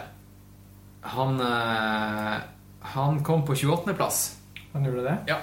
[1.15, 2.37] Han eh,
[2.95, 4.21] Han kom på 28.-plass.
[4.73, 5.17] Han gjorde det?
[5.31, 5.39] Ja.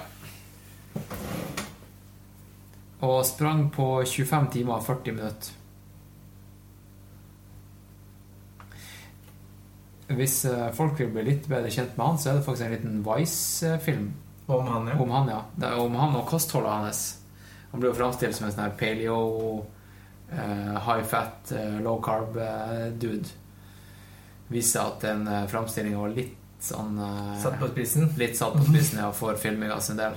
[3.06, 5.65] Og sprang på 25 timer og 40 minutter.
[10.06, 12.74] Hvis eh, folk vil bli litt bedre kjent med han, så er det faktisk en
[12.76, 14.10] liten Vice-film.
[14.46, 14.98] Om han, ja.
[15.02, 15.40] Om han, ja.
[15.56, 17.00] Det er om han og kostholdet hans.
[17.72, 19.16] Han blir jo framstilt som en sånn her paleo,
[20.30, 23.34] uh, high fat, uh, low carb-dude.
[24.54, 28.06] Viser at den uh, framstillinga var litt sånn uh, Satt på spissen?
[28.20, 30.14] Litt satt på spissen, ja, for filminga sin del.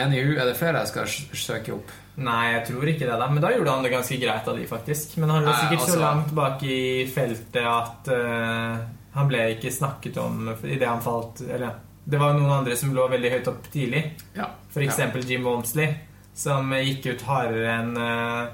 [0.00, 1.92] Anywho, er det flere jeg skal søke opp?
[2.20, 3.14] Nei, jeg tror ikke det.
[3.16, 5.16] da Men da gjorde han det ganske greit av de, faktisk.
[5.22, 8.82] Men han lå sikkert altså, så langt bak i feltet at uh,
[9.16, 13.04] han ble ikke snakket om idet han falt Eller det var noen andre som lå
[13.08, 14.02] veldig høyt opp tidlig.
[14.36, 14.50] Ja.
[14.74, 15.30] Eksempel ja.
[15.32, 15.94] Jim Wamsley,
[16.34, 18.50] som gikk ut hardere enn uh,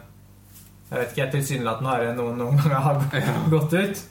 [0.91, 3.03] Jeg vet ikke, tilsynelatende hardere enn noen noen ganger har
[3.57, 4.07] gått ut.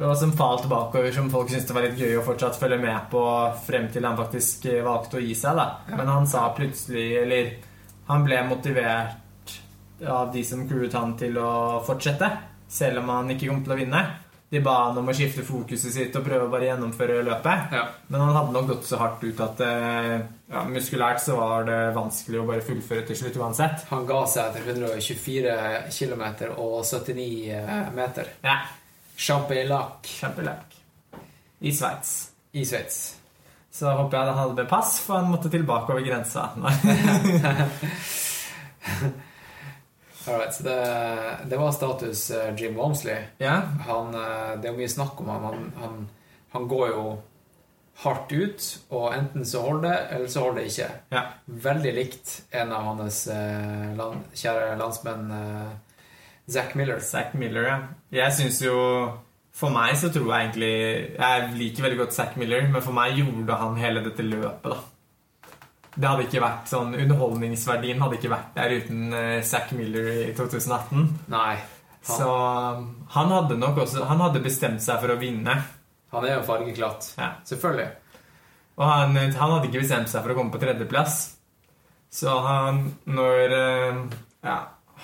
[0.00, 3.08] Og som falt bakover, som folk syntes det var litt gøy å fortsatt følge med
[3.12, 3.22] på
[3.66, 5.56] frem til han faktisk valgte å gi seg.
[5.56, 5.98] da ja.
[6.00, 7.50] Men han sa plutselig, eller
[8.10, 9.54] han ble motivert
[10.06, 11.52] av de som crewet han til å
[11.86, 12.30] fortsette,
[12.70, 14.02] selv om han ikke kom til å vinne.
[14.50, 17.76] De ba han om å skifte fokuset sitt og prøve å bare gjennomføre løpet.
[17.76, 17.84] Ja.
[18.08, 20.16] Men han hadde nok gått så hardt ut at eh,
[20.50, 23.86] ja, muskulært så var det vanskelig å bare fullføre til slutt uansett.
[23.92, 25.54] Han ga seg etter 124
[25.94, 27.30] km og 79
[27.60, 28.34] eh, meter.
[28.42, 28.58] Ja.
[29.14, 30.10] Champelac.
[30.18, 30.76] Champelac.
[31.60, 32.18] I Sveits.
[32.50, 33.19] I Sveits.
[33.80, 36.50] Så håper jeg han hadde blitt pass, for han måtte tilbake over grensa.
[40.28, 40.80] Alright, så det,
[41.48, 43.16] det, var status uh, Jim Wamsley.
[43.38, 43.62] Yeah.
[43.86, 45.46] Han, uh, det er jo mye snakk om ham.
[45.48, 45.94] Han, han,
[46.52, 47.04] han, går jo
[48.02, 50.90] hardt ut, og enten så holder det, eller så holder det ikke.
[51.16, 51.32] Yeah.
[51.70, 55.32] Veldig likt en av hans uh, land, kjære landsmenn,
[56.52, 57.00] Zack Miller.
[57.00, 57.80] Zack Miller, ja.
[58.20, 58.76] Jeg syns jo
[59.60, 60.74] for meg så tror jeg egentlig
[61.18, 64.80] Jeg liker veldig godt Zack Miller, men for meg gjorde han hele dette løpet, da.
[65.90, 70.32] Det hadde ikke vært sånn Underholdningsverdien hadde ikke vært der uten uh, Zack Miller i
[70.38, 71.06] 2018.
[71.32, 71.58] Nei.
[72.00, 72.16] Han.
[72.16, 72.28] Så
[73.12, 75.58] han hadde nok også Han hadde bestemt seg for å vinne.
[76.14, 77.10] Han er jo fargeklatt.
[77.18, 77.34] Ja.
[77.44, 77.90] Selvfølgelig.
[78.80, 81.18] Og han, han, hadde ikke bestemt seg for å komme på tredjeplass.
[82.10, 84.00] Så han Når uh,
[84.46, 84.60] Ja,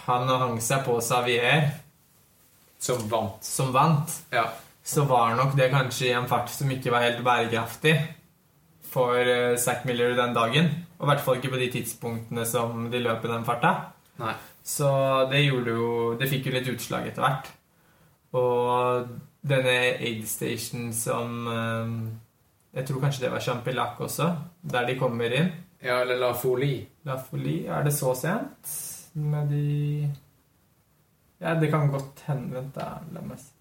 [0.06, 1.68] han hang seg på Xavier
[2.78, 3.44] som vant.
[3.44, 4.12] Som vant.
[4.30, 4.48] Ja.
[4.86, 7.96] Så var nok det kanskje i en fart som ikke var helt bærekraftig
[8.86, 10.70] for uh, Zack Miller den dagen.
[10.98, 13.72] Og i hvert fall ikke på de tidspunktene som de løp i den farta.
[14.20, 14.34] Nei.
[14.66, 14.88] Så
[15.30, 17.50] det gjorde jo Det fikk jo litt utslag etter hvert.
[18.36, 19.10] Og
[19.46, 21.92] denne aid station som uh,
[22.76, 24.30] Jeg tror kanskje det var Champillac også,
[24.62, 25.50] der de kommer inn.
[25.82, 26.86] Ja, eller La Folie.
[27.04, 28.72] La Folie, er det så sent?
[29.16, 30.08] Med de
[31.46, 32.96] Ja, det kan godt hende Vent, da.
[33.14, 33.52] La meg se.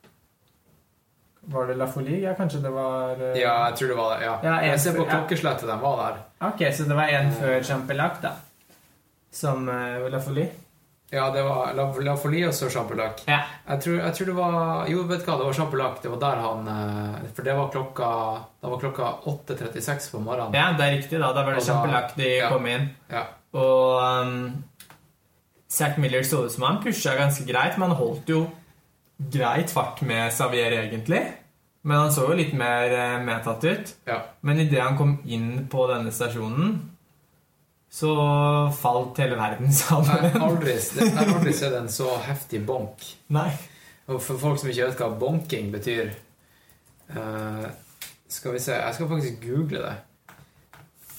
[1.54, 2.18] Var det La Folie?
[2.24, 3.36] Ja, kanskje det var uh...
[3.38, 4.26] Ja, jeg tror det var det.
[4.26, 4.34] ja.
[4.48, 6.22] ja jeg ser på klokkeslettet de var der.
[6.48, 8.32] Ok, så det var en før Champelac, da?
[9.30, 10.50] Som uh, La Folie?
[11.14, 13.22] Ja, det var La, La Folie og så Champelac.
[13.30, 13.44] Ja.
[13.68, 16.00] Jeg, tror, jeg tror det var Jo, vet du hva, det var Champelac.
[16.02, 16.70] Det var der han
[17.38, 18.08] For det var klokka
[18.62, 20.58] Det var klokka 8.36 på morgenen.
[20.58, 21.30] Ja, det er riktig, da.
[21.38, 22.50] Da var det Champelac de ja.
[22.50, 22.90] kom inn.
[23.14, 23.28] Ja.
[23.56, 24.50] Og um,
[25.76, 28.46] Zack Miller så ut som han pusha ganske greit, men han holdt jo
[29.18, 31.22] greit fart med Xavier, egentlig.
[31.86, 33.92] Men han så jo litt mer eh, medtatt ut.
[34.08, 34.22] Ja.
[34.42, 36.78] Men idet han kom inn på denne stasjonen,
[37.92, 38.12] så
[38.76, 40.10] falt hele verden sammen.
[40.26, 40.76] Jeg har aldri,
[41.28, 43.06] aldri sett en så heftig bonk.
[43.36, 43.52] Nei.
[44.10, 46.12] Og for folk som ikke vet hva bonking betyr
[47.16, 47.64] uh,
[48.30, 49.96] Skal vi se Jeg skal faktisk google det.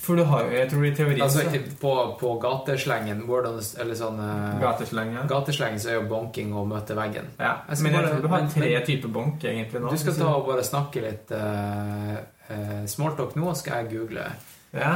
[0.07, 1.43] For du har jo, jeg tror i teorien Altså
[1.81, 7.33] på, på gateslengen eller sånn uh, Gateslengen Gateslengen så er jo bonking å møte veggen.
[7.41, 9.91] Ja, jeg Men jeg bare, tror du har tre typer bonk egentlig nå.
[9.91, 12.15] Du skal ta og bare snakke litt uh,
[12.53, 14.29] uh, smalltalk nå, skal jeg google.
[14.77, 14.93] Ja.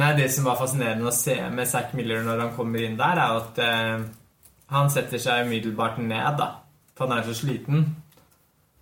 [0.00, 3.20] Nei, det som var fascinerende å se med Zack Miller når han kommer inn der,
[3.20, 4.08] er at uh,
[4.72, 6.52] han setter seg umiddelbart ned, da.
[6.96, 7.90] For han er så sliten.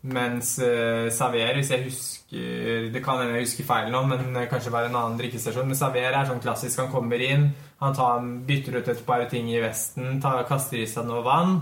[0.07, 4.73] Mens uh, Saver, hvis jeg husker Det kan hende jeg husker feil nå, men kanskje
[4.75, 5.67] være en annen drikkestasjon.
[5.71, 6.83] Men Saver er sånn klassisk.
[6.83, 7.49] Han kommer inn,
[7.83, 11.59] han tar, bytter ut et par ting i vesten, tar, kaster i seg noe vann,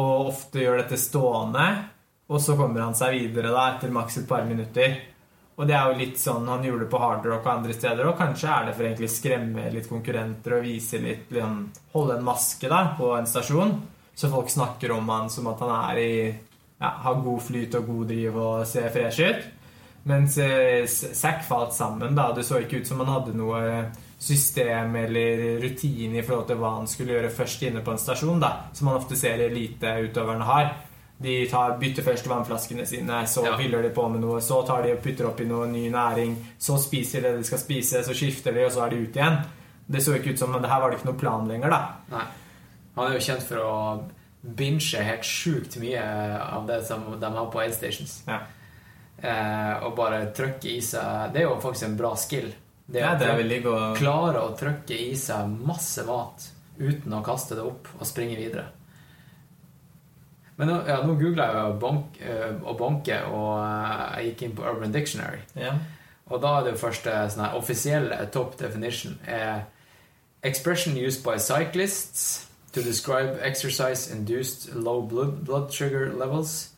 [0.00, 1.68] og ofte gjør dette stående.
[2.30, 4.98] Og så kommer han seg videre da, etter maks et par minutter.
[5.60, 8.06] Og det er jo litt sånn han gjorde det på Hard Rock og andre steder.
[8.08, 12.24] Og kanskje er det for å skremme litt konkurrenter og vise litt liksom, Holde en
[12.24, 13.74] maske da, på en stasjon.
[14.16, 16.14] Så folk snakker om han som at han er i
[16.80, 19.48] ja, har god flyt og god driv og ser fresh ut.
[20.08, 22.14] Mens eh, Zack falt sammen.
[22.16, 23.60] da, Det så ikke ut som han hadde noe
[24.20, 28.40] system eller rutine i forhold til hva han skulle gjøre først inne på en stasjon,
[28.40, 30.72] da, som man ofte ser eliteutøverne har.
[31.20, 33.56] De tar, bytter først vannflaskene sine, så ja.
[33.60, 36.78] fyller de på med noe, så tar de og putter oppi noe ny næring, så
[36.80, 39.36] spiser de det de skal spise, så skifter de, og så er de ute igjen.
[39.90, 41.80] Det så ikke ut som men det her var det ikke noe plan lenger, da.
[42.12, 42.24] Nei.
[42.96, 43.74] Han er jo kjent for å
[44.40, 46.02] binge helt sjukt mye
[46.40, 48.22] av det som de har på aidstations.
[48.28, 48.40] Ja.
[49.20, 52.48] Eh, og bare trykke i seg Det er jo faktisk en bra skill.
[52.86, 53.98] Det, ja, det er veldig god.
[54.00, 56.48] klare å trykke i seg masse mat
[56.80, 58.64] uten å kaste det opp og springe videre.
[60.56, 64.56] Men ja, nå googla jeg jo bonk, øh, og bonke, og øh, jeg gikk inn
[64.58, 65.40] på Urban Dictionary.
[65.56, 65.76] Ja.
[66.30, 69.66] Og da er det første sånn offisielle top definition er
[70.42, 76.70] Expression used by cyclists to describe exercise induced low blood, blood sugar levels,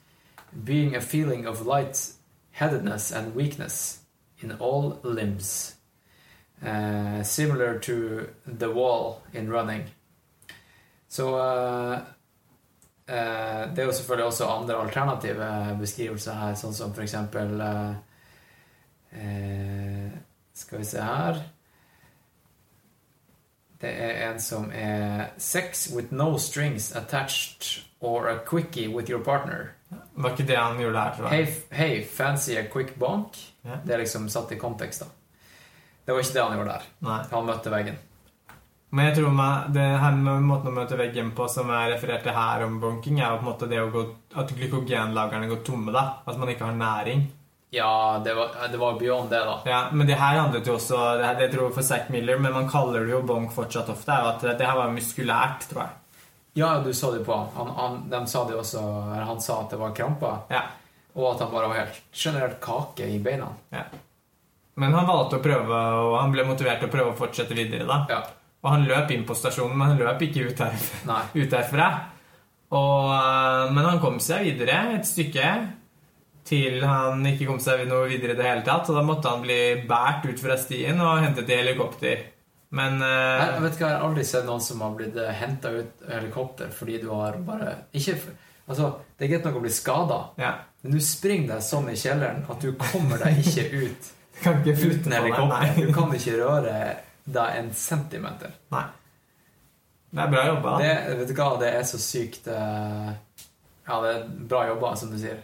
[0.64, 4.00] being a feeling of light-headedness and weakness
[4.40, 5.74] in all limbs,
[6.64, 9.84] uh, similar to the wall in running.
[11.08, 11.98] Så uh,
[13.08, 17.94] uh, Det er jo selvfølgelig også andre alternative beskrivelser her, sånn som for eksempel uh,
[20.54, 21.42] Skal vi se her
[23.82, 29.24] det er en som er Sex with no strings attached or a quickie with your
[29.24, 29.72] partner.
[29.90, 31.46] Det Var ikke det han gjorde her, tror jeg.
[31.46, 33.36] Hey, hey fancy a quick bonk.
[33.66, 33.80] Ja.
[33.84, 35.10] Det er liksom satt i kontekst, da.
[36.06, 36.88] Det var ikke det han gjorde der.
[37.08, 37.18] Nei.
[37.34, 37.98] Han møtte veggen.
[38.92, 39.36] Men jeg tror
[39.72, 43.30] det her med måten å møte veggen på som jeg refererte her om bonking, er
[43.30, 44.02] jo på en måte det å gå,
[44.36, 45.94] at glykogenlagrene går tomme.
[45.94, 47.24] da At man ikke har næring.
[47.72, 49.54] Ja, det var, det var beyond det, da.
[49.64, 52.36] Ja, Men det her handlet jo også Det, her, det tror jeg for Zack Miller,
[52.38, 54.12] men man kaller det jo bonk fortsatt ofte.
[54.12, 55.96] er at Det her var muskulært, tror jeg.
[56.60, 57.38] Ja, du sa det på.
[57.56, 58.84] Han, han, de sa det også,
[59.24, 60.44] han sa at det var kramper.
[60.52, 60.66] Ja.
[61.16, 63.48] Og at han bare var helt generelt kake i beina.
[63.72, 63.86] Ja.
[64.76, 67.88] Men han valgte å prøve, og han ble motivert til å prøve å fortsette videre.
[67.88, 68.02] da.
[68.12, 68.20] Ja.
[68.62, 70.76] Og han løp inn på stasjonen, men han løp ikke ut, her,
[71.40, 71.92] ut herfra.
[72.72, 75.48] Og, eh, men han kom seg videre et stykke
[76.46, 78.86] til han ikke kom seg noe videre i det hele tatt.
[78.88, 82.24] Så da måtte han bli båret ut fra stien og hentet i helikopter.
[82.72, 85.74] Men uh, jeg, vet ikke, jeg har aldri sett noen som har blitt eh, henta
[85.74, 88.14] ut av helikopter fordi du har bare ikke,
[88.64, 88.86] altså,
[89.18, 90.54] Det er greit nok å bli skada, ja.
[90.80, 94.08] men du springer deg sånn i kjelleren at du kommer deg ikke ut
[94.42, 95.74] kan ikke uten helikopter.
[95.76, 96.74] Du kan ikke røre
[97.24, 98.56] deg en centimeter.
[98.74, 98.84] Nei.
[100.12, 100.72] Det er bra jobba.
[100.82, 103.12] Det, vet du hva, det er så sykt uh,
[103.86, 105.40] Ja, det er bra jobba, som du sier.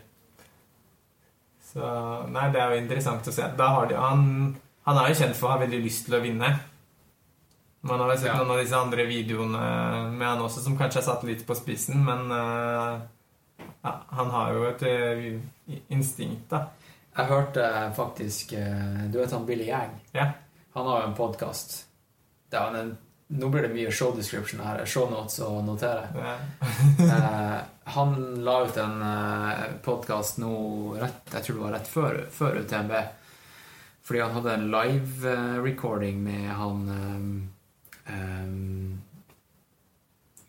[1.69, 1.85] Så
[2.33, 3.45] Nei, det er jo interessant å se.
[3.59, 4.25] Da har de, han,
[4.89, 6.53] han er jo kjent for å ha veldig lyst til å vinne.
[7.89, 8.39] Man har jo sett ja.
[8.41, 9.61] noen av disse andre videoene
[10.16, 12.99] med han også, som kanskje er satt litt på spissen, men uh,
[13.85, 16.64] ja, han har jo et uh, instinkt, da.
[17.19, 19.95] Jeg hørte faktisk uh, Du vet han Billy Yang?
[20.14, 20.31] Ja.
[20.75, 21.85] Han har jo en podkast.
[23.29, 24.81] Nå blir det mye show description her.
[24.89, 26.09] Show notes å notere.
[26.99, 27.59] Eh,
[27.95, 28.14] han
[28.45, 30.53] la ut en eh, podkast nå
[31.01, 32.95] rett, jeg tror det var rett før, før UTMB.
[34.09, 39.01] Fordi han hadde en live-recording med han eh, um,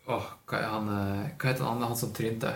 [0.08, 2.54] oh, hva, han, eh, hva heter han, han som trynte?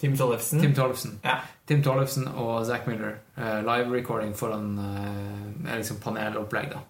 [0.00, 0.60] Tim Tollefsen.
[0.60, 1.18] Tim Tollefsen.
[1.24, 1.38] Ja.
[1.68, 3.18] Tim Tollefsen og Zack Miller.
[3.36, 6.80] Uh, live-recording foran eh, liksom panelopplegg, da.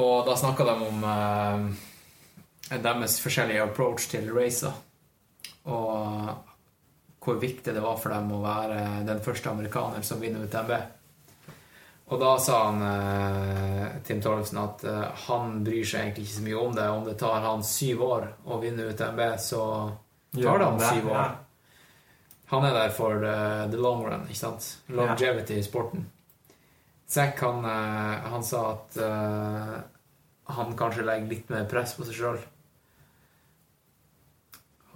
[0.00, 4.72] Og da snakka de om eh, deres forskjellige approach til racer.
[5.68, 6.32] Og
[7.22, 10.72] hvor viktig det var for dem å være den første amerikaner som vinner UTMB.
[12.12, 14.82] Og da sa han, Tim Tollefsen at
[15.28, 16.88] han bryr seg egentlig ikke så mye om det.
[16.96, 19.62] Om det tar han syv år å vinne UTMB, så
[20.34, 21.30] tar det han syv år.
[22.52, 24.76] Han er der for the, uh, the long run, ikke sant?
[24.86, 26.04] Longevity i sporten.
[27.12, 29.74] Zack, han, uh, han, sa at uh,
[30.56, 32.38] han kanskje legger litt mer press på seg sjøl.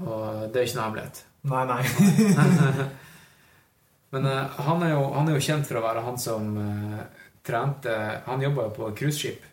[0.00, 1.20] Og det er ikke noe hemmelighet.
[1.50, 2.86] Nei, nei.
[4.16, 7.04] Men uh, han, er jo, han, er jo, kjent for å være han som uh,
[7.44, 7.92] trente
[8.26, 9.52] Han jobba jo på cruiseskip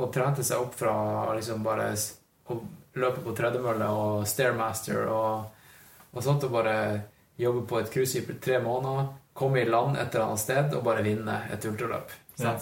[0.00, 0.92] og trente seg opp fra
[1.36, 1.90] liksom bare
[2.48, 2.54] å
[2.96, 5.50] løpe på tredemølle og stairmaster og,
[6.12, 6.76] og sånt, og bare
[7.40, 10.84] jobbe på et cruiseskip i tre måneder, komme i land et eller annet sted og
[10.84, 12.12] bare vinne et ultraløp.
[12.36, 12.56] Ja.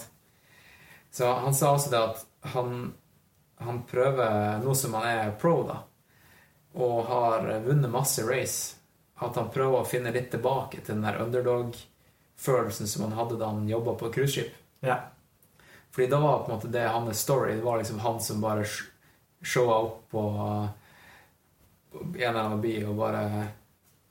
[1.10, 2.92] Så han sa også det at han,
[3.58, 5.80] han prøver, nå som han er pro, da,
[6.78, 8.76] og har vunnet masse race,
[9.20, 13.50] at han prøver å finne litt tilbake til den der underdog-følelsen som han hadde da
[13.50, 14.54] han jobba på cruiseskip.
[14.86, 15.00] Ja.
[15.90, 17.56] Fordi da var på en måte det hans story.
[17.58, 18.64] Det var liksom han som bare
[19.42, 20.22] showa opp på,
[21.98, 23.24] en eller annen by og bare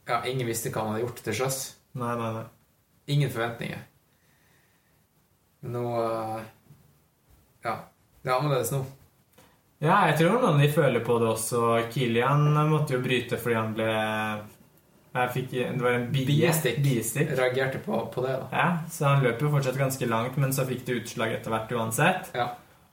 [0.09, 1.57] Ja, ingen visste hva han hadde gjort til sjøs.
[1.97, 2.45] Nei, nei, nei.
[3.15, 3.81] Ingen forventninger.
[5.61, 6.41] Nå eh,
[7.65, 7.75] Ja.
[8.21, 8.83] Det er annerledes nå.
[9.79, 11.59] Ja, jeg tror noen de føler på det også.
[11.93, 13.91] Kilian måtte jo bryte fordi han ble
[15.33, 16.81] fikk, Det var en biestikk.
[16.83, 17.31] biestikk.
[17.39, 18.47] Reagerte på, på, det, da.
[18.51, 21.71] Ja, Så han løp jo fortsatt ganske langt, men så fikk det utslag etter hvert
[21.71, 22.31] uansett.
[22.35, 22.49] Ja.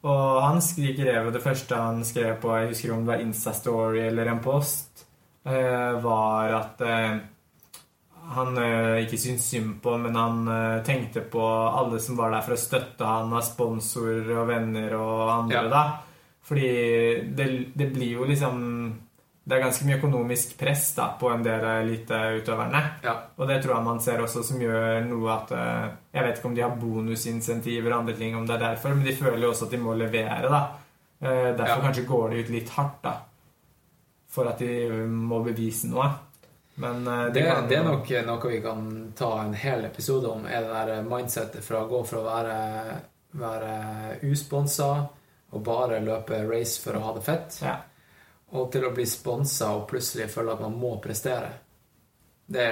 [0.07, 4.31] Og han skrev det første han skrev på Jeg husker om det var Insta-story eller
[4.31, 5.07] en post,
[5.45, 7.19] eh, var at eh,
[8.35, 10.49] han eh, ikke syntes synd på, men han
[10.87, 15.20] tenkte på alle som var der for å støtte han av sponsorer og venner og
[15.31, 15.70] andre, ja.
[15.70, 15.85] da.
[16.47, 16.70] Fordi
[17.35, 18.62] det, det blir jo liksom
[19.47, 22.81] det er ganske mye økonomisk press da, på en del eliteutøverne.
[23.05, 23.12] Ja.
[23.39, 25.85] Og det tror jeg man ser også som gjør noe at eh,
[26.16, 29.07] Jeg vet ikke om de har bonusinsentiver og andre ting, om det er derfor, men
[29.07, 30.51] de føler jo også at de må levere.
[30.51, 30.62] da.
[31.20, 31.85] Eh, derfor ja.
[31.85, 33.14] kanskje går de ut litt hardt, da.
[34.35, 36.09] For at de må bevise noe.
[36.77, 40.45] Men det, det, kan, det, er nok noe vi kan ta en hel episode om,
[40.45, 42.57] er det der mindsettet fra å gå fra å være,
[43.41, 43.70] være
[44.29, 44.91] usponsa
[45.57, 47.61] og bare løpe race for å ha det fett.
[47.64, 47.79] Ja
[48.57, 51.49] og til å bli sponsa og plutselig føle at man må prestere.
[52.47, 52.66] Det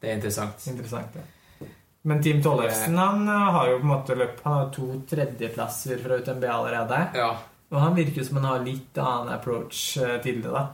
[0.00, 0.66] det er interessant.
[0.68, 1.66] Interessant, ja.
[2.06, 6.02] Men Team Tollefsen han eh, har jo på en måte løpt Han har to tredjeplasser
[6.02, 6.98] fra UTMB allerede.
[7.16, 7.30] Ja.
[7.72, 10.52] Og han virker som han har litt annen approach eh, til det.
[10.52, 10.66] da.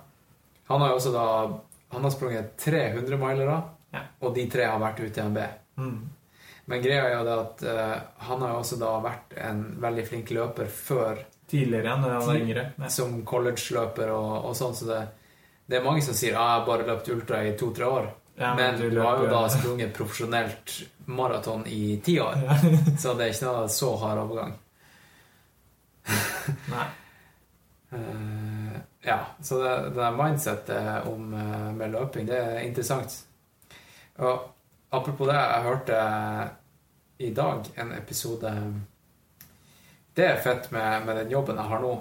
[0.69, 1.27] Han har jo også da
[1.93, 3.61] Han har sprunget 300 milere,
[3.93, 4.03] ja.
[4.25, 5.41] og de tre har vært ute i NB.
[5.77, 5.97] Mm.
[6.65, 7.97] Men greia er jo det at uh,
[8.29, 12.39] han har jo også da vært en veldig flink løper før Tidligere, når han var
[12.41, 12.63] yngre.
[12.81, 12.89] Ja.
[12.89, 14.73] Som college-løper og, og sånn.
[14.73, 15.01] Så det,
[15.67, 18.07] det, er mange som sier ah, 'jeg har bare løpt ultra i to-tre år'.
[18.41, 20.79] Ja, men du, du har jo da sprunget profesjonelt
[21.13, 22.41] maraton i ti år.
[22.47, 22.57] Ja.
[23.03, 24.57] så det er ikke noe så hard overgang.
[26.73, 26.89] Nei.
[27.93, 28.01] Uh,
[29.03, 33.19] ja, så det, det mindsettet om, uh, med løping, det er interessant.
[34.23, 34.49] Og
[34.93, 36.01] apropos det, jeg hørte
[37.23, 38.53] i dag en episode
[40.13, 41.93] det er fett med, med, den jobben jeg har nå.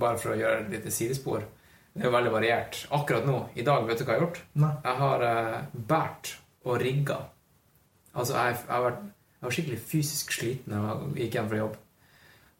[0.00, 1.44] Bare for å gjøre et lite sidespor.
[1.92, 2.78] Det er jo veldig variert.
[2.96, 4.40] Akkurat nå, i dag, vet du hva jeg har gjort?
[4.62, 4.70] Nei.
[4.86, 5.58] Jeg har uh,
[5.90, 6.32] båret
[6.64, 7.18] og rigga.
[8.14, 9.04] Altså, jeg, jeg, har vært,
[9.34, 11.76] jeg, var skikkelig fysisk sliten da jeg gikk hjem fra jobb.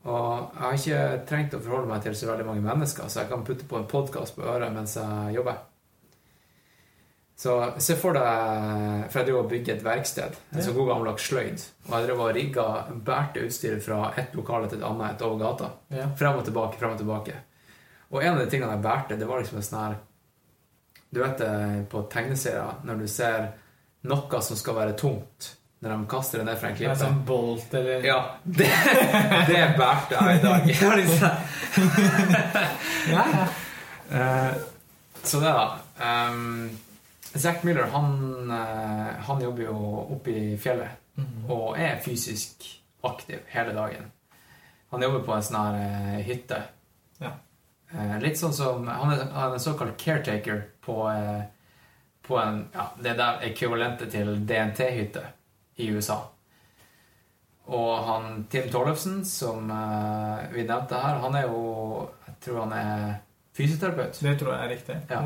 [0.06, 3.32] Og jeg har ikke trengt å forholde meg til så veldig mange mennesker, så jeg
[3.32, 5.58] kan putte på en podkast på øret mens jeg jobber.
[7.38, 10.38] Så se for deg For jeg driver og bygger et verksted.
[10.50, 11.66] En så god gammeldags sløyd.
[11.86, 12.64] Og jeg drev og rigga
[13.06, 15.68] bærte utstyret fra ett lokale til et annet et over gata.
[15.94, 16.08] Ja.
[16.18, 17.36] Frem og tilbake, frem og tilbake.
[18.10, 19.96] Og en av de tingene jeg bærte, det var liksom en sånn her
[21.14, 21.52] Du vet det
[21.92, 23.46] på tegneserier, når du ser
[24.10, 26.96] noe som skal være tungt når de kaster det ned fra en klippe.
[26.98, 28.20] Sånn bolt eller Ja.
[28.42, 28.70] Det,
[29.50, 30.62] det bærte jeg i dag.
[33.14, 33.44] ja, ja.
[34.08, 34.54] Uh,
[35.22, 35.78] så det, da.
[36.00, 36.78] Um,
[37.34, 41.50] Zack Miller han, eh, han, jobber jo oppe i fjellet mm.
[41.52, 44.10] og er fysisk aktiv hele dagen.
[44.88, 46.62] Han jobber på en sånn her eh, hytte.
[47.20, 47.30] Ja.
[47.92, 51.42] Uh, litt sånn som Han er, han er en såkalt caretaker på, uh,
[52.20, 55.22] på en ja, Det der ekvivalentet til DNT-hytte
[55.78, 56.18] i USA.
[57.68, 62.72] Og han Tim Tollefsen, som uh, vi nevnte her, han er jo Jeg tror han
[62.72, 63.16] er
[63.58, 64.20] fysioterapeut.
[64.22, 64.96] Det tror jeg er riktig.
[65.10, 65.22] Ja.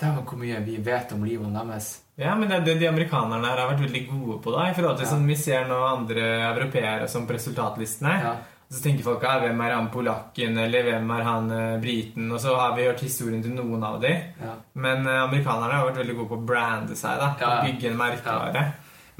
[0.00, 1.92] Dæven, hvor mye vi vet om livet deres.
[2.18, 4.64] Ja, men det, de amerikanerne her har vært veldig gode på det.
[4.70, 5.12] i forhold til ja.
[5.12, 8.14] sånn vi ser nå andre europeere som på resultatlistene.
[8.26, 8.34] Ja.
[8.64, 12.28] Og så tenker folk ja, hvem er han polakken, eller hvem er han uh, briten?
[12.34, 14.34] Og så har vi hørt historien til noen av dem.
[14.42, 14.56] Ja.
[14.84, 17.54] Men uh, amerikanerne har vært veldig gode på å brande seg, da.
[17.64, 18.64] Bygge en merkevare.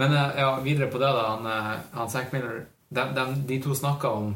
[0.01, 1.27] Men uh, ja, videre på det, da.
[1.35, 1.47] Han,
[1.95, 4.35] han Zack Miller de, de, de to snakka om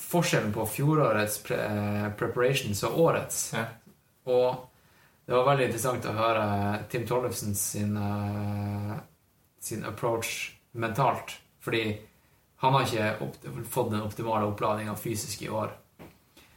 [0.00, 1.58] forskjellen på fjorårets pre
[2.18, 3.40] preparations og årets.
[4.30, 4.66] Og
[5.26, 6.46] det var veldig interessant å høre
[6.90, 7.92] Tim Tollefsen sin,
[9.60, 11.36] sin approach mentalt.
[11.60, 11.84] Fordi
[12.64, 15.70] han har ikke fått den optimale oppladninga fysisk i år.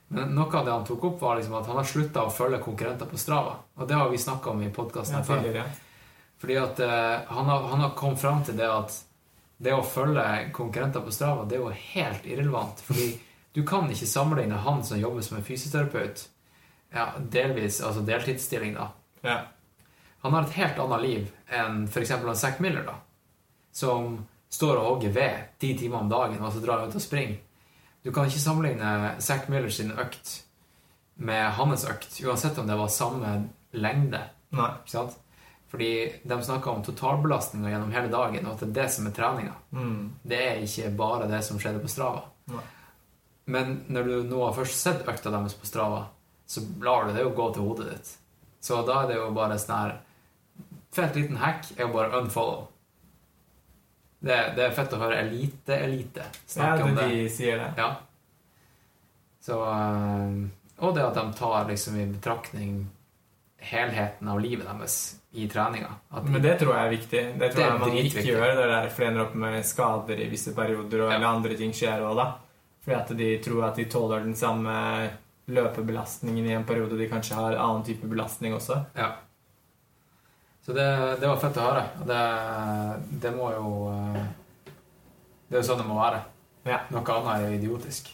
[0.08, 2.60] Men noe av det han tok opp, var liksom at han har slutta å følge
[2.64, 3.56] konkurrenter på Strava.
[3.80, 5.64] Og det har vi snakka om i podkasten ja, før.
[6.44, 8.98] Fordi at uh, han, har, han har kommet fram til det at
[9.64, 12.82] det å følge konkurrenter på Strava, det er jo helt irrelevant.
[12.84, 13.06] Fordi
[13.56, 16.26] du kan ikke sammenligne han som jobber som en fysioterapeut,
[16.92, 17.80] ja, delvis.
[17.80, 18.90] Altså deltidsstilling, da.
[19.24, 19.38] Ja.
[20.26, 22.12] Han har et helt annet liv enn f.eks.
[22.44, 22.98] Zack Miller, da.
[23.72, 24.20] Som
[24.52, 27.40] står og hogger ved ti timer om dagen og så drar ut og springer.
[28.04, 30.42] Du kan ikke sammenligne Zack Miller sin økt
[31.24, 33.36] med hans økt, uansett om det var samme
[33.72, 34.26] lengde.
[34.52, 34.72] Nei.
[34.84, 35.23] Ikke sant?
[35.74, 39.14] Fordi de snakker om totalbelastninga gjennom hele dagen, og at det er det som er
[39.18, 39.54] treninga.
[39.74, 40.02] Mm.
[40.22, 42.28] Det er ikke bare det som skjedde på Strava.
[42.54, 42.66] Nei.
[43.50, 46.04] Men når du nå har først sett økta deres på Strava,
[46.46, 48.12] så lar du det jo gå til hodet ditt.
[48.62, 49.96] Så da er det jo bare sånn her
[50.94, 52.68] Fett liten hack er jo bare unfollow.
[54.22, 57.08] Det, det er fett å høre elite-elite snakke ja, om det.
[57.08, 57.72] Ja, de sier det.
[57.82, 57.88] Ja.
[59.42, 60.38] Så, eh,
[60.86, 62.78] og det at de tar liksom i betraktning
[63.58, 65.00] helheten av livet deres
[65.34, 65.90] i treninga.
[66.24, 67.22] Men det tror jeg er viktig.
[67.42, 68.48] Det tror det jeg man ikke gjør.
[68.54, 71.16] Det der flere ender opp med skader i visse perioder, og, ja.
[71.18, 72.28] eller andre ting skjer òg, da.
[72.86, 74.74] Fordi at de tror at de tåler den samme
[75.50, 78.78] løpebelastningen i en periode de kanskje har annen type belastning også.
[79.00, 79.10] Ja.
[80.66, 80.86] Så det,
[81.20, 81.84] det var fett å høre.
[82.08, 82.20] Det,
[83.26, 84.22] det må jo eh,
[85.50, 86.22] Det er jo sånn det må være.
[86.70, 86.84] Ja.
[86.94, 88.14] Noe annet er idiotisk.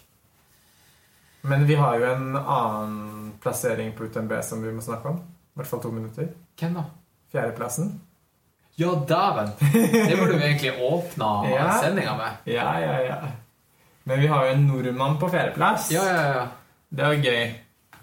[1.42, 5.20] Men vi har jo en annen plassering på UTMB som vi må snakke om.
[5.20, 6.32] I hvert fall to minutter.
[6.60, 6.88] Hvem da?
[7.32, 8.02] Fjerdeplassen.
[8.80, 9.50] Ja, dæven!
[9.92, 11.72] Det burde vi egentlig åpna ja.
[11.82, 12.38] sendinga med.
[12.44, 13.18] Ja, ja, ja.
[14.04, 15.92] Men vi har jo en nordmann på fjerdeplass.
[15.92, 16.46] Ja, ja, ja.
[16.90, 17.42] Det var gøy.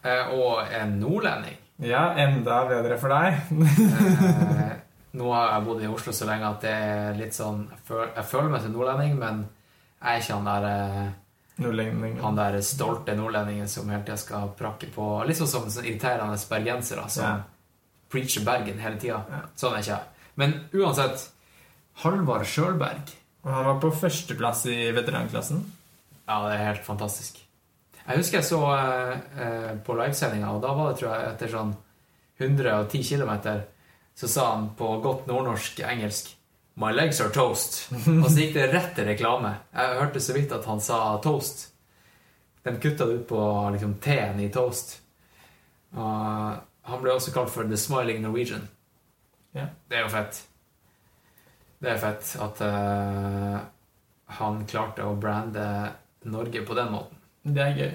[0.03, 1.57] Eh, og en nordlending.
[1.83, 3.41] Ja, enda bedre for deg.
[3.57, 4.77] eh,
[5.19, 8.53] nå har jeg bodd i Oslo så lenge at det er litt sånn Jeg føler,
[8.53, 9.43] meg som nordlending, men
[9.97, 14.93] jeg er ikke han der eh, Han der stolte nordlendingen som hele tida skal prakke
[14.93, 17.37] på Litt sånn som sånn irriterende bergensere som ja.
[18.13, 19.23] Preacher Bergen hele tida.
[19.31, 19.41] Ja.
[19.59, 20.29] Sånn er ikke jeg.
[20.37, 21.29] Men uansett
[22.03, 23.15] Halvard Sjølberg.
[23.47, 25.63] Han var på førsteplass i veteranklassen.
[26.27, 27.39] Ja, det er helt fantastisk.
[28.07, 31.73] Jeg husker jeg så eh, på livesendinga, og da var det tror jeg etter sånn
[32.43, 33.33] 110 km,
[34.17, 36.35] så sa han på godt nordnorsk engelsk
[36.77, 37.87] My legs are toast.
[38.23, 39.55] Og så gikk det rett til reklame.
[39.73, 41.71] Jeg hørte så vidt at han sa toast.
[42.67, 43.39] De kutta det ut på
[43.73, 44.99] liksom, T-en i toast.
[45.97, 48.67] Og han ble også kalt for The Smiling Norwegian.
[49.57, 49.69] Ja.
[49.89, 50.41] Det er jo fett.
[51.83, 53.59] Det er fett at uh,
[54.39, 55.67] han klarte å brande
[56.27, 57.21] Norge på den måten.
[57.47, 57.93] Det er gøy.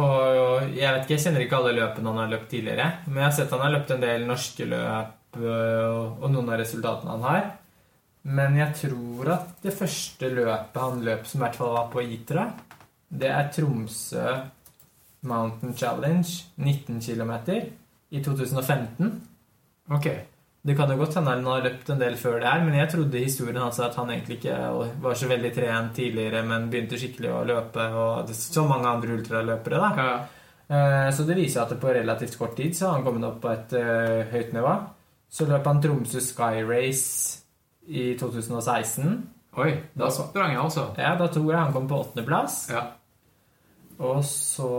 [0.00, 3.28] Og jeg vet ikke, jeg kjenner ikke alle løpene han har løpt tidligere, men jeg
[3.28, 7.46] har sett han har løpt en del norske løp og noen av resultatene han har.
[8.24, 12.04] Men jeg tror at det første løpet han løp, som i hvert fall var på
[12.16, 12.48] Itra,
[13.14, 14.24] det er Tromsø
[15.28, 17.34] Mountain Challenge, 19 km,
[18.14, 19.10] i 2015.
[19.92, 20.08] Ok.
[20.64, 22.88] Det kan jo godt hende han har løpt en del før det her, men jeg
[22.94, 24.54] trodde historien hans at han egentlig ikke
[25.04, 29.18] var så veldig trent tidligere, men begynte skikkelig å løpe, og det, så mange andre
[29.18, 29.90] ultraløpere, da.
[29.98, 30.14] Ja.
[30.64, 33.50] Uh, så det viser at på relativt kort tid så har han kommet opp på
[33.52, 34.72] et uh, høyt nivå.
[35.28, 37.42] Så løp han Tromsø Sky Race
[37.84, 39.18] i 2016.
[39.60, 40.86] Oi, da sprang jeg også.
[40.96, 42.62] Ja, da tror jeg han kom på åttendeplass.
[42.72, 42.86] Ja.
[44.00, 44.70] Og så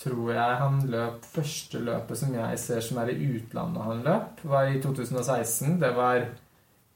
[0.00, 4.42] tror jeg han løp første løpet som jeg ser som er i utlandet han løp,
[4.50, 5.78] var i 2016.
[5.82, 6.26] Det var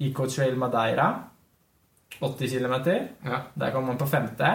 [0.03, 1.09] Ico Trail Madeira.
[2.19, 2.75] 80 km.
[3.25, 3.43] Ja.
[3.55, 4.51] Der kom han på femte.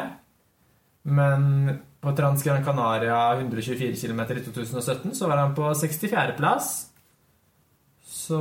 [1.03, 6.71] Men på Trans Gran Canaria 124 km i 2017 så var han på 64.-plass.
[8.03, 8.39] Så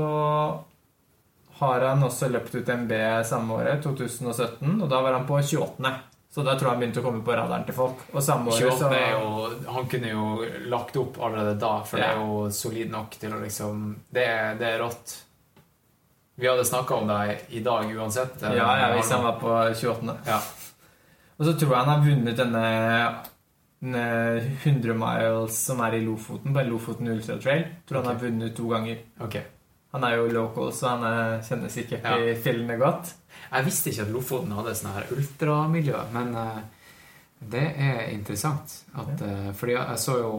[1.63, 2.93] har han også løpt ut MB
[3.27, 5.93] samme året, 2017, og da var han på 28.
[6.33, 8.07] Så da tror jeg han begynte å komme på radaren til folk.
[8.15, 12.07] Og samme året så jo, Han kunne jo lagt opp allerede da, for ja.
[12.07, 14.25] det er jo solid nok til å liksom Det,
[14.61, 15.13] det er rått.
[16.41, 18.41] Vi hadde snakka om deg i dag uansett.
[18.41, 20.17] Ja, ja hvis han var på 28.
[20.27, 20.41] Ja.
[21.37, 22.67] Og så tror jeg han har vunnet denne,
[23.83, 24.07] denne
[24.65, 27.67] 100 miles som er i Lofoten, på Lofoten Ultra Trail.
[27.85, 28.09] Tror okay.
[28.09, 29.05] han har vunnet to ganger.
[29.21, 29.45] Okay.
[29.93, 32.17] Han er jo local, så han er, kjenner sikkert ja.
[32.17, 33.13] fillene fjellene godt.
[33.53, 36.61] Jeg visste ikke at Lofoten hadde sånn her ultramiljø, men uh,
[37.53, 38.79] det er interessant.
[38.97, 40.35] At, uh, fordi jeg, så jo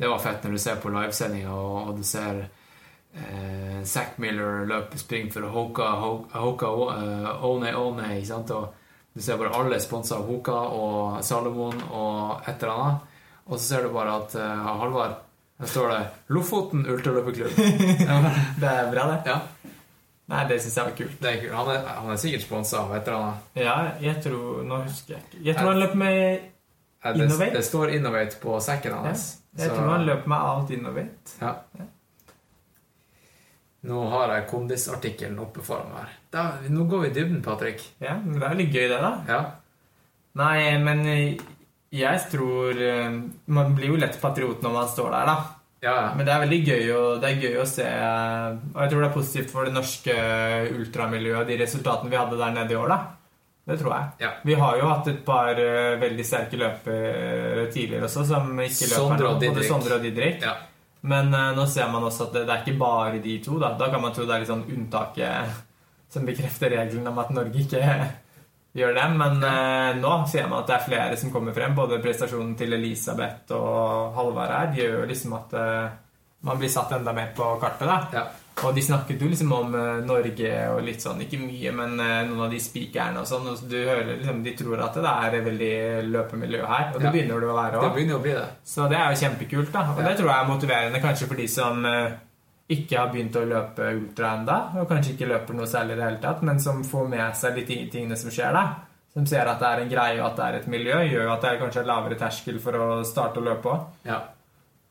[0.00, 4.64] Det var fett når du ser på livesendinga, og, og, du ser uh, Zack Miller
[4.64, 8.14] løpe spring for Hoka, Hoka, Hoka uh, One One.
[8.16, 8.50] Ikke sant?
[8.56, 8.72] Og
[9.12, 13.10] du ser bare alle sponsa av Hoka og Salomon og et eller annet.
[13.50, 15.18] Og så ser du bare at uh, Halvard
[15.60, 17.56] Der står det 'Lofoten ultraløperklubb'.
[18.60, 19.22] det er bra, det.
[19.26, 19.40] Ja.
[20.30, 21.14] Nei, det syns jeg var kult.
[21.18, 21.54] Det er kult.
[21.58, 23.46] Han, er, han er sikkert sponsa av et eller annet.
[23.58, 25.44] Ja, jeg tror Nå husker jeg ikke.
[25.48, 26.18] Jeg tror han løp med
[27.10, 27.46] Innovate.
[27.48, 29.24] Det, det står Innovate på sekken hans.
[29.56, 29.78] Ja, jeg så.
[29.78, 31.34] tror han løp med alt Innovate.
[31.40, 31.54] Ja.
[31.80, 31.88] ja.
[33.90, 36.04] Nå har jeg kondisartikkelen oppe foran meg.
[36.04, 36.16] her.
[36.30, 37.82] Da, nå går vi i dybden, Patrick.
[37.98, 39.12] Ja, men det er litt gøy, det, da.
[39.26, 39.40] Ja.
[40.38, 41.00] Nei, men
[41.90, 43.16] jeg tror eh,
[43.50, 45.59] Man blir jo lett patriot når man står der, da.
[45.80, 49.00] Ja, Men det er veldig gøy, og det er gøy å se Og jeg tror
[49.00, 50.16] det er positivt for det norske
[50.76, 52.98] ultramiljøet, de resultatene vi hadde der nede i år, da.
[53.70, 54.06] Det tror jeg.
[54.24, 54.30] Ja.
[54.44, 59.24] Vi har jo hatt et par uh, veldig sterke løpere tidligere også, som ikke løper
[59.24, 59.32] nå.
[59.44, 60.42] Både Sondre og Didrik.
[60.42, 60.56] Ja.
[61.06, 63.58] Men uh, nå ser man også at det, det, er ikke bare de to.
[63.62, 65.60] Da Da kan man tro det er litt sånn unntaket
[66.10, 67.84] som bekrefter regelen om at Norge ikke
[68.76, 69.06] gjør det.
[69.22, 71.74] Men eh, nå ser man at det er flere som kommer frem.
[71.78, 75.98] Både prestasjonen til Elisabeth og Halvard her de gjør liksom at eh,
[76.46, 78.14] man blir satt enda mer på kartet.
[78.16, 78.28] Ja.
[78.60, 82.08] Og de snakket jo liksom om uh, Norge og litt sånn, ikke mye, men uh,
[82.28, 83.46] noen av de spikerne og sånn.
[83.48, 85.76] Og du hører liksom, De tror at det er veldig
[86.10, 87.12] løpemiljø her, og det ja.
[87.14, 87.86] begynner det å være òg.
[88.72, 89.86] Så det er jo kjempekult, da.
[89.94, 90.10] Og ja.
[90.10, 92.18] det tror jeg er motiverende kanskje for de som uh,
[92.70, 96.06] ikke har begynt å løpe ultra enda, og kanskje ikke løper noe særlig i det
[96.06, 98.64] hele tatt, men som får med seg de tingene som skjer da,
[99.10, 101.32] som ser at det er en greie og at det er et miljø, gjør jo
[101.32, 103.88] at det er kanskje er lavere terskel for å starte å løpe òg.
[104.06, 104.20] Ja.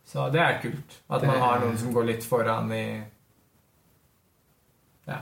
[0.09, 0.97] Så det er kult.
[1.07, 2.85] At man har noen som går litt foran i
[5.07, 5.19] Ja.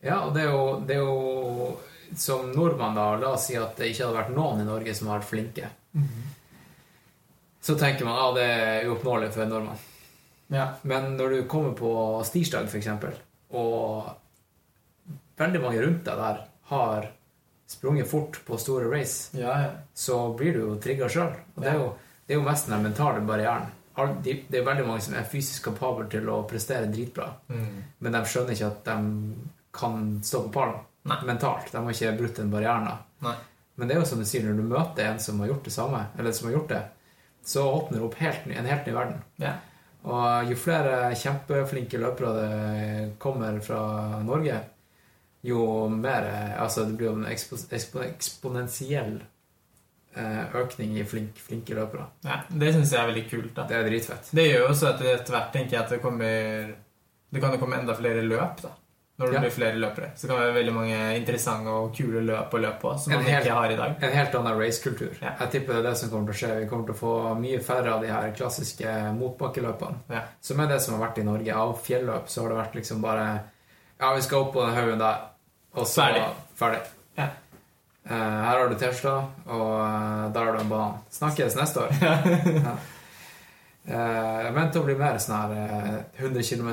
[0.00, 1.78] Ja, og det er, jo, det er jo
[2.14, 5.08] Som nordmann, da, la oss si at det ikke hadde vært noen i Norge som
[5.10, 5.68] har vært flinke.
[5.92, 6.26] Mm -hmm.
[7.60, 9.78] Så tenker man at ah, det er uoppnåelig for en nordmann.
[10.52, 10.68] Ja.
[10.82, 11.92] Men når du kommer på
[12.26, 12.88] stirsdag, f.eks.,
[13.56, 14.10] og
[15.38, 17.08] veldig mange rundt deg der har
[17.66, 19.70] sprunget fort på store race, ja, ja.
[19.94, 21.34] så blir du jo trigga sjøl.
[21.54, 21.90] Og det er, jo,
[22.26, 23.70] det er jo mest den mentale barrieren.
[24.22, 27.76] Det er veldig mange som er fysisk kapable til å prestere dritbra, mm.
[28.04, 28.96] men de skjønner ikke at de
[29.76, 31.70] kan stå på pallen mentalt.
[31.72, 32.90] De har ikke brutt den barrieren.
[33.76, 35.72] Men det er jo som du sier, når du møter en som har gjort det
[35.74, 36.82] samme, eller som har gjort det,
[37.46, 39.18] så åpner det opp helt, en helt ny verden.
[39.42, 39.52] Ja.
[40.06, 43.80] Og jo flere kjempeflinke løpere det kommer fra
[44.22, 44.60] Norge,
[45.46, 46.28] jo mer
[46.58, 49.18] Altså, det blir jo en ekspo, ekspo, eksponentiell
[50.14, 52.06] eh, økning i flink, flinke løpere.
[52.26, 53.52] Ja, Det syns jeg er veldig kult.
[53.54, 53.66] da.
[53.66, 54.30] Det er dritfett.
[54.30, 56.74] Det gjør jo også at etter hvert tenker jeg at det kommer
[57.34, 58.74] Det kan jo komme enda flere løp, da
[59.16, 59.40] når det ja.
[59.40, 60.10] blir flere løpere.
[60.16, 63.22] Så kan det være veldig mange interessante og kule løp å løpe på som man
[63.24, 63.94] helt, ikke har i dag.
[64.04, 65.14] En helt annen racekultur.
[65.22, 65.30] Ja.
[65.40, 66.50] Jeg tipper det er det som kommer til å skje.
[66.60, 70.02] Vi kommer til å få mye færre av de her klassiske motbakkeløpene.
[70.12, 70.20] Ja.
[70.44, 71.62] Som er det som har vært i Norge.
[71.62, 73.24] Av fjelløp så har det vært liksom bare
[73.96, 75.24] Ja, vi skal opp på den haugen der,
[75.72, 76.26] og så ferdig.
[76.60, 76.82] ferdig.
[77.16, 77.30] Ja.
[78.06, 79.14] Uh, her har du Tesla,
[79.48, 81.00] og uh, der har du en banan.
[81.16, 81.96] Snakkes neste år.
[82.68, 82.76] ja.
[83.88, 86.70] Uh, jeg venter å bli mer sånn her 100 km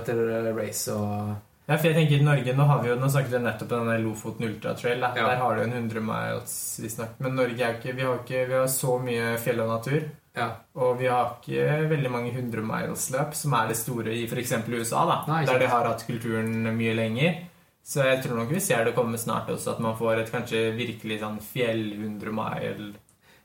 [0.60, 1.34] race og
[1.66, 3.86] ja, for jeg tenker i Norge, Nå har vi jo, nå snakket vi nettopp om
[3.86, 5.00] denne Lofoten Ultratrail.
[5.00, 5.14] Ja.
[5.16, 7.24] Der har du en 100 miles, Vi snakker.
[7.24, 10.04] Men Norge er ikke vi, har ikke vi har så mye fjell og natur.
[10.36, 10.50] Ja.
[10.76, 14.54] Og vi har ikke veldig mange 100 miles-løp, som er det store i f.eks.
[14.68, 15.06] USA.
[15.08, 17.40] da, Nei, Der de har hatt kulturen mye lenger.
[17.84, 20.70] Så jeg tror nok vi ser det komme snart også, at man får et kanskje
[20.76, 22.94] virkelig sånn fjell 100 mile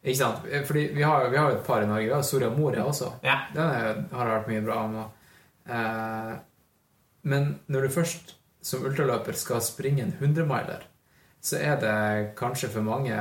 [0.03, 0.45] Ikke sant?
[0.67, 2.07] Fordi vi har jo et par i Norge.
[2.07, 3.13] Vi har Soria Moria også.
[3.23, 3.41] Ja.
[3.55, 4.99] Den har vært mye bra om.
[5.69, 6.37] Eh,
[7.29, 8.35] men når du først
[8.65, 10.85] som ultraløper skal springe en 100-miler,
[11.41, 11.97] så er det
[12.39, 13.15] kanskje for mange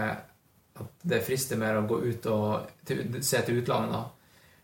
[0.78, 4.04] at det frister mer å gå ut og til, se til utlandet da.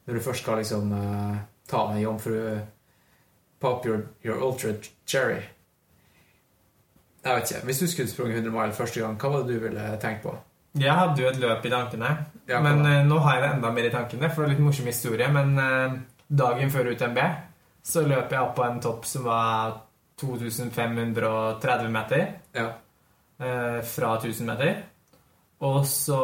[0.06, 1.36] Når du først skal liksom uh,
[1.70, 2.38] ta en jomfru
[3.64, 4.74] Pop your, your ultra
[5.07, 5.40] cherry.
[7.24, 7.61] Jeg vet ikke.
[7.65, 10.34] Hvis du skulle sprunget 100 mile første gang, hva var det du ville tenkt på?
[10.76, 12.10] Jeg hadde jo et løp i tankene.
[12.49, 14.65] Ja, men uh, nå har jeg det enda mer i tankene, for det er litt
[14.65, 15.30] morsom historie.
[15.32, 15.95] Men uh,
[16.28, 17.22] dagen før UTMB
[17.84, 19.76] så løp jeg opp på en topp som var
[20.22, 22.26] 2530 meter.
[22.55, 22.69] Ja.
[23.43, 24.81] Eh, fra 1000 meter.
[25.64, 26.19] Og så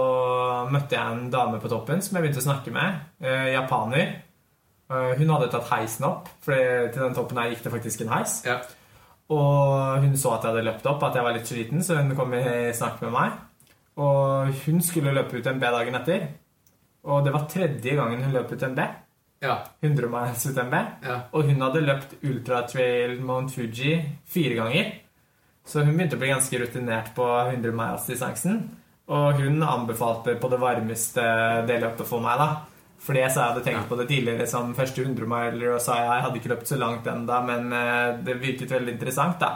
[0.71, 2.99] møtte jeg en dame på toppen som jeg begynte å snakke med.
[3.23, 4.15] Eh, japaner.
[4.89, 8.13] Eh, hun hadde tatt heisen opp, for til den toppen her gikk det faktisk en
[8.15, 8.39] heis.
[8.47, 8.59] Ja.
[9.29, 12.15] Og hun så at jeg hadde løpt opp, at jeg var litt sliten, så hun
[12.17, 13.35] kom i snakk med meg.
[13.99, 16.25] Og hun skulle løpe ut en B dagen etter.
[17.09, 18.87] Og det var tredje gangen hun løp ut en B.
[19.39, 19.59] Ja.
[19.81, 21.19] 100 miles ut en Ja.
[21.31, 24.91] Og hun hadde løpt Ultra Trail Mount Fuji fire ganger.
[25.65, 28.69] Så hun begynte å bli ganske rutinert på 100 miles-distansen.
[29.09, 31.23] Og hun anbefalte på det varmeste
[31.67, 32.49] det løpet for meg, da.
[32.99, 36.39] Fordi jeg hadde tenkt på det tidligere som første 100 miler og sa jeg hadde
[36.41, 39.53] ikke løpt så langt ennå, men eh, det virket veldig interessant, da.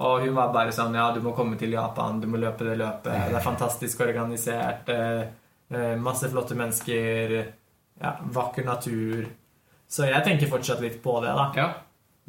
[0.00, 2.78] Og hun var bare sånn Ja, du må komme til Japan, du må løpe det
[2.80, 3.28] løpet.
[3.28, 4.88] Det er fantastisk organisert.
[4.88, 5.22] Eh,
[5.76, 7.36] eh, masse flotte mennesker.
[8.00, 9.28] Ja, vakker natur.
[9.90, 11.46] Så jeg tenker fortsatt litt på det, da.
[11.56, 11.68] Ja.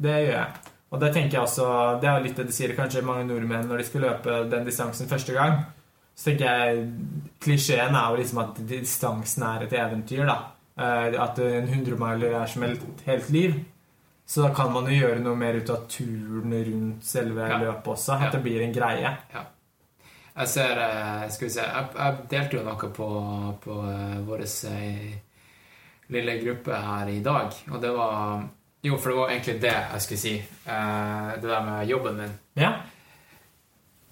[0.02, 0.72] Det gjør jeg.
[0.92, 1.66] Og det tenker jeg også
[2.02, 4.66] Det er jo litt det de sier kanskje mange nordmenn når de skal løpe den
[4.68, 5.62] distansen første gang.
[6.12, 6.82] Så tenker jeg
[7.42, 10.38] Klisjeen er jo liksom at distansen er et eventyr, da.
[10.76, 13.56] Eh, at en 100-miler er som et helt liv.
[14.26, 17.58] Så da kan man jo gjøre noe mer ut av turen rundt selve ja.
[17.60, 18.18] løpet også.
[18.18, 18.30] At ja.
[18.36, 19.16] det blir en greie.
[19.32, 19.42] Ja.
[20.32, 23.08] Jeg ser eh, Skal vi se Jeg, jeg delte jo noe på,
[23.60, 24.46] på uh, vår
[26.12, 28.42] lille gruppe her i dag, og det var
[28.82, 30.32] Jo, for det var egentlig det jeg skulle si.
[30.66, 32.32] Uh, det der med jobben min.
[32.58, 32.72] Ja.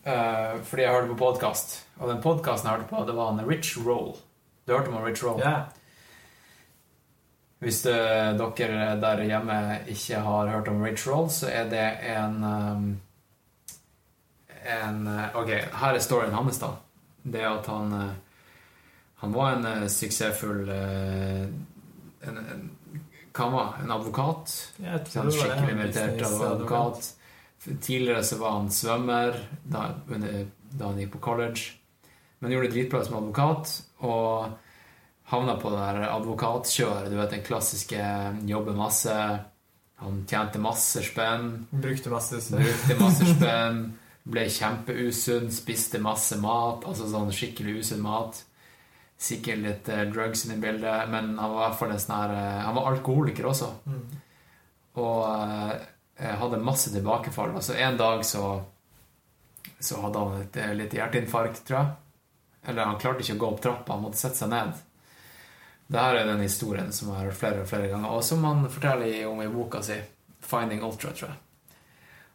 [0.06, 1.86] Uh, fordi jeg hørte på podkast.
[1.98, 4.14] Og den podkasten jeg hørte på, det var en Rich Roll.
[4.66, 5.40] Du hørte om Rich Roll?
[5.42, 5.64] Ja.
[7.58, 9.58] Hvis dere der hjemme
[9.88, 13.00] ikke har hørt om Rich Roll, så er det en um,
[14.70, 16.76] en Ok, her er storyen hans, da.
[17.22, 18.14] Det at han
[19.20, 20.70] Han var en suksessfull
[22.26, 22.70] en, en,
[23.32, 24.54] Hva En advokat?
[24.82, 27.12] En skikkelig merittert advokat.
[27.60, 31.76] Tidligere så var han svømmer da, da han gikk på college.
[32.40, 33.72] Men gjorde det dritbra som advokat.
[34.00, 34.50] Og
[35.30, 37.10] havna på det der advokatkjøret.
[37.12, 38.04] Du vet den klassiske
[38.48, 39.16] jobber masse.
[40.00, 41.66] Han tjente masse spenn.
[41.70, 43.82] Brukte masse, Brukte masse spenn.
[44.30, 46.86] Ble kjempeusunn, spiste masse mat.
[46.88, 48.40] Altså sånn skikkelig usunn mat.
[49.20, 53.50] Sikkert litt uh, drugs i bildet, men han var sånn her uh, Han var alkoholiker
[53.50, 53.68] også.
[53.84, 54.04] Mm.
[55.02, 55.74] Og uh,
[56.20, 57.54] hadde masse tilbakefall.
[57.54, 58.62] Altså En dag så,
[59.78, 61.90] så hadde han et eh, lite hjerteinfarkt, tror jeg.
[62.68, 64.72] Eller han klarte ikke å gå opp trappa, han måtte sette seg ned.
[65.90, 68.66] Dette er den historien som jeg har hørt flere og flere ganger, og som han
[68.70, 69.96] forteller om i boka si,
[70.40, 71.38] 'Finding Ultra', tror jeg.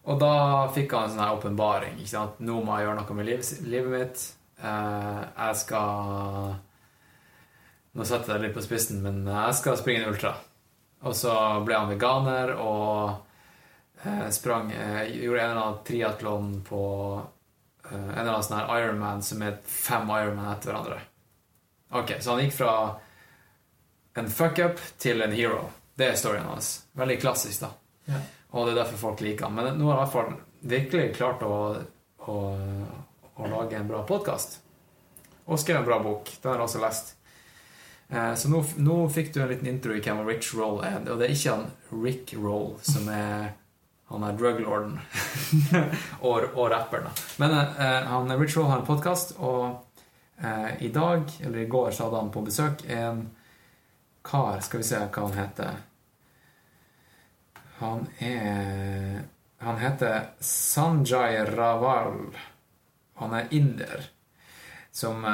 [0.05, 0.33] Og da
[0.73, 1.95] fikk han en sånn åpenbaring.
[2.45, 4.25] Nå må jeg gjøre noe med livet, livet mitt.
[4.61, 6.55] Eh, jeg skal
[7.95, 10.33] Nå setter jeg det litt på spissen, men jeg skal springe en ultra.
[11.05, 11.31] Og så
[11.63, 13.25] ble han veganer og
[14.05, 17.21] Eh, sprang eh, Gjorde en eller annen triatlon på
[17.91, 20.99] eh, en eller annen sånn her Ironman som het fem Ironman etter hverandre.
[21.95, 22.75] Ok, Så han gikk fra
[24.15, 25.63] en fuck-up til en hero.
[25.95, 26.85] Det er storyen hans.
[26.93, 27.71] Veldig klassisk, da.
[28.11, 28.21] Ja.
[28.51, 29.57] Og det er derfor folk liker han.
[29.57, 31.57] Men nå har han i hvert fall virkelig klart å,
[32.31, 32.37] å,
[33.35, 34.59] å lage en bra podkast.
[35.45, 36.31] Og skrevet en bra bok.
[36.41, 37.14] Den har jeg også lest.
[38.15, 41.01] Så nå, nå, fikk du en liten intro i hvem Rich Roll er.
[41.03, 43.49] Og det er ikke han Rick Roll som er
[44.05, 44.99] han er druglorden
[46.27, 47.09] og, og rapperen.
[47.41, 49.81] Men eh, han Rich Roll har en podkast, og
[50.37, 53.25] eh, i dag, eller i går, så hadde han på besøk en
[54.25, 55.81] kar Skal vi se hva han heter.
[57.77, 59.25] Han er
[59.65, 62.35] Han heter Sanjay Raval.
[63.21, 64.09] Han er inder.
[64.95, 65.31] Som eh,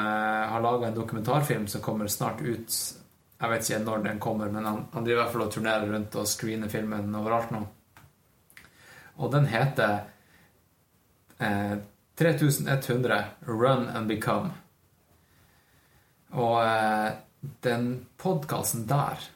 [0.51, 2.77] har laga en dokumentarfilm som kommer snart ut.
[3.41, 5.93] Jeg vet ikke når den kommer, men han, han driver i hvert fall og turnerer
[5.93, 7.61] rundt og screener filmen overalt nå.
[9.21, 9.99] Og den heter
[11.37, 11.77] eh,
[12.17, 14.53] 3100 Run and Become.
[16.37, 17.11] Og eh,
[17.65, 19.29] den podkasten der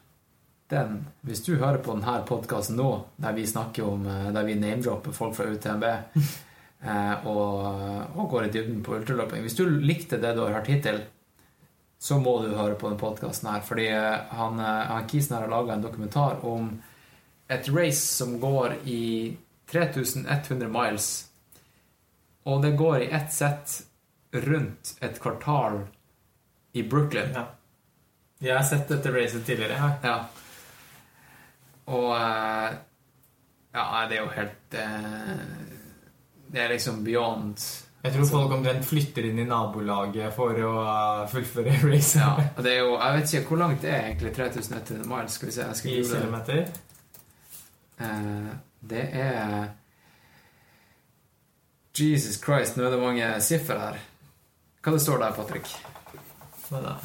[0.69, 2.89] den, Hvis du hører på denne podkasten nå,
[3.21, 5.85] der vi snakker om eh, Der vi name-dropper folk fra UTMB
[6.85, 7.65] og,
[8.15, 10.99] og, går i dybden på ultraløping Hvis du likte det du har hørt hittil,
[11.97, 13.63] så må du høre på denne podkasten her.
[13.65, 16.69] Fordi eh, han, eh, han Kisen har laga en dokumentar om
[17.49, 19.35] et race som går i
[19.71, 21.09] 3100 miles.
[22.45, 23.79] Og det går i ett sett
[24.35, 25.81] rundt et kvartal
[26.77, 27.33] i Brooklyn.
[27.33, 27.47] Ja.
[28.43, 29.93] Jeg har sett dette racet tidligere.
[30.03, 30.17] Ja.
[31.85, 32.75] Og eh,
[33.75, 35.73] Ja, det er jo helt eh,
[36.55, 37.59] Det er liksom beyond
[38.05, 42.21] jeg tror folk omtrent flytter inn i nabolaget for å uh, fullføre racet.
[42.21, 45.37] Ja, det er jo, jeg vet ikke hvor langt det er egentlig 3100 miles.
[45.39, 45.65] Skal vi se.
[45.89, 46.59] I kilometer?
[47.97, 48.51] Eh,
[48.85, 49.71] det er
[51.97, 53.99] Jesus Christ, nå er det mange siffer her.
[54.83, 55.73] Hva det står der, Patrick?
[56.67, 56.95] Hva da?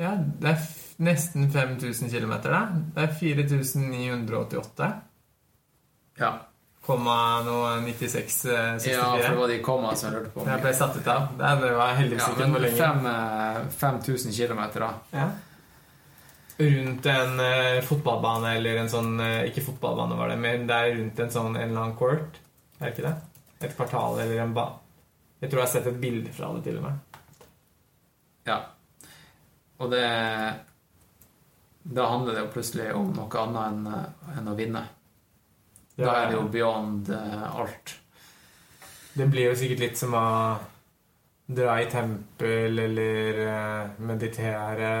[0.00, 0.68] Ja, det er
[1.00, 2.62] nesten 5000 km, da.
[2.92, 4.92] Det er 4988.
[6.20, 6.34] Ja.
[6.90, 8.90] Komma noe 96 64.
[8.90, 10.46] Ja, for det var de komma som jeg lurte på.
[10.48, 11.28] Jeg ble satt ut av.
[11.38, 13.62] Det var heldigvis ikke lenger.
[13.78, 14.90] 5000 km, da.
[15.14, 15.28] Ja.
[16.60, 20.90] Rundt en uh, fotballbane eller en sånn uh, Ikke fotballbane, var det, men det er
[20.98, 22.36] rundt en sånn en lang court.
[22.80, 23.14] Er det ikke det?
[23.60, 24.66] Et kvartal eller en ba...
[25.40, 27.22] Jeg tror jeg har sett et bilde fra det, til og med.
[28.50, 28.58] Ja.
[29.80, 30.04] Og det
[31.96, 34.84] Da handler det jo plutselig om noe annet enn, enn å vinne.
[35.96, 37.96] Ja, da er det jo beyond uh, alt.
[39.12, 40.28] Det blir jo sikkert litt som å
[41.50, 44.94] dra i tempel eller uh, meditere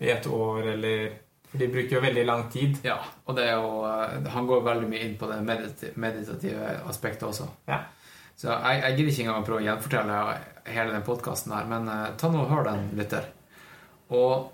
[0.00, 1.20] i et år eller
[1.50, 2.80] For de bruker jo veldig lang tid.
[2.86, 2.96] Ja,
[3.26, 7.50] og det er jo uh, Han går veldig mye inn på det meditative aspektet også.
[7.70, 7.84] Ja.
[8.34, 10.22] Så jeg, jeg gidder ikke engang å prøve å gjenfortelle
[10.74, 11.86] hele den podkasten her, men
[12.18, 13.28] ta nå og hør den, lytter.
[14.10, 14.48] Og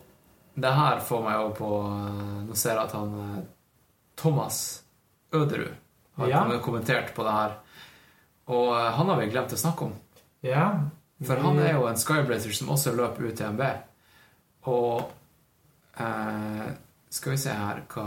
[0.60, 1.70] det her får meg jo på
[2.44, 3.46] Nå ser jeg at han
[4.20, 4.58] Thomas
[5.32, 5.74] Øderud
[6.20, 6.58] har ja.
[6.62, 7.54] kommentert på det her.
[8.50, 9.94] Og eh, han har vi glemt å snakke om.
[10.46, 10.66] Ja.
[11.26, 13.62] For han er jo en Skyblazer som også løper UTMB.
[14.72, 15.10] Og
[16.00, 16.66] eh,
[17.10, 18.06] Skal vi se her hva,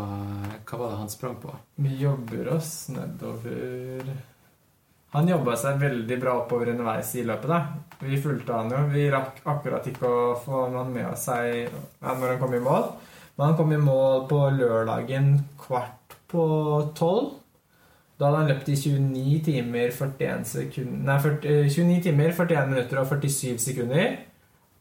[0.63, 1.53] hva, var det han sprang på?
[1.83, 4.13] Vi jobber oss nedover
[5.13, 7.49] Han jobba seg veldig bra oppover underveis i løpet.
[7.49, 8.03] da.
[8.03, 8.83] Vi fulgte han jo.
[8.93, 11.69] Vi rakk akkurat ikke å få han med seg
[12.01, 12.87] når han kom i mål.
[13.35, 16.02] Men han kom i mål på lørdagen kvart
[16.33, 16.43] på
[16.97, 17.31] 12.
[18.19, 22.69] Da hadde han løpt i 29 timer 41 sekunder Nei, 40, 29 eh, timer 41
[22.73, 24.11] minutter og 47 sekunder.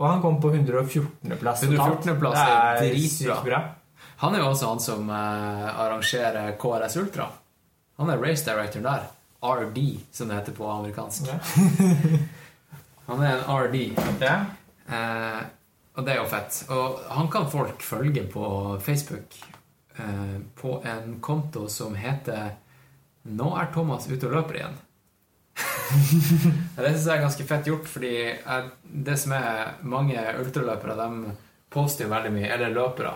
[0.00, 1.64] Og han kom på 114.-plass.
[1.68, 2.18] 114.
[2.20, 3.62] plass er, dritbra.
[4.22, 7.28] Han er jo også han som uh, arrangerer KRS Ultra.
[8.00, 9.08] Han er race director der.
[9.42, 9.78] RD,
[10.14, 11.26] som det heter på amerikansk.
[11.26, 11.38] Ja.
[13.08, 13.78] han er en RD.
[14.22, 14.36] Ja.
[14.86, 15.40] Eh,
[15.96, 16.60] og det er jo fett.
[16.70, 18.44] Og han kan folk følge på
[18.82, 19.34] Facebook.
[19.96, 22.50] Eh, på en konto som heter
[23.22, 24.78] 'Nå er Thomas ute og løper igjen'.
[26.76, 31.34] det syns jeg er ganske fett gjort, fordi jeg, det som er mange ultraløpere, de
[31.70, 33.12] poster jo veldig mye, eller løpere,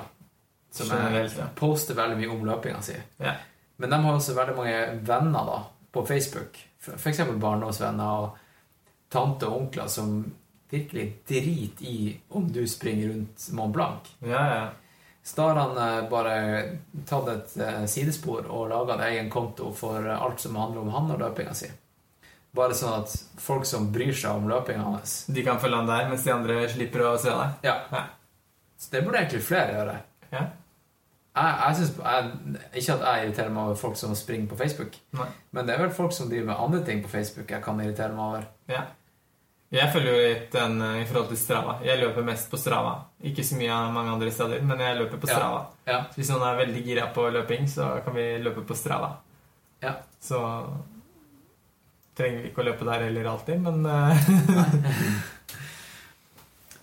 [0.71, 2.97] som er, poster veldig mye om løpinga si.
[3.17, 3.33] Ja.
[3.77, 4.79] Men de har også veldig mange
[5.09, 5.59] venner da,
[5.93, 7.25] på Facebook, f.eks.
[7.41, 8.37] barndomsvenner og
[9.09, 10.19] tante og onkler som
[10.71, 14.13] virkelig driter i om du springer rundt Mont Blanc.
[14.21, 14.67] Ja, ja.
[15.27, 16.35] Så da har han eh, bare
[17.09, 21.11] tatt et eh, sidespor og laga en egen konto for alt som handler om han
[21.17, 21.71] og løpinga si.
[22.55, 26.07] Bare sånn at folk som bryr seg om løpinga hans De kan følge han der,
[26.13, 27.59] mens de andre slipper å se deg?
[27.67, 27.75] Ja.
[27.91, 28.05] ja.
[28.79, 29.97] Så det burde egentlig flere gjøre.
[30.31, 30.45] Ja.
[31.37, 34.95] Jeg, jeg synes, jeg, Ikke at jeg irriterer meg over folk som springer på Facebook,
[35.19, 35.27] Nei.
[35.51, 38.15] men det er vel folk som driver med andre ting på Facebook jeg kan irritere
[38.15, 38.47] meg over.
[38.71, 38.87] Ja.
[39.75, 41.77] Jeg følger jo litt den eh, i forhold til Strava.
[41.83, 42.93] Jeg løper mest på Strava.
[43.27, 45.65] Ikke så mye av mange andre steder, men jeg løper på Strava.
[45.89, 45.97] Ja.
[45.97, 46.03] Ja.
[46.15, 49.17] Hvis noen er veldig gira på løping, så kan vi løpe på Strava.
[49.83, 49.97] Ja.
[50.23, 50.39] Så
[52.17, 55.25] trenger vi ikke å løpe der heller alltid, men uh...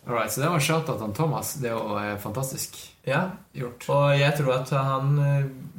[0.03, 1.53] Alright, så det var shout-out til Thomas.
[1.63, 2.75] Det er jo eh, fantastisk
[3.13, 3.29] ja.
[3.55, 3.87] gjort.
[3.95, 5.13] Og jeg tror at han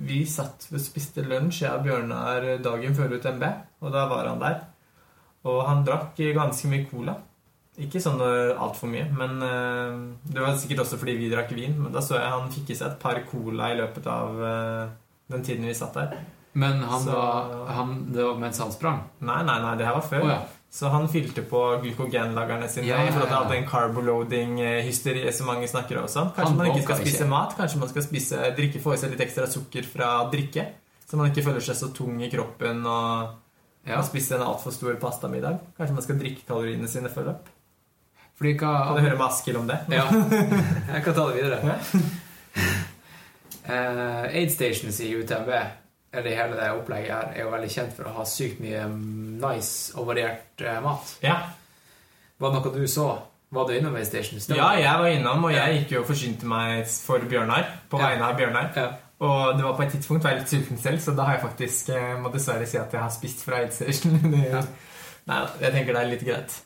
[0.08, 3.44] Vi satt og spiste lunsj, jeg og Bjørnar, dagen før UTMB,
[3.84, 4.62] og da var han der.
[5.44, 7.18] Og han drakk ganske mye cola.
[7.84, 9.96] Ikke sånn altfor mye, men uh,
[10.30, 11.74] det var sikkert også fordi vi drakk vin.
[11.74, 14.84] Men da så jeg han fikk i seg et par cola i løpet av uh,
[15.34, 16.14] den tiden vi satt der.
[16.54, 19.00] Men han så, var, han, det var mens han sprang?
[19.26, 20.22] Nei, nei, nei, det her var før.
[20.22, 20.42] Oh, ja.
[20.74, 25.46] Så han fylte på glykogenlagrene sine ja, ja, i forhold til all den carboloading-hysteriet som
[25.50, 26.08] mange snakker om.
[26.08, 27.28] Kanskje han man ikke skal spise ikke.
[27.30, 30.66] mat, kanskje man skal spise, drikke, få i seg litt ekstra sukker fra drikke.
[31.06, 33.34] Så man ikke føler seg så tung i kroppen og
[33.84, 33.98] ja.
[33.98, 35.58] Og spist en altfor stor pastamiddag.
[35.76, 37.50] Kanskje man skal drikke kaloriene sine før løp.
[38.34, 39.78] Fordi hva Kan du høre med Askild om det?
[39.92, 40.06] Ja.
[40.94, 41.76] Jeg kan ta det videre.
[43.64, 45.52] Uh, Aid Stations i UTMB,
[46.12, 49.94] eller hele det opplegget her, er jo veldig kjent for å ha sykt mye nice
[49.96, 51.14] og variert uh, mat.
[51.24, 51.38] Ja.
[52.40, 53.06] Var det noe du så?
[53.54, 54.48] Var du innom Aid Stations?
[54.50, 57.68] Ja, jeg var innom, og jeg gikk jo og forsynte meg for Bjørnar.
[57.92, 58.72] På vegne av Bjørnar.
[58.74, 58.88] Ja.
[59.24, 61.46] Og det var på et tidspunkt var jeg litt sulten selv, så da har jeg
[61.46, 64.18] faktisk eh, må dessverre si at jeg har spist fra Aidstation.
[64.44, 64.62] ja.
[65.30, 66.56] Nei, jeg tenker det er litt greit.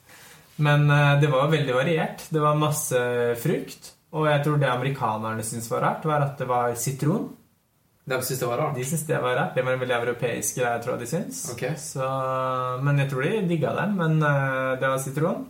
[0.58, 2.24] Men uh, det var veldig variert.
[2.34, 2.98] Det var masse
[3.38, 3.92] frukt.
[4.18, 7.28] Og jeg tror det amerikanerne syntes var rart, var at det var sitron.
[8.08, 8.74] De syntes det var rart?
[8.74, 9.54] De syntes Det var rart.
[9.54, 11.44] Det var en veldig europeisk greie, tror jeg de syns.
[11.52, 11.76] Okay.
[11.78, 12.08] Så,
[12.82, 13.94] men jeg tror de digga den.
[14.00, 15.46] Men uh, det var sitron.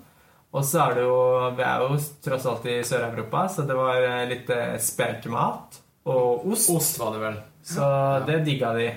[0.49, 1.19] Og så er det jo
[1.57, 6.71] Vi er jo tross alt i Sør-Europa, så det var litt spelt spekemat og ost.
[6.71, 7.39] Ost var det vel.
[7.67, 8.21] Så ja.
[8.29, 8.89] det digga de.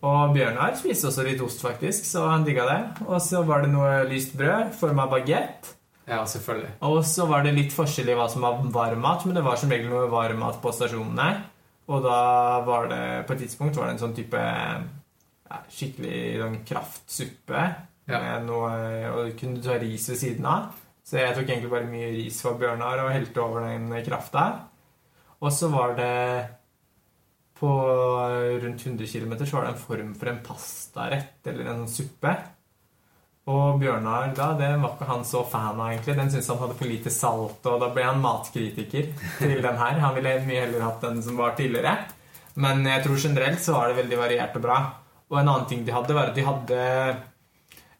[0.00, 2.80] Og Bjørnar spiste også litt ost, faktisk, så han digga det.
[3.04, 5.74] Og så var det noe lyst brød, forma bagett.
[6.08, 6.72] Ja, selvfølgelig.
[6.88, 9.70] Og så var det litt forskjell i hva som var varmmat, men det var som
[9.70, 11.28] regel noe varmmat på stasjonene.
[11.90, 12.22] Og da
[12.66, 17.64] var det på et tidspunkt var det en sånn type ja, skikkelig sånn kraftsuppe.
[18.10, 18.18] Ja.
[18.18, 18.72] Med noe,
[19.12, 20.72] og du kunne ta ris ved siden av.
[21.06, 24.46] Så jeg tok egentlig bare mye ris for Bjørnar og helte over den krafta.
[25.40, 26.46] Og så var det
[27.60, 27.70] På
[28.62, 32.32] rundt 100 km så var det en form for en pastarett eller en suppe.
[33.50, 36.14] Og Bjørnar da, det var ikke han så fan av, egentlig.
[36.16, 39.10] Den syntes han hadde for lite salt, og da ble han matkritiker
[39.40, 40.00] til den her.
[40.04, 41.96] Han ville mye heller hatt den som var tidligere.
[42.60, 44.78] Men jeg tror generelt så var det veldig variert og bra.
[45.30, 46.80] Og en annen ting de hadde, var at de hadde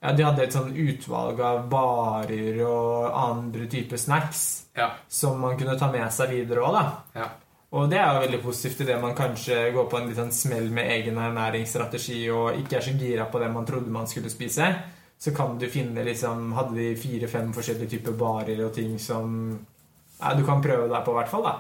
[0.01, 4.43] ja, De hadde et sånn utvalg av barer og andre typer snacks
[4.77, 4.90] ja.
[5.09, 6.78] som man kunne ta med seg videre òg.
[7.18, 7.28] Ja.
[7.70, 10.72] Og det er jo veldig positivt idet man kanskje går på en litt sånn smell
[10.74, 14.72] med egen ernæringsstrategi og ikke er så gira på det man trodde man skulle spise.
[15.20, 20.32] Så kan du finne liksom Hadde de fire-fem forskjellige typer barer og ting som ja,
[20.35, 21.44] du kan prøve deg på, i hvert fall.
[21.44, 21.55] da.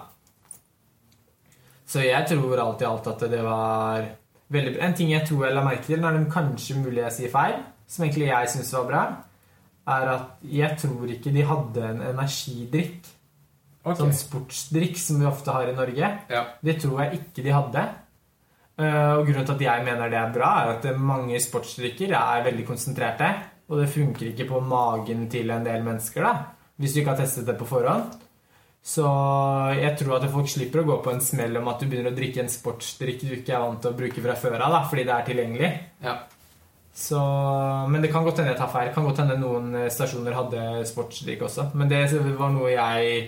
[1.86, 4.08] Så jeg tror alt i alt at det var
[4.52, 4.86] veldig bra.
[4.86, 7.56] En ting jeg tror jeg la merke til, når det kanskje mulig jeg sier feil,
[7.90, 9.04] som egentlig jeg syns var bra,
[9.90, 13.10] er at jeg tror ikke de hadde en energidrikk.
[13.80, 13.96] Okay.
[13.96, 16.10] Sånn sportsdrikk som vi ofte har i Norge.
[16.30, 16.44] Ja.
[16.60, 17.84] Det tror jeg ikke de hadde.
[18.80, 22.44] Eh, og grunnen til at jeg mener det er bra, er at mange sportsdrikker er
[22.46, 23.30] veldig konsentrerte.
[23.70, 26.34] Og det funker ikke på magen til en del mennesker, da.
[26.80, 28.18] Hvis du ikke har testet det på forhånd.
[28.80, 29.04] Så
[29.76, 32.16] jeg tror at folk slipper å gå på en smell om at du begynner å
[32.16, 35.16] drikke en sportsdrikk du ikke er vant til å bruke fra før av, fordi det
[35.16, 35.72] er tilgjengelig.
[36.04, 36.14] Ja.
[37.00, 37.20] Så,
[37.88, 38.88] men det kan godt hende jeg tar feil.
[38.88, 41.68] Det kan godt hende noen eh, stasjoner hadde sportsdrikk også.
[41.78, 42.02] Men det
[42.38, 43.20] var noe jeg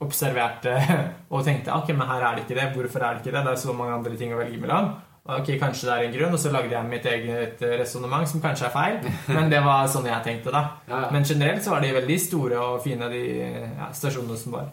[0.00, 0.74] observerte
[1.32, 2.68] og tenkte ok, men her er det ikke det.
[2.74, 3.44] Hvorfor er det ikke det?
[3.46, 4.92] Det er så mange andre ting å velge mellom.
[5.38, 8.68] Ok, Kanskje det er en grunn, og så lagde jeg mitt eget resonnement, som kanskje
[8.68, 8.98] er feil.
[9.36, 10.64] Men det var sånn jeg tenkte, da.
[10.88, 11.14] Ja, ja.
[11.14, 14.70] Men generelt så var de veldig store og fine, de ja, stasjonene som var.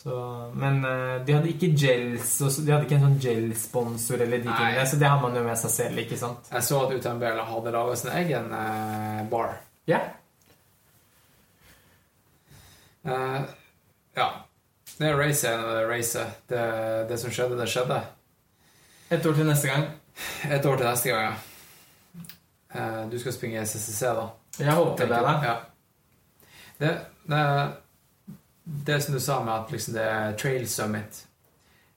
[0.00, 0.14] Så,
[0.56, 4.84] men uh, de hadde ikke gels De hadde ikke en sånn gel-sponsor eller de tingene,
[4.88, 6.48] så det har man jo med seg selv, ikke sant?
[6.54, 9.58] Jeg så at UTMBL hadde laga sin egen uh, bar.
[9.90, 10.00] Ja.
[13.04, 13.44] Uh,
[14.16, 14.30] ja.
[15.00, 16.40] Det racet er racet.
[16.48, 16.64] Det,
[17.12, 18.00] det som skjedde, det skjedde.
[19.10, 19.88] Et år til neste gang.
[20.46, 23.06] Et år til neste gang, ja.
[23.10, 24.28] Du skal springe SSC, da?
[24.60, 25.20] Jeg håper det.
[25.44, 25.54] Ja.
[26.80, 26.92] Det,
[27.26, 27.40] det
[28.64, 31.24] det som du sa med at liksom det er Trail Summit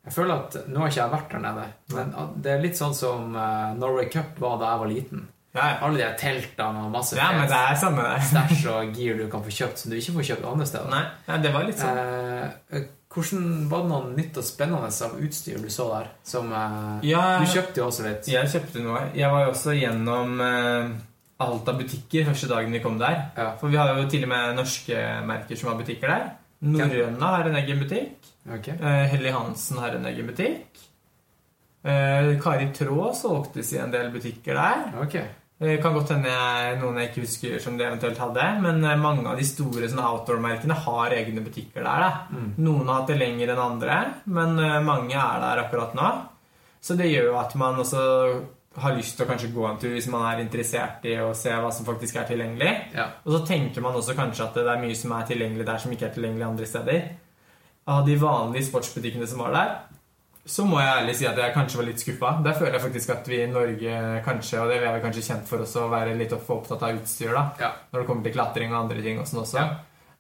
[0.06, 2.96] Jeg føler at Nå har ikke jeg vært der nede, men det er litt sånn
[2.98, 5.22] som uh, Norway Cup var da jeg var liten.
[5.54, 5.68] Ja.
[5.86, 9.46] Alle de teltene og masse ja, men det er samme stæsj og gear du kan
[9.46, 10.90] få kjøpt som du ikke får kjøpt andre steder.
[10.92, 12.02] Nei, ja, det var litt sånn.
[12.02, 12.82] Uh,
[13.14, 16.12] hvordan Var det noe nytt og spennende av utstyr du så der?
[16.26, 18.30] Som, uh, ja, du kjøpte jo også litt.
[18.32, 19.08] Jeg kjøpte noe.
[19.18, 20.94] Jeg var jo også gjennom eh,
[21.44, 23.20] Alta butikker første dagen vi kom der.
[23.38, 23.52] Ja.
[23.60, 26.32] For vi har jo til og med norske merker som har butikker der.
[26.64, 28.32] Norrøna har en egen butikk.
[28.58, 28.76] Okay.
[28.80, 30.82] Eh, Helly Hansen har en egen butikk.
[31.84, 34.86] Eh, Kari Traa solgtes i en del butikker der.
[35.04, 35.28] Okay.
[35.64, 36.34] Det kan godt hende
[36.82, 38.48] noen jeg ikke husker som de eventuelt hadde.
[38.66, 42.20] Men eh, mange av de store outdoor-merkene har egne butikker der.
[42.34, 42.50] Mm.
[42.66, 46.12] Noen har hatt det lenger enn andre, men mange er der akkurat nå.
[46.84, 48.04] Så det gjør jo at man også
[48.82, 51.54] har lyst til å kanskje gå en tur hvis man er interessert i å se
[51.54, 52.72] hva som faktisk er tilgjengelig.
[52.96, 53.10] Ja.
[53.26, 55.94] Og så tenker man også kanskje at det er mye som er tilgjengelig der som
[55.94, 57.04] ikke er tilgjengelig andre steder.
[57.94, 59.76] Av de vanlige sportsbutikkene som var der,
[60.46, 62.30] så må jeg ærlig si at jeg kanskje var litt skuffa.
[62.44, 65.48] Der føler jeg faktisk at vi i Norge kanskje, og det er vi kanskje kjent
[65.48, 67.70] for også, å være litt opptatt av utstyr da, ja.
[67.92, 69.62] når det kommer til klatring og andre ting og sånn også.
[69.62, 69.68] Ja.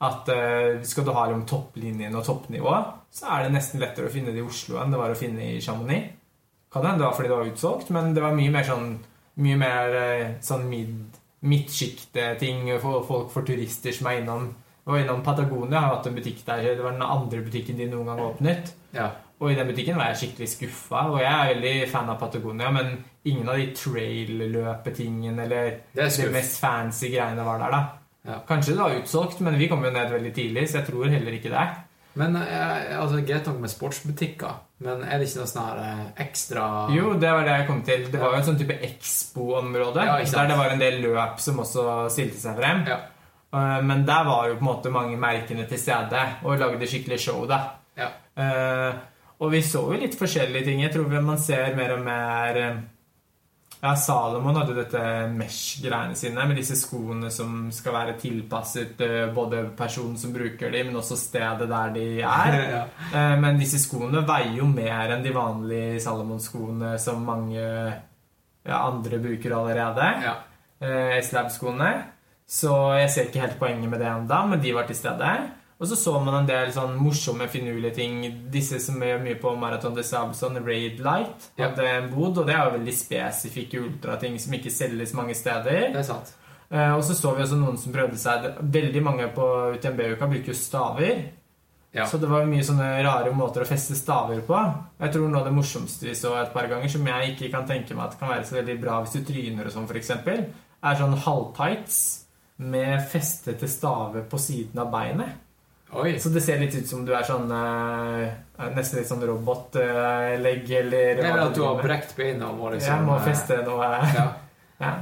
[0.03, 2.75] At uh, skal du ha om topplinjen og toppnivå,
[3.13, 5.49] så er det nesten lettere å finne det i Oslo enn det var å finne
[5.53, 6.15] i Chamonix.
[6.73, 8.93] Kan hende det var fordi det var utsolgt, men det var mye mer sånn
[9.33, 11.15] Mye mer eh, sånn mid,
[11.49, 14.43] midtsjikte-ting for folk, for turister som er innom
[14.85, 16.61] var innom Patagonia, har hatt en butikk der.
[16.75, 18.73] Det var den andre butikken de noen gang åpnet.
[18.93, 19.07] Ja.
[19.41, 21.07] Og i den butikken var jeg skikkelig skuffa.
[21.11, 22.93] Og jeg er veldig fan av Patagonia, men
[23.27, 27.81] ingen av de trail-løpetingene eller det, det, mest fancy greiene var der, da.
[28.23, 28.37] Ja.
[28.47, 31.35] Kanskje det var utsolgt, men vi kom jo ned veldig tidlig, så jeg tror heller
[31.35, 31.65] ikke det.
[32.19, 36.65] Men eh, altså, Greit nok med sportsbutikker, men er det ikke noe sånn her ekstra
[36.93, 38.05] Jo, det var det jeg kom til.
[38.13, 40.05] Det var jo en sånn type Expo-område.
[40.07, 42.83] Ja, der det var en del løp som også stilte seg frem.
[42.87, 42.99] Ja.
[43.53, 47.19] Eh, men der var jo på en måte mange merkene til stede og lagde skikkelig
[47.25, 47.43] show.
[47.49, 47.63] da.
[47.97, 48.13] Ja.
[49.43, 50.81] Og vi så jo litt forskjellige ting.
[50.85, 52.59] Jeg tror man ser mer og mer
[53.83, 54.99] Ja, Salomon hadde dette
[55.33, 60.87] mesh-greiene sine med disse skoene som skal være tilpasset uh, både personen som bruker dem,
[60.87, 62.55] men også stedet der de er.
[62.77, 62.85] ja.
[63.11, 69.19] uh, men disse skoene veier jo mer enn de vanlige Salomon-skoene som mange ja, andre
[69.19, 70.07] bruker allerede.
[70.23, 70.37] Ja.
[71.23, 71.91] Slab-skoene.
[72.47, 75.29] Så jeg ser ikke helt poenget med det ennå, men de var til stede.
[75.83, 78.21] Og så så man en del sånn morsomme, finurlige ting.
[78.51, 82.47] Disse som gjør mye på Marathon de Sable, sånn Raid Light, hadde en bod, og
[82.47, 85.89] det er jo veldig spesifikke ultrating som ikke selges mange steder.
[85.91, 86.31] Det er sant.
[86.69, 90.53] Eh, og så så vi også noen som prøvde seg Veldig mange på UTMB-uka bruker
[90.53, 91.19] jo staver.
[91.91, 92.07] Ja.
[92.07, 94.63] Så det var mye sånne rare måter å feste staver på.
[95.03, 97.67] Jeg tror noe av det morsomste vi så et par ganger, som jeg ikke kan
[97.67, 100.15] tenke meg at kan være så veldig bra hvis du tryner og sånn, f.eks.,
[100.83, 101.99] er sånn halvtights
[102.71, 105.43] med festete staver på siden av beinet.
[105.95, 106.19] Oi.
[106.19, 108.25] Så det ser litt ut som du er sånn uh,
[108.73, 112.93] Nesten litt sånn robotlegg uh, eller Eller at du har brekt beina og må liksom
[112.95, 113.89] Jeg må eh, feste noe.
[114.15, 114.27] Ja.
[114.83, 114.93] ja.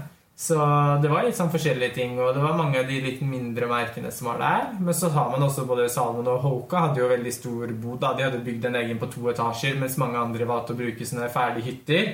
[0.41, 0.57] Så
[1.03, 4.09] det var litt sånn forskjellige ting, og det var mange av de litt mindre merkene
[4.09, 4.63] som var der.
[4.81, 7.99] Men så har man også både Salmon og Hoka hadde jo veldig stor bod.
[8.01, 8.15] Da.
[8.17, 11.29] De hadde bygd en egen på to etasjer, mens mange andre valgte å bruke sånne
[11.29, 12.09] ferdige hytter.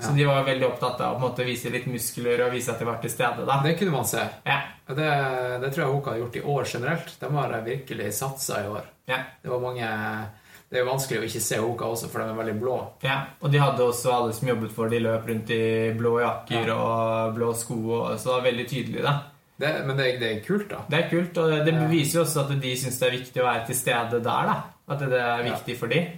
[0.00, 3.00] Så de var veldig opptatt av å vise litt muskler og vise at de var
[3.02, 3.46] til stede.
[3.48, 3.60] da.
[3.64, 4.22] Det kunne man se.
[4.46, 4.60] Ja.
[4.90, 5.08] Det,
[5.62, 7.16] det, tror jeg Hoka har gjort i år generelt.
[7.20, 8.86] De har virkelig satsa i år.
[9.10, 9.22] Ja.
[9.42, 9.90] Det var mange
[10.70, 12.76] det er jo vanskelig å ikke se Hoka også, for de er veldig blå.
[13.02, 15.64] Ja, Og de hadde også alle som jobbet for de løp rundt i
[15.98, 16.76] blå jakker ja.
[16.78, 17.78] og blå sko.
[17.96, 19.16] Og, så det var veldig tydelig, da.
[19.60, 20.84] Det, men det, det, er kult, da.
[20.86, 23.48] Det er kult, og det beviser jo også at de syns det er viktig å
[23.48, 24.52] være til stede der.
[24.52, 24.54] da.
[24.94, 25.80] At det er viktig ja.
[25.82, 26.14] for dem.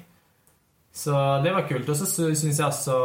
[0.93, 1.13] Så
[1.45, 1.89] det var kult.
[1.89, 2.97] Og så syns jeg også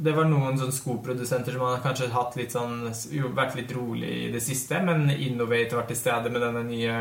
[0.00, 2.88] Det var noen sånn skoprodusenter som har kanskje hatt litt sånn
[3.36, 6.96] vært litt rolig i det siste, men Innovate var til stede med denne nye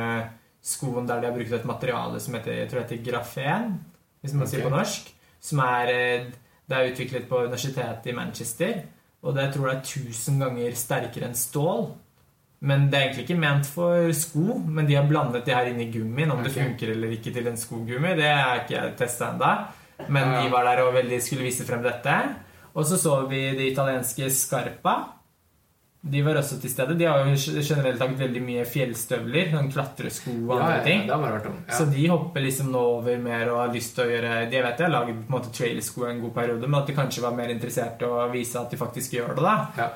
[0.62, 3.72] skoen der de har brukt et materiale som heter, jeg tror det heter grafen,
[4.22, 4.52] hvis man okay.
[4.52, 5.10] sier på norsk.
[5.42, 6.30] Som er eh,
[6.72, 8.78] Det er utviklet på universitetet i Manchester.
[9.26, 11.90] Og det jeg tror jeg er 1000 ganger sterkere enn stål.
[12.70, 15.82] Men det er egentlig ikke ment for sko, men de har blandet det her inn
[15.82, 16.32] i gummien.
[16.32, 16.48] Om okay.
[16.48, 19.52] det funker eller ikke til en skogummi, det har ikke jeg testa ennå.
[20.10, 22.18] Men de var der og veldig skulle vise frem dette.
[22.74, 25.00] Og så så vi de italienske Scarpa.
[26.02, 26.96] De var også til stede.
[26.98, 29.52] De har jo generelt lagd veldig mye fjellstøvler.
[29.54, 31.04] Sånn klatresko og andre ja, ting.
[31.12, 31.76] Ja, ja.
[31.78, 34.82] Så de hopper liksom nå over mer og har lyst til å gjøre De vet
[34.82, 37.38] jeg har lagd på en måte trailsko en god periode, men at de kanskje var
[37.38, 39.46] mer interessert i å vise at de faktisk gjør det.
[39.46, 39.92] da ja.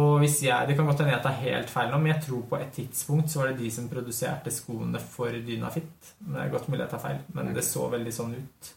[0.00, 2.44] Og hvis jeg, Det kan godt hende jeg tar helt feil nå, men jeg tror
[2.48, 6.14] på et tidspunkt så var det de som produserte skoene for Dynafit.
[6.24, 8.70] Men det er godt mulig jeg tar feil, men det så veldig sånn ut.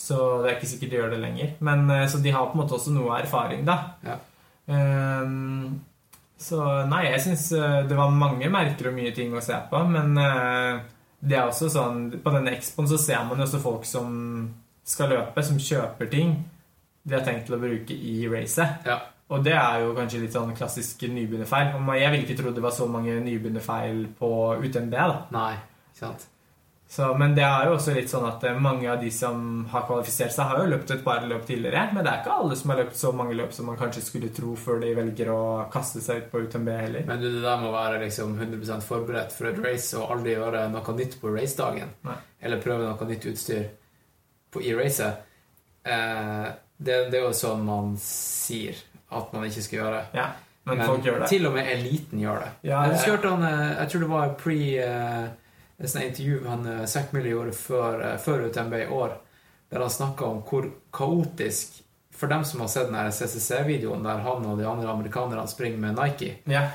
[0.00, 1.52] Så det er ikke sikkert de gjør det lenger.
[1.66, 3.76] Men, eh, så de har på en måte også noe erfaring, da.
[4.06, 4.16] Ja.
[4.70, 5.80] Um,
[6.40, 9.82] så nei, jeg syns eh, det var mange merker og mye ting å se på.
[9.92, 10.80] Men uh,
[11.20, 14.14] det er også sånn På denne expoen så ser man også folk som
[14.88, 16.38] skal løpe, som kjøper ting
[17.02, 18.84] de har tenkt til å bruke i racet.
[18.88, 18.98] Ja.
[19.30, 21.76] Og det er jo kanskje litt sånn klassisk nybegynnerfeil.
[21.96, 24.96] Jeg ville ikke trodd det var så mange nybegynnerfeil på UTMB.
[24.96, 25.20] da.
[25.32, 25.54] Nei,
[25.92, 26.26] ikke sant?
[26.90, 29.84] Så, men det er jo også litt sånn at eh, mange av de som har
[29.86, 31.84] kvalifisert seg, har jo løpt et par løp tidligere.
[31.94, 34.30] Men det er ikke alle som har løpt så mange løp som man kanskje skulle
[34.34, 37.04] tro før de velger å kaste seg ut på UTMB heller.
[37.06, 40.94] Men det der må være liksom 100% forberedt for et race og aldri gjøre noe
[40.98, 41.92] nytt på racedagen.
[42.42, 43.68] Eller prøve noe nytt utstyr
[44.50, 45.20] på, i racet.
[45.86, 48.80] Eh, det, det, er jo sånn man sier
[49.14, 50.00] at man ikke skal gjøre.
[50.18, 50.26] Ja,
[50.66, 51.30] men, men folk gjør det.
[51.30, 52.50] til og med eliten gjør det.
[52.66, 54.58] Ja, jeg, jeg, eh, jeg tror det var pre
[54.88, 55.30] eh,
[55.80, 59.16] et sånt intervju han eh, Zack Miller gjorde før, eh, før UTMB i år,
[59.70, 61.82] der han snakka om hvor kaotisk
[62.20, 65.96] For dem som har sett den CCC-videoen der han og de andre amerikanerne springer med
[65.96, 66.66] Nike, yeah.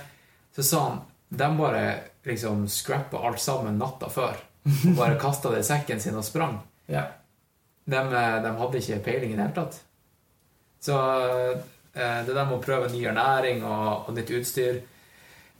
[0.56, 0.96] så sa han
[1.30, 1.82] de bare
[2.26, 4.40] liksom scrappa alt sammen natta før.
[4.66, 6.58] Og bare kasta det i sekken sin og sprang.
[6.90, 7.12] Yeah.
[7.86, 9.78] De, eh, de, hadde ikke peiling i det hele tatt.
[10.82, 10.98] Så
[11.94, 14.82] det der med å prøve ny ernæring og, og nytt utstyr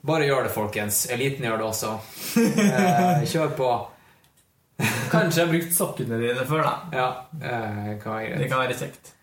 [0.06, 1.06] bare gjør det, folkens.
[1.14, 1.98] Eliten gjør det også.
[2.66, 3.72] Eh, kjør på.
[5.12, 6.76] Kanskje jeg har brukt sokkene dine før, da.
[6.96, 7.08] Ja,
[7.40, 8.40] eh, kan være greit.
[8.42, 9.14] Det kan være kjekt.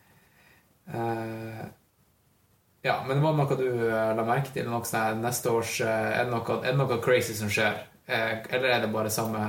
[0.92, 1.62] Eh,
[2.82, 4.66] ja, men det var noe du eh, la merke til?
[4.66, 7.78] Noe sånn neste års eh, er det, noe, er det noe crazy som skjer?
[8.10, 9.44] Eh, eller er det bare samme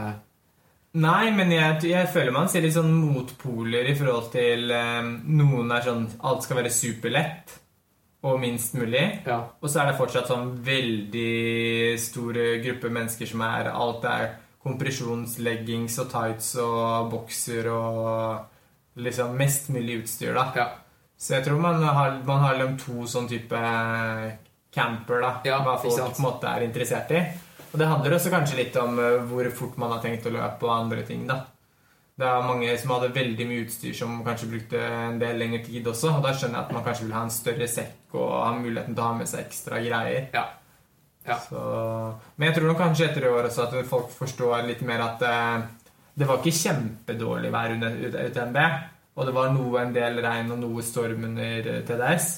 [0.94, 5.88] Nei, men jeg, jeg, føler man ser litt sånn motpoler i forhold til Noen er
[5.88, 7.56] sånn Alt skal være superlett
[8.24, 9.04] og minst mulig.
[9.28, 9.41] Ja.
[9.60, 14.30] Og så er det fortsatt sånn veldig stor gruppe mennesker som er Alt er
[14.64, 20.45] kompresjonsleggings og tights og bokser og liksom mest mulig utstyr, da.
[20.56, 20.68] Ja.
[21.20, 23.60] Så jeg tror man har, man har liksom to sånn type
[24.74, 25.34] camper, da.
[25.48, 27.22] Ja, hva folk på en måte er interessert i.
[27.74, 30.68] Og det handler også kanskje litt om eh, hvor fort man har tenkt å løpe
[30.68, 31.40] og andre ting, da.
[32.14, 35.88] Det er mange som hadde veldig mye utstyr som kanskje brukte en del lengre tid
[35.90, 36.11] også.
[36.18, 38.94] Og da skjønner jeg at man kanskje vil ha en større sekk og ha muligheten
[38.94, 40.27] til å ha med seg ekstra greier.
[40.35, 40.44] Ja.
[41.23, 41.40] Ja.
[41.40, 41.60] Så,
[42.35, 45.23] men jeg tror nok kanskje etter i år også at folk forstår litt mer at
[45.23, 45.68] eh,
[46.19, 47.95] det var ikke kjempedårlig vær under
[48.27, 48.60] UTMB.
[49.14, 52.31] Og det var noe, en del regn og noe storm under eh, TDS.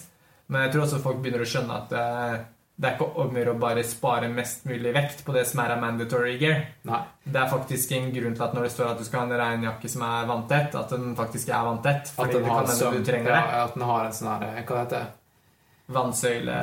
[0.52, 2.35] Men jeg tror også folk begynner å skjønne at eh,
[2.76, 5.84] det er ikke om å bare spare mest mulig vekt på det som er av
[5.84, 6.65] mandatory gear.
[6.84, 7.02] Nei.
[7.23, 9.39] Det er faktisk en grunn til at når det står at du skal ha en
[9.39, 12.11] regnjakke som er vanntett, at den faktisk er vanntett.
[12.19, 15.06] At den har, som, ja, at den har en sånn her Hva heter det?
[15.85, 16.53] Vannsøyle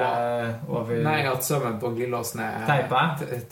[0.66, 3.02] over Nei, at sømmen på glidelåsen er Teipa?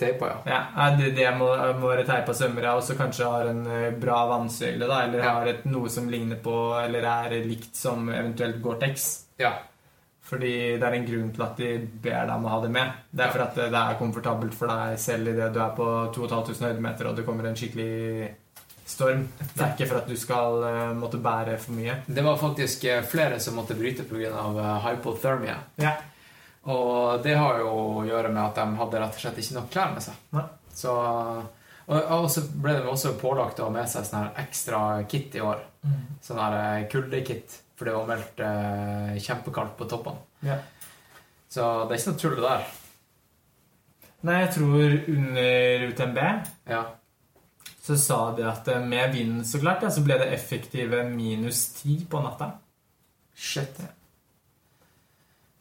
[0.00, 0.58] Teipa, ja.
[0.74, 1.46] Ja, det, det må,
[1.78, 5.22] må være teipa sømmer, ja, og så kanskje har en eh, bra vannsøyle, da, eller
[5.22, 5.34] Ja.
[5.38, 9.10] har et, noe som ligner på, eller er likt som eventuelt Gore-Tex.
[9.38, 9.54] ja.
[10.30, 11.70] Fordi det er en grunn til at de
[12.04, 12.98] ber deg om å ha det med.
[13.10, 16.68] Det er for at det er komfortabelt for deg selv idet du er på 2500
[16.68, 18.30] høydemeter og det kommer en skikkelig
[18.90, 19.24] storm.
[19.38, 22.00] Det er ikke for at du skal eh, måtte bære for mye.
[22.06, 24.32] Det var faktisk eh, flere som måtte bryte pga.
[24.50, 25.56] Uh, hypothermia.
[25.80, 25.94] Ja.
[26.70, 29.70] Og det har jo å gjøre med at de hadde rett og slett ikke nok
[29.72, 30.18] klær med seg.
[30.36, 30.44] Nei.
[30.80, 30.92] Så,
[31.90, 35.42] og, så ble de også pålagt å ha med seg sånn her ekstra kit i
[35.44, 35.62] år.
[36.24, 37.60] Sånn her eh, kuldekit.
[37.80, 40.20] For det var meldt eh, kjempekaldt på toppene.
[40.44, 40.58] Ja.
[41.48, 42.66] Så det er ikke noe tull der.
[44.28, 46.18] Nei, jeg tror under UTMB
[46.68, 46.82] Ja.
[47.80, 51.62] så sa de at eh, med vinden, så klart, ja, så ble det effektive minus
[51.80, 52.50] 10 på natta.
[53.34, 53.80] Shit.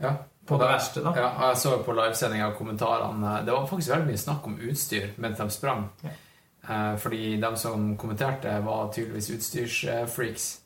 [0.04, 0.14] Ja.
[0.46, 1.14] På Og det da- verste, da.
[1.16, 4.60] Ja, jeg så jo på livesendinga og kommentarene Det var faktisk veldig mye snakk om
[4.60, 5.90] utstyr mens de sprang.
[6.04, 6.10] Ja.
[6.70, 10.59] Eh, fordi de som kommenterte, var tydeligvis utstyrsfreaks.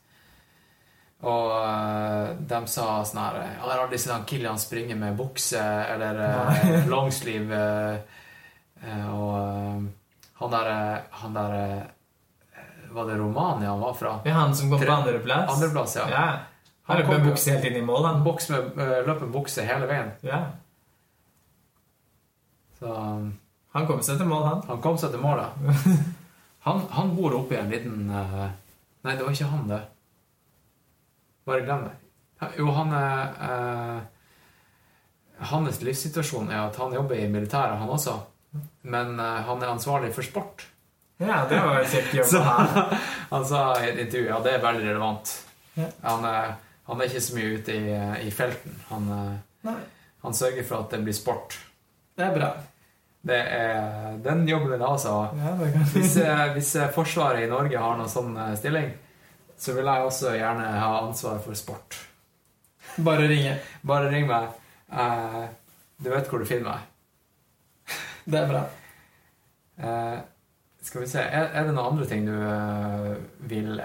[1.24, 5.62] Og uh, de sa sånn her Jeg har aldri sett han Kilian springe med bukse
[5.64, 7.62] eller uh, longsleeve.
[8.84, 9.86] Uh, eh, og eh,
[10.42, 10.72] han der,
[11.22, 14.18] han der eh, Var det Romania han var fra?
[14.26, 15.54] Er han som kom Tre- på andreplass.
[15.54, 16.10] Andreplass, ja.
[16.12, 16.26] Ja.
[16.84, 19.32] Han Han løp med bukse helt inn i mål, Han boks med, eh, løp med
[19.32, 20.12] bukse hele veien.
[20.28, 20.42] Ja.
[22.80, 22.92] Så
[23.74, 24.62] Han kom seg til mål, han.
[24.68, 25.96] Han kom seg til mål, ja.
[26.68, 28.52] Han, han bor oppe i en liten eh,
[29.04, 29.80] Nei, det var ikke han, det.
[31.46, 31.96] Bare glem det.
[32.60, 34.02] Jo, han er eh,
[35.50, 38.18] Hans livssituasjon er at han jobber i militæret, han også.
[38.88, 40.68] Men eh, han er ansvarlig for sport.
[41.24, 42.34] Ja, det var jo kjekt jobb.
[43.34, 45.30] Han sa i et intervju ja, det er veldig relevant.
[45.78, 45.86] Ja.
[46.04, 46.56] Han, er-
[46.90, 47.94] han er ikke så mye ute i,
[48.28, 48.74] i felten.
[48.90, 49.78] Han, eh,
[50.26, 51.56] han sørger for at det blir sport.
[52.18, 52.50] det er bra.
[53.24, 57.80] Det er den jobben jeg ha, Ja, det Hvis, eh, hvis eh, Forsvaret i Norge
[57.80, 58.90] har noen sånn stilling,
[59.64, 61.96] så vil jeg også gjerne ha ansvar for sport.
[63.04, 63.56] Bare ringe.
[63.88, 64.52] Bare ring meg.
[64.92, 65.46] Uh,
[66.04, 67.96] du vet hvor du finner meg.
[68.28, 68.64] Det er bra.
[69.80, 70.20] Uh,
[70.84, 73.16] skal vi se Er, er det noen andre ting du uh,
[73.50, 73.80] vil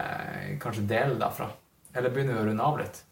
[0.61, 1.49] kanskje dele derfra?
[1.95, 3.05] Eller begynner vi å runde av litt?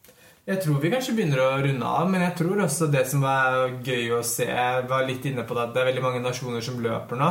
[0.47, 3.78] Jeg tror vi kanskje begynner å runde av, men jeg tror også det som er
[3.82, 6.62] gøy å se Jeg var litt inne på det at det er veldig mange nasjoner
[6.62, 7.30] som løper nå.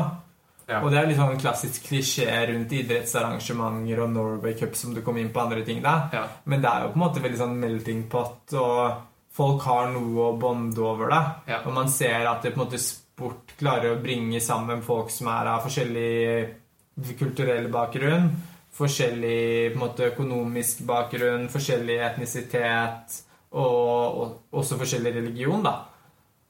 [0.65, 0.79] Ja.
[0.81, 5.19] Og det er litt sånn klassisk klisjé rundt idrettsarrangementer og Norway Cup som du kom
[5.21, 5.95] inn på andre ting da.
[6.13, 6.23] Ja.
[6.49, 9.03] Men det er jo på en måte veldig sånn melting pot, og
[9.35, 11.21] folk har noe å bonde over, da.
[11.49, 11.61] Ja.
[11.65, 15.29] Og man ser at det på en måte sport klarer å bringe sammen folk som
[15.31, 18.31] er av forskjellig kulturell bakgrunn,
[18.75, 23.19] forskjellig på en måte, økonomisk bakgrunn, forskjellig etnisitet
[23.55, 25.77] og, og også forskjellig religion, da.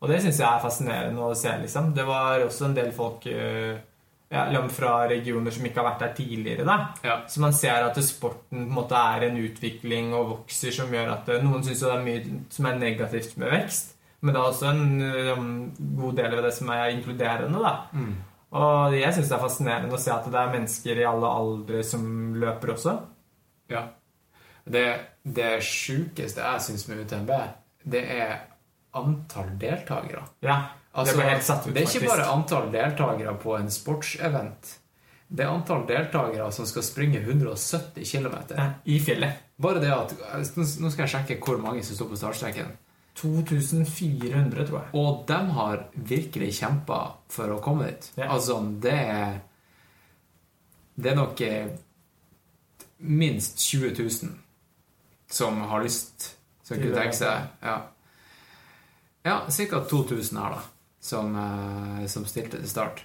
[0.02, 1.92] Og det syns jeg er fascinerende å se, liksom.
[1.98, 3.76] Det var også en del folk eh,
[4.36, 6.78] ja, langt fra regioner som ikke har vært der tidligere, da.
[7.06, 7.18] Ja.
[7.32, 11.14] Så man ser at sporten på en måte er en utvikling og vokser som gjør
[11.14, 14.48] at eh, noen syns det er mye som er negativt med vekst, men det er
[14.49, 14.86] også en
[15.38, 15.52] um,
[15.99, 17.62] god del av det som er inkluderende.
[17.62, 17.76] da.
[17.94, 18.16] Mm.
[18.56, 21.84] Og jeg syns det er fascinerende å se at det er mennesker i alle aldre
[21.86, 22.07] som
[22.41, 22.95] løper også.
[23.72, 23.84] Ja.
[24.66, 24.86] Det,
[25.22, 27.32] det sjukeste jeg syns med UTMB,
[27.94, 28.36] det er
[28.95, 30.24] antall deltakere.
[30.45, 30.57] Ja,
[30.96, 34.70] Altså, det ut, det er ikke bare antall deltakere på en sportsevent.
[35.28, 38.38] Det er antall deltakere som skal springe 170 km.
[38.86, 39.42] I fjellet.
[39.58, 40.14] Bare det at
[40.56, 42.72] Nå skal jeg sjekke hvor mange som står på startstreken.
[43.16, 44.90] 2400, tror jeg.
[45.00, 47.00] Og de har virkelig kjempa
[47.32, 48.10] for å komme dit.
[48.20, 48.30] Ja.
[48.36, 49.42] Altså, det er
[50.96, 51.72] Det er nok eh,
[53.00, 54.32] minst 20 000
[55.28, 57.82] som har lyst Som kunne tenke seg Ja,
[59.26, 59.82] ja ca.
[59.90, 60.62] 2000 her, da,
[61.06, 63.03] som, eh, som stilte til start.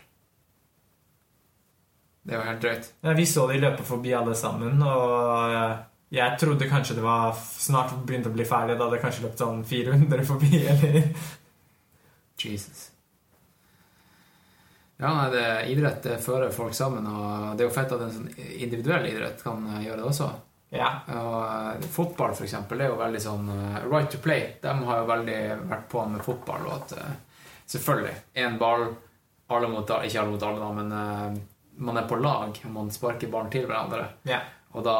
[2.22, 2.93] Det var helt drøyt.
[3.01, 5.77] Ja, vi så de løpe forbi alle sammen, og eh,
[6.16, 8.78] jeg trodde kanskje det var snart begynte å bli ferdig.
[8.78, 11.01] Da hadde kanskje løpt sånn 400 forbi, eller
[12.40, 12.86] Jesus.
[15.01, 18.12] Ja, nei, det, idrett det fører folk sammen, og det er jo fett at en
[18.12, 20.31] sånn individuell idrett kan eh, gjøre det også.
[20.70, 20.93] Ja.
[21.16, 23.48] Og fotball, for eksempel, det er jo veldig sånn
[23.90, 24.55] Right to play.
[24.62, 26.93] De har jo veldig vært på med fotball, og at
[27.71, 28.89] selvfølgelig én ball,
[29.51, 31.39] alle mot alle, ikke alle mot alle, da, men uh,
[31.81, 34.07] man er på lag, man sparker ballen til hverandre.
[34.29, 34.49] Yeah.
[34.75, 34.97] Og da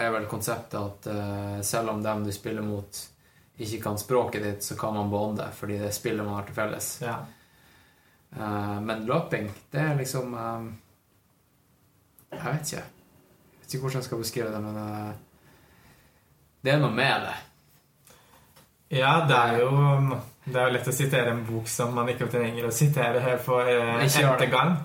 [0.00, 3.02] er vel konseptet at uh, selv om dem du spiller mot,
[3.60, 6.56] ikke kan språket ditt, så kan man bonde, fordi det er spillet man har til
[6.56, 6.92] felles.
[7.02, 7.26] Yeah.
[8.36, 10.66] Uh, men løping, det er liksom eh,
[12.30, 12.82] Jeg vet ikke.
[12.84, 15.16] Jeg vet ikke hvordan jeg skal beskrive det, men
[16.62, 17.34] det er noe med det.
[19.00, 22.28] Ja, det er jo Det er jo lett å sitere en bok som man ikke
[22.32, 24.76] trenger å sitere her for eh, gjør gang.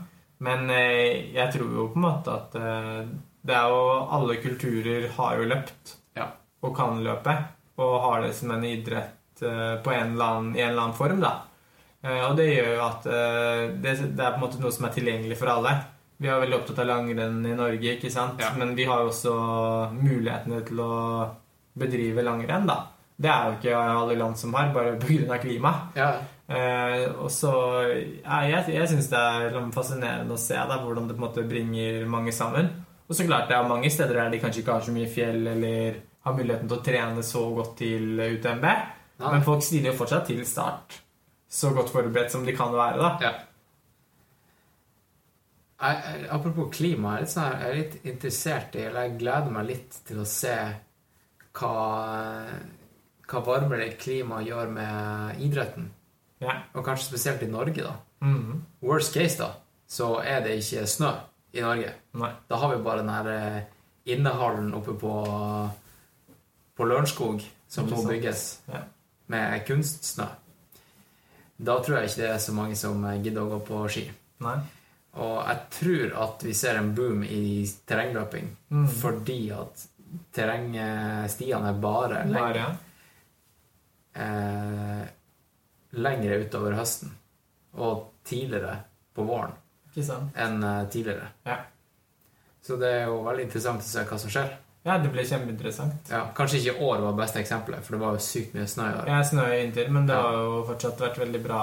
[0.43, 3.05] Men eh, jeg tror jo på en måte at eh,
[3.45, 3.81] det er jo
[4.17, 6.27] Alle kulturer har jo løpt Ja.
[6.61, 7.35] og kan løpe.
[7.79, 10.97] Og har det som en idrett eh, på en eller annen, i en eller annen
[10.97, 11.33] form, da.
[12.03, 14.87] Eh, og det gjør jo at eh, det, det er på en måte noe som
[14.87, 15.73] er tilgjengelig for alle.
[16.17, 18.39] Vi er veldig opptatt av langrenn i Norge, ikke sant?
[18.39, 18.53] Ja.
[18.55, 19.33] men vi har jo også
[19.95, 20.91] mulighetene til å
[21.75, 22.77] bedrive langrenn, da.
[23.15, 25.37] Det er jo ikke alle land som har, bare pga.
[25.39, 25.95] klimaet.
[25.95, 26.09] Ja.
[26.45, 27.51] Eh, og så
[27.89, 31.27] ja, Jeg, jeg syns det er liksom fascinerende å se da, hvordan det på en
[31.27, 32.69] måte bringer mange sammen.
[33.07, 35.47] Og så klart det er mange steder der de kanskje ikke har så mye fjell
[35.53, 38.63] eller har muligheten til å trene så godt til UTMB.
[38.65, 39.31] Ja.
[39.31, 41.01] Men folk stiller jo fortsatt til start
[41.55, 42.97] så godt forberedt som de kan være.
[42.99, 43.11] da.
[43.21, 43.33] Ja.
[45.85, 49.51] Jeg, jeg, apropos klima, jeg er, sånn, jeg er litt interessert i Eller jeg gleder
[49.51, 50.53] meg litt til å se
[51.55, 51.73] hva,
[53.27, 55.89] hva varmere klima gjør med idretten.
[56.43, 56.57] Ja.
[56.75, 57.95] Og kanskje spesielt i Norge, da.
[58.21, 58.61] Mhm.
[58.81, 59.51] Worst case, da,
[59.87, 61.11] så er det ikke snø
[61.53, 61.93] i Norge.
[62.13, 62.31] Nei.
[62.49, 63.61] Da har vi bare den her eh,
[64.05, 65.13] innehallen oppe på,
[66.77, 68.83] på Lørenskog som må bygges Ja.
[69.27, 70.27] med kunstsnø.
[71.57, 74.05] Da tror jeg ikke det er så mange som eh, gidder å gå på ski.
[74.43, 74.57] Nei.
[75.15, 78.87] Og jeg tror at vi ser en boom i terrengløping Mm.
[78.91, 79.85] fordi at
[80.35, 82.65] terrengstiene er bare lengre.
[84.15, 85.05] Eh,
[85.95, 87.13] lengre utover høsten
[87.75, 88.77] og tidligere
[89.15, 89.53] på våren
[90.35, 91.29] enn eh, tidligere.
[91.47, 91.57] Ja.
[92.65, 94.49] Så det er jo veldig interessant å se hva som skjer.
[94.85, 96.09] ja, det blir kjempeinteressant.
[96.11, 98.83] Ja, kanskje ikke i år var beste eksempelet, for det var jo sykt mye snø
[98.89, 99.07] i år.
[99.09, 100.21] Ja, snø i vinter, men det Ja.
[100.25, 101.59] har jo fortsatt vært veldig bra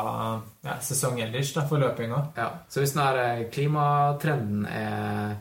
[0.65, 2.23] ja, sesong ellers da, for løpinga.
[2.37, 5.37] Ja, så hvis denne eh, klimatrenden er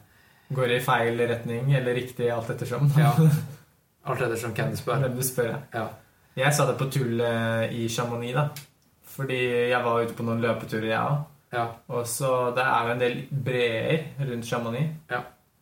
[0.51, 2.89] Går i feil retning eller riktig, alt ettersom.
[2.99, 3.13] Ja,
[4.11, 4.99] alt ettersom hvem du spør.
[5.05, 5.53] Hvem du spør.
[5.73, 5.85] Ja.
[6.37, 8.47] Jeg sa det på tull eh, i Chamonix, da.
[9.11, 9.39] Fordi
[9.73, 11.27] jeg var ute på noen løpeturer, jeg òg.
[11.51, 11.65] Ja.
[11.91, 14.93] Og så det er jo en del breer rundt Chamonix.
[15.11, 15.19] Ja.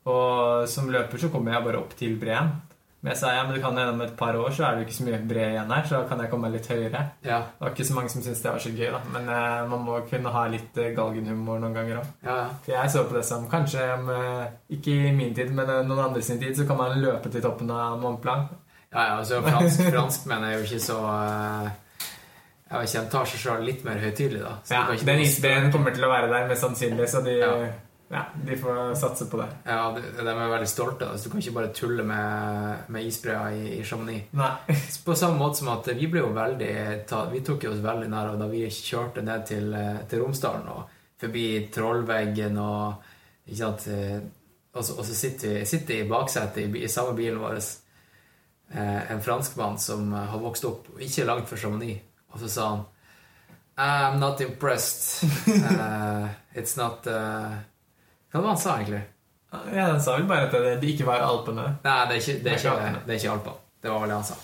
[0.10, 2.52] Og som løper så kommer jeg bare opp til breen.
[3.00, 4.82] Men jeg sa ja, men det kan hende om et par år så er det
[4.82, 7.04] jo ikke så mye bre igjen her, så da kan jeg komme meg litt høyere.
[7.24, 9.00] Ja, Det var ikke så mange som syntes det var så gøy, da.
[9.14, 12.10] Men eh, man må kunne ha litt eh, galgenhumor noen ganger òg.
[12.28, 12.36] ja.
[12.36, 12.48] ja.
[12.66, 15.80] For jeg så på det som kanskje om eh, Ikke i min tid, men eh,
[15.88, 18.52] noen andre sin tid, så kan man løpe til toppen av Mont Blanc.
[18.92, 21.68] Ja, ja, altså fransk, mener jeg jo ikke så eh,
[22.72, 24.56] Jeg vet ikke, Den tar seg selv litt mer høytidelig, da.
[24.66, 27.52] Så Ja, Den isbreen kommer til å være der, mest sannsynlig, så de, Ja.
[28.10, 28.24] ja.
[28.48, 29.48] de får satse på det.
[29.70, 31.06] Ja, de, de er veldig stolte.
[31.06, 31.18] Da.
[31.18, 34.32] Så du kan ikke bare tulle med, med isbreer i, i Chamonix.
[34.40, 34.50] Nei.
[35.06, 36.72] På samme måte som at vi ble jo veldig
[37.10, 40.66] ta, Vi tok jo oss veldig nær da vi kjørte ned til, eh, til Romsdalen
[40.74, 41.46] og forbi
[41.76, 43.06] Trollveggen og
[43.46, 44.18] ikke sant, eh,
[44.74, 47.58] og, så, og så sitter vi sitter i baksetet i, i samme bilen vår
[49.10, 52.02] en franskmann som eh, har vokst opp ikke langt fra Chamonix,
[52.34, 52.88] og så sa han
[53.80, 55.24] I'm not impressed.
[55.48, 57.56] Uh, it's not uh...
[58.30, 59.02] Hva var det han sa, egentlig?
[59.74, 61.64] Ja, Han sa vel bare at det, ikke var Alpene.
[61.86, 63.56] Nei, det er ikke, det er Det er ikke, det er ikke Alpene.
[63.82, 64.36] Det var vel det han sa.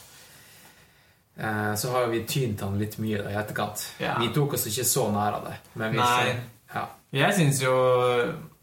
[1.35, 3.83] Uh, Så har vi tynt han litt mye da, i etterkant.
[3.99, 4.15] Ja.
[4.23, 5.57] Vi tok oss ikke så nær av det.
[5.73, 6.35] Men vi Nei.
[6.73, 6.87] Ja.
[7.15, 7.75] Jeg syns jo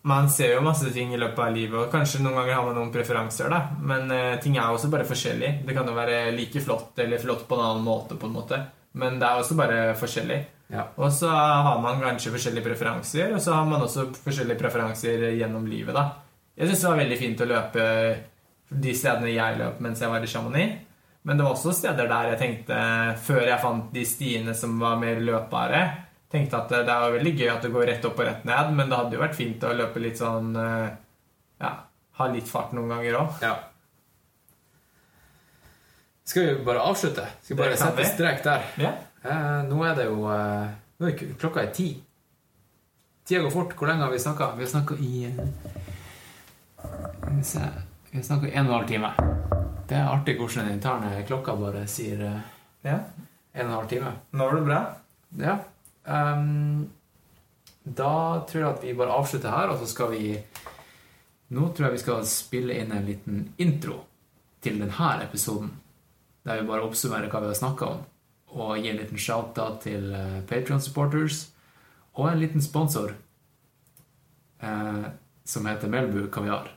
[0.09, 2.75] Man ser jo masse ting i løpet av livet, og kanskje noen ganger har man
[2.81, 3.61] noen preferanser, da.
[3.87, 5.53] Men uh, ting er også bare forskjellig.
[5.67, 8.59] Det kan jo være like flott eller flott på en annen måte, på en måte.
[8.99, 10.41] Men det er også bare forskjellig.
[10.73, 10.89] Ja.
[10.97, 15.69] Og så har man kanskje forskjellige preferanser, og så har man også forskjellige preferanser gjennom
[15.71, 16.09] livet, da.
[16.57, 17.85] Jeg syns det var veldig fint å løpe
[18.73, 20.81] de stedene jeg løp mens jeg var i Chamonix.
[21.23, 22.79] Men det var også steder der jeg tenkte,
[23.23, 25.83] før jeg fant de stiene som var mer løpbare,
[26.33, 28.89] tenkte at det er veldig gøy at det går rett opp og rett ned, men
[28.91, 30.89] det hadde jo vært fint å løpe litt sånn eh,
[31.63, 31.73] Ja,
[32.19, 33.37] ha litt fart noen ganger òg.
[33.45, 33.53] ja.
[36.25, 37.27] Skal vi bare avslutte?
[37.43, 38.07] Skal vi bare sette vi.
[38.09, 38.63] strek der?
[38.81, 38.93] Ja.
[39.27, 40.71] Eh, nå er det jo eh,
[41.03, 41.89] er Klokka er ti.
[43.27, 43.75] Tida går fort.
[43.79, 44.53] Hvor lenge har vi snakka?
[44.57, 45.41] Vi har snakka i eh,
[48.11, 49.11] Vi har snakka i en og en halv time.
[49.89, 52.41] Det er artig hvordan den interne klokka bare sier eh,
[52.87, 52.97] ja.
[53.53, 54.15] en og en halv time.
[54.31, 54.81] Nå var det bra.
[55.43, 55.59] Ja.
[56.07, 56.91] Ehm,
[57.83, 58.15] da
[58.49, 60.37] tror jeg at vi bare avslutter her, og så skal vi
[61.53, 63.99] Nå tror jeg vi skal spille inn en liten intro
[64.65, 65.69] til denne episoden.
[66.47, 67.99] Der vi bare oppsummerer hva vi har snakka om,
[68.57, 70.07] og gi en liten shout-out til
[70.49, 71.51] Patrion supporters,
[72.17, 73.13] og en liten sponsor
[74.65, 75.05] eh,
[75.45, 76.73] som heter Melbu Kaviar.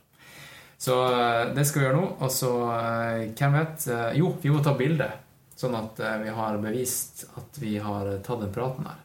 [0.77, 2.10] Så uh, det skal vi gjøre nå.
[2.19, 3.88] Og så, uh, hvem vet
[4.19, 5.07] Jo, vi må ta bilde,
[5.56, 9.05] sånn at vi har bevist at vi har tatt den praten her.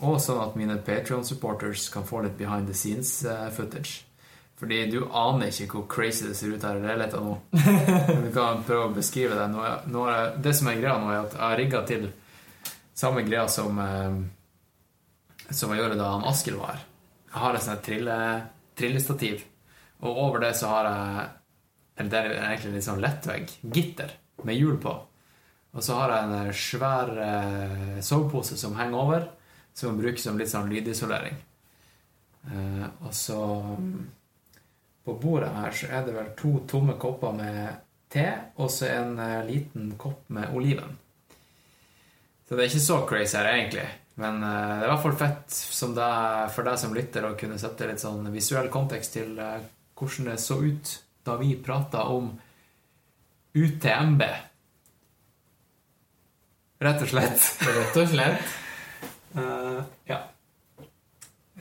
[0.00, 3.98] Og sånn at mine Patreon-supporters kan få litt behind the scenes-footage.
[4.00, 4.06] Eh,
[4.60, 7.36] Fordi du aner ikke hvor crazy det ser ut her i leiligheten nå.
[8.24, 9.46] Du kan prøve å beskrive det.
[9.52, 12.06] Nå, nå er, det som er greia nå, er at jeg har rigga til
[13.00, 16.86] samme greia som, eh, som jeg gjorde da han Askild var her.
[17.30, 18.16] Jeg har et sånt trille,
[18.76, 19.44] trillestativ,
[20.00, 21.28] og over det så har jeg
[22.00, 23.50] Eller det er egentlig litt sånn lettvegg.
[23.76, 24.12] Gitter
[24.48, 24.94] med hjul på.
[25.76, 29.26] Og så har jeg en svær eh, sovepose som henger over
[29.80, 31.38] som man bruker som litt sånn lydisolering.
[32.50, 33.40] Eh, og så
[35.04, 37.78] På bordet her så er det vel to tomme kopper med
[38.12, 38.26] te,
[38.60, 40.98] og så en eh, liten kopp med oliven.
[42.44, 43.86] Så det er ikke så crazy her, egentlig.
[44.20, 45.58] Men eh, det er i hvert fall fett
[45.96, 46.12] det,
[46.54, 49.64] for deg som lytter å kunne sette litt sånn visuell kontekst til eh,
[49.96, 50.94] hvordan det så ut
[51.24, 52.32] da vi prata om
[53.56, 54.24] UTMB.
[56.80, 57.46] Rett og slett.
[57.64, 58.59] Rett og slett.
[59.34, 60.18] Uh, ja.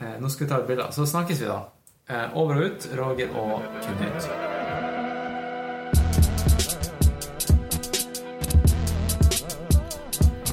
[0.02, 0.92] Uh, nå skal vi ta et bilde.
[0.92, 1.60] Så snakkes vi, da.
[2.10, 4.30] Uh, over og ut, Roger og Knut.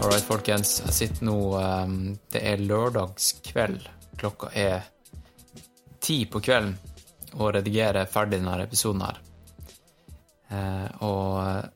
[0.02, 0.82] All right, folkens.
[0.84, 1.96] Jeg sitter nå um,
[2.32, 3.88] Det er lørdagskveld.
[4.20, 4.84] Klokka er
[6.00, 6.76] ti på kvelden
[7.36, 9.18] og redigerer ferdig denne episoden her.
[11.04, 11.66] og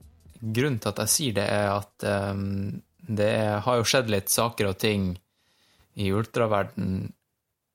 [0.40, 3.34] grunnen til at jeg sier det, er at um, det
[3.64, 5.10] har jo skjedd litt saker og ting
[6.00, 7.12] i ultraverden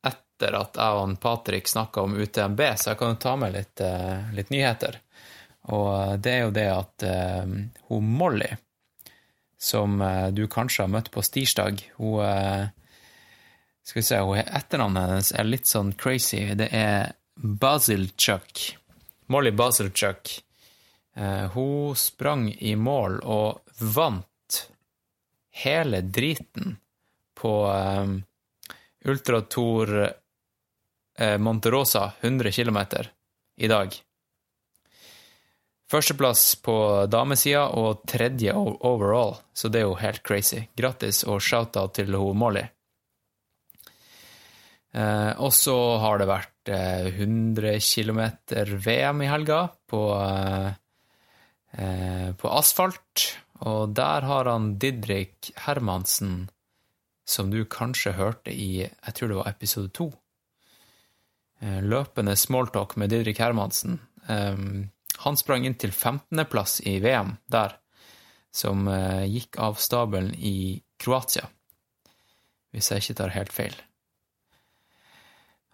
[0.05, 3.81] etter at jeg og Patrick snakka om UTMB, så jeg kan jo ta med litt,
[3.81, 4.99] uh, litt, nyheter.
[5.75, 7.53] Og det er jo det at uh,
[7.89, 8.49] hun Molly,
[9.57, 12.19] som uh, du kanskje har møtt på stirsdag Hun
[13.85, 16.41] Skal vi se, hun etternavnet hennes er litt sånn crazy.
[16.57, 18.71] Det er Basilchuk.
[19.29, 20.41] Molly Basilchuk.
[21.53, 24.65] hun sprang i mål og vant
[25.63, 26.75] hele driten
[27.37, 28.17] på um,
[29.05, 32.79] Ultrator eh, Monterosa 100 km
[33.57, 33.95] i dag.
[35.91, 36.75] Førsteplass på
[37.05, 40.63] damesida og tredje overall, så det er jo helt crazy.
[40.77, 42.65] Grattis og shout-out til ho Molly.
[44.95, 48.21] Eh, og så har det vært eh, 100 km
[48.87, 50.01] VM i helga på,
[51.75, 53.25] eh, på asfalt,
[53.67, 56.45] og der har han Didrik Hermansen
[57.25, 60.11] som du kanskje hørte i jeg tror det var episode to.
[61.59, 63.99] Eh, løpende smalltalk med Didrik Hermansen.
[65.23, 67.77] Han sprang inn til 15.-plass i VM der,
[68.51, 71.47] som eh, gikk av stabelen i Kroatia,
[72.73, 73.75] hvis jeg ikke tar helt feil.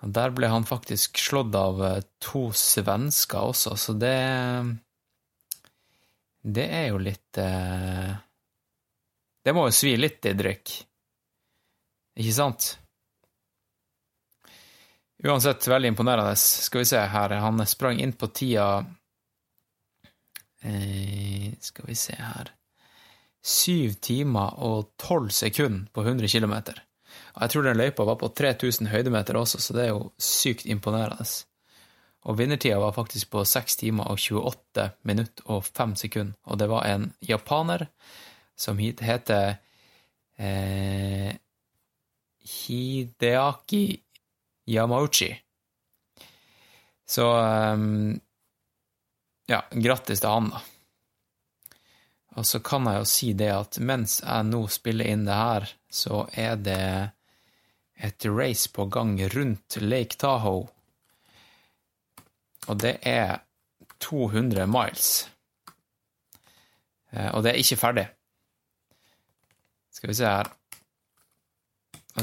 [0.01, 4.17] Der ble han faktisk slått av eh, to svensker også, så det
[6.41, 7.37] Det er jo litt
[9.43, 10.90] Det må jo svi litt, Didrik.
[12.21, 12.75] Ikke sant?
[15.25, 16.35] Uansett, veldig imponerende.
[16.37, 18.85] Skal vi se her, han sprang inn på tida
[20.61, 22.53] eh, Skal vi se her
[23.41, 26.53] Syv timer og tolv sekunder på 100 km.
[27.41, 31.25] Jeg tror den løypa var på 3000 høydemeter også, så det er jo sykt imponerende.
[32.29, 36.69] Og vinnertida var faktisk på 6 timer og 28 minutter og 5 sekunder, og det
[36.69, 37.87] var en japaner
[38.53, 39.55] som heter
[40.37, 41.33] eh,
[42.41, 43.85] Hideaki
[44.65, 45.31] Yamauchi.
[47.05, 47.25] Så
[47.73, 48.19] um,
[49.45, 50.61] ja, grattis til han, da.
[52.39, 55.65] Og så kan jeg jo si det at mens jeg nå spiller inn det her,
[55.91, 56.83] så er det
[57.99, 60.69] et race på gang rundt Lake Tahoe.
[62.71, 63.41] Og det er
[63.99, 65.11] 200 miles.
[67.11, 68.07] Eh, og det er ikke ferdig.
[69.91, 70.53] Skal vi se her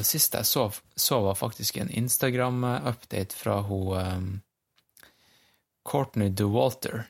[0.02, 4.30] det siste jeg så, så var faktisk en Instagram-update fra hun um,
[5.88, 7.06] Courtney DeWalter,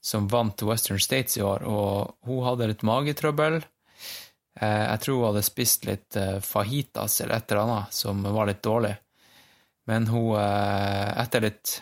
[0.00, 3.60] som vant Western States i år, og hun hadde litt magetrøbbel.
[4.60, 8.50] Eh, jeg tror hun hadde spist litt eh, fajitas eller et eller annet som var
[8.50, 8.94] litt dårlig.
[9.88, 11.78] Men hun, eh, etter litt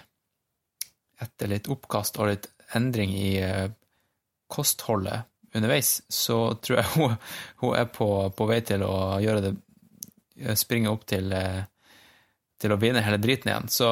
[1.19, 2.47] etter litt oppkast og litt
[2.79, 3.33] endring i
[4.47, 5.27] kostholdet
[5.57, 7.17] underveis, så tror jeg hun,
[7.65, 9.51] hun er på, på, vei til å gjøre det
[10.59, 11.33] springe opp til,
[12.61, 13.71] til å vinne hele driten igjen.
[13.73, 13.91] Så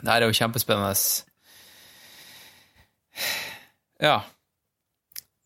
[0.00, 0.94] det her er jo kjempespennende.
[4.00, 4.20] Ja.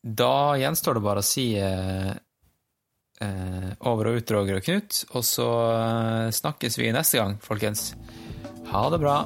[0.04, 2.12] Da gjenstår det bare å si eh,
[3.88, 5.48] over og ut, Roger og Knut, og så
[6.34, 7.92] snakkes vi neste gang, folkens.
[8.70, 9.22] Ha det bra.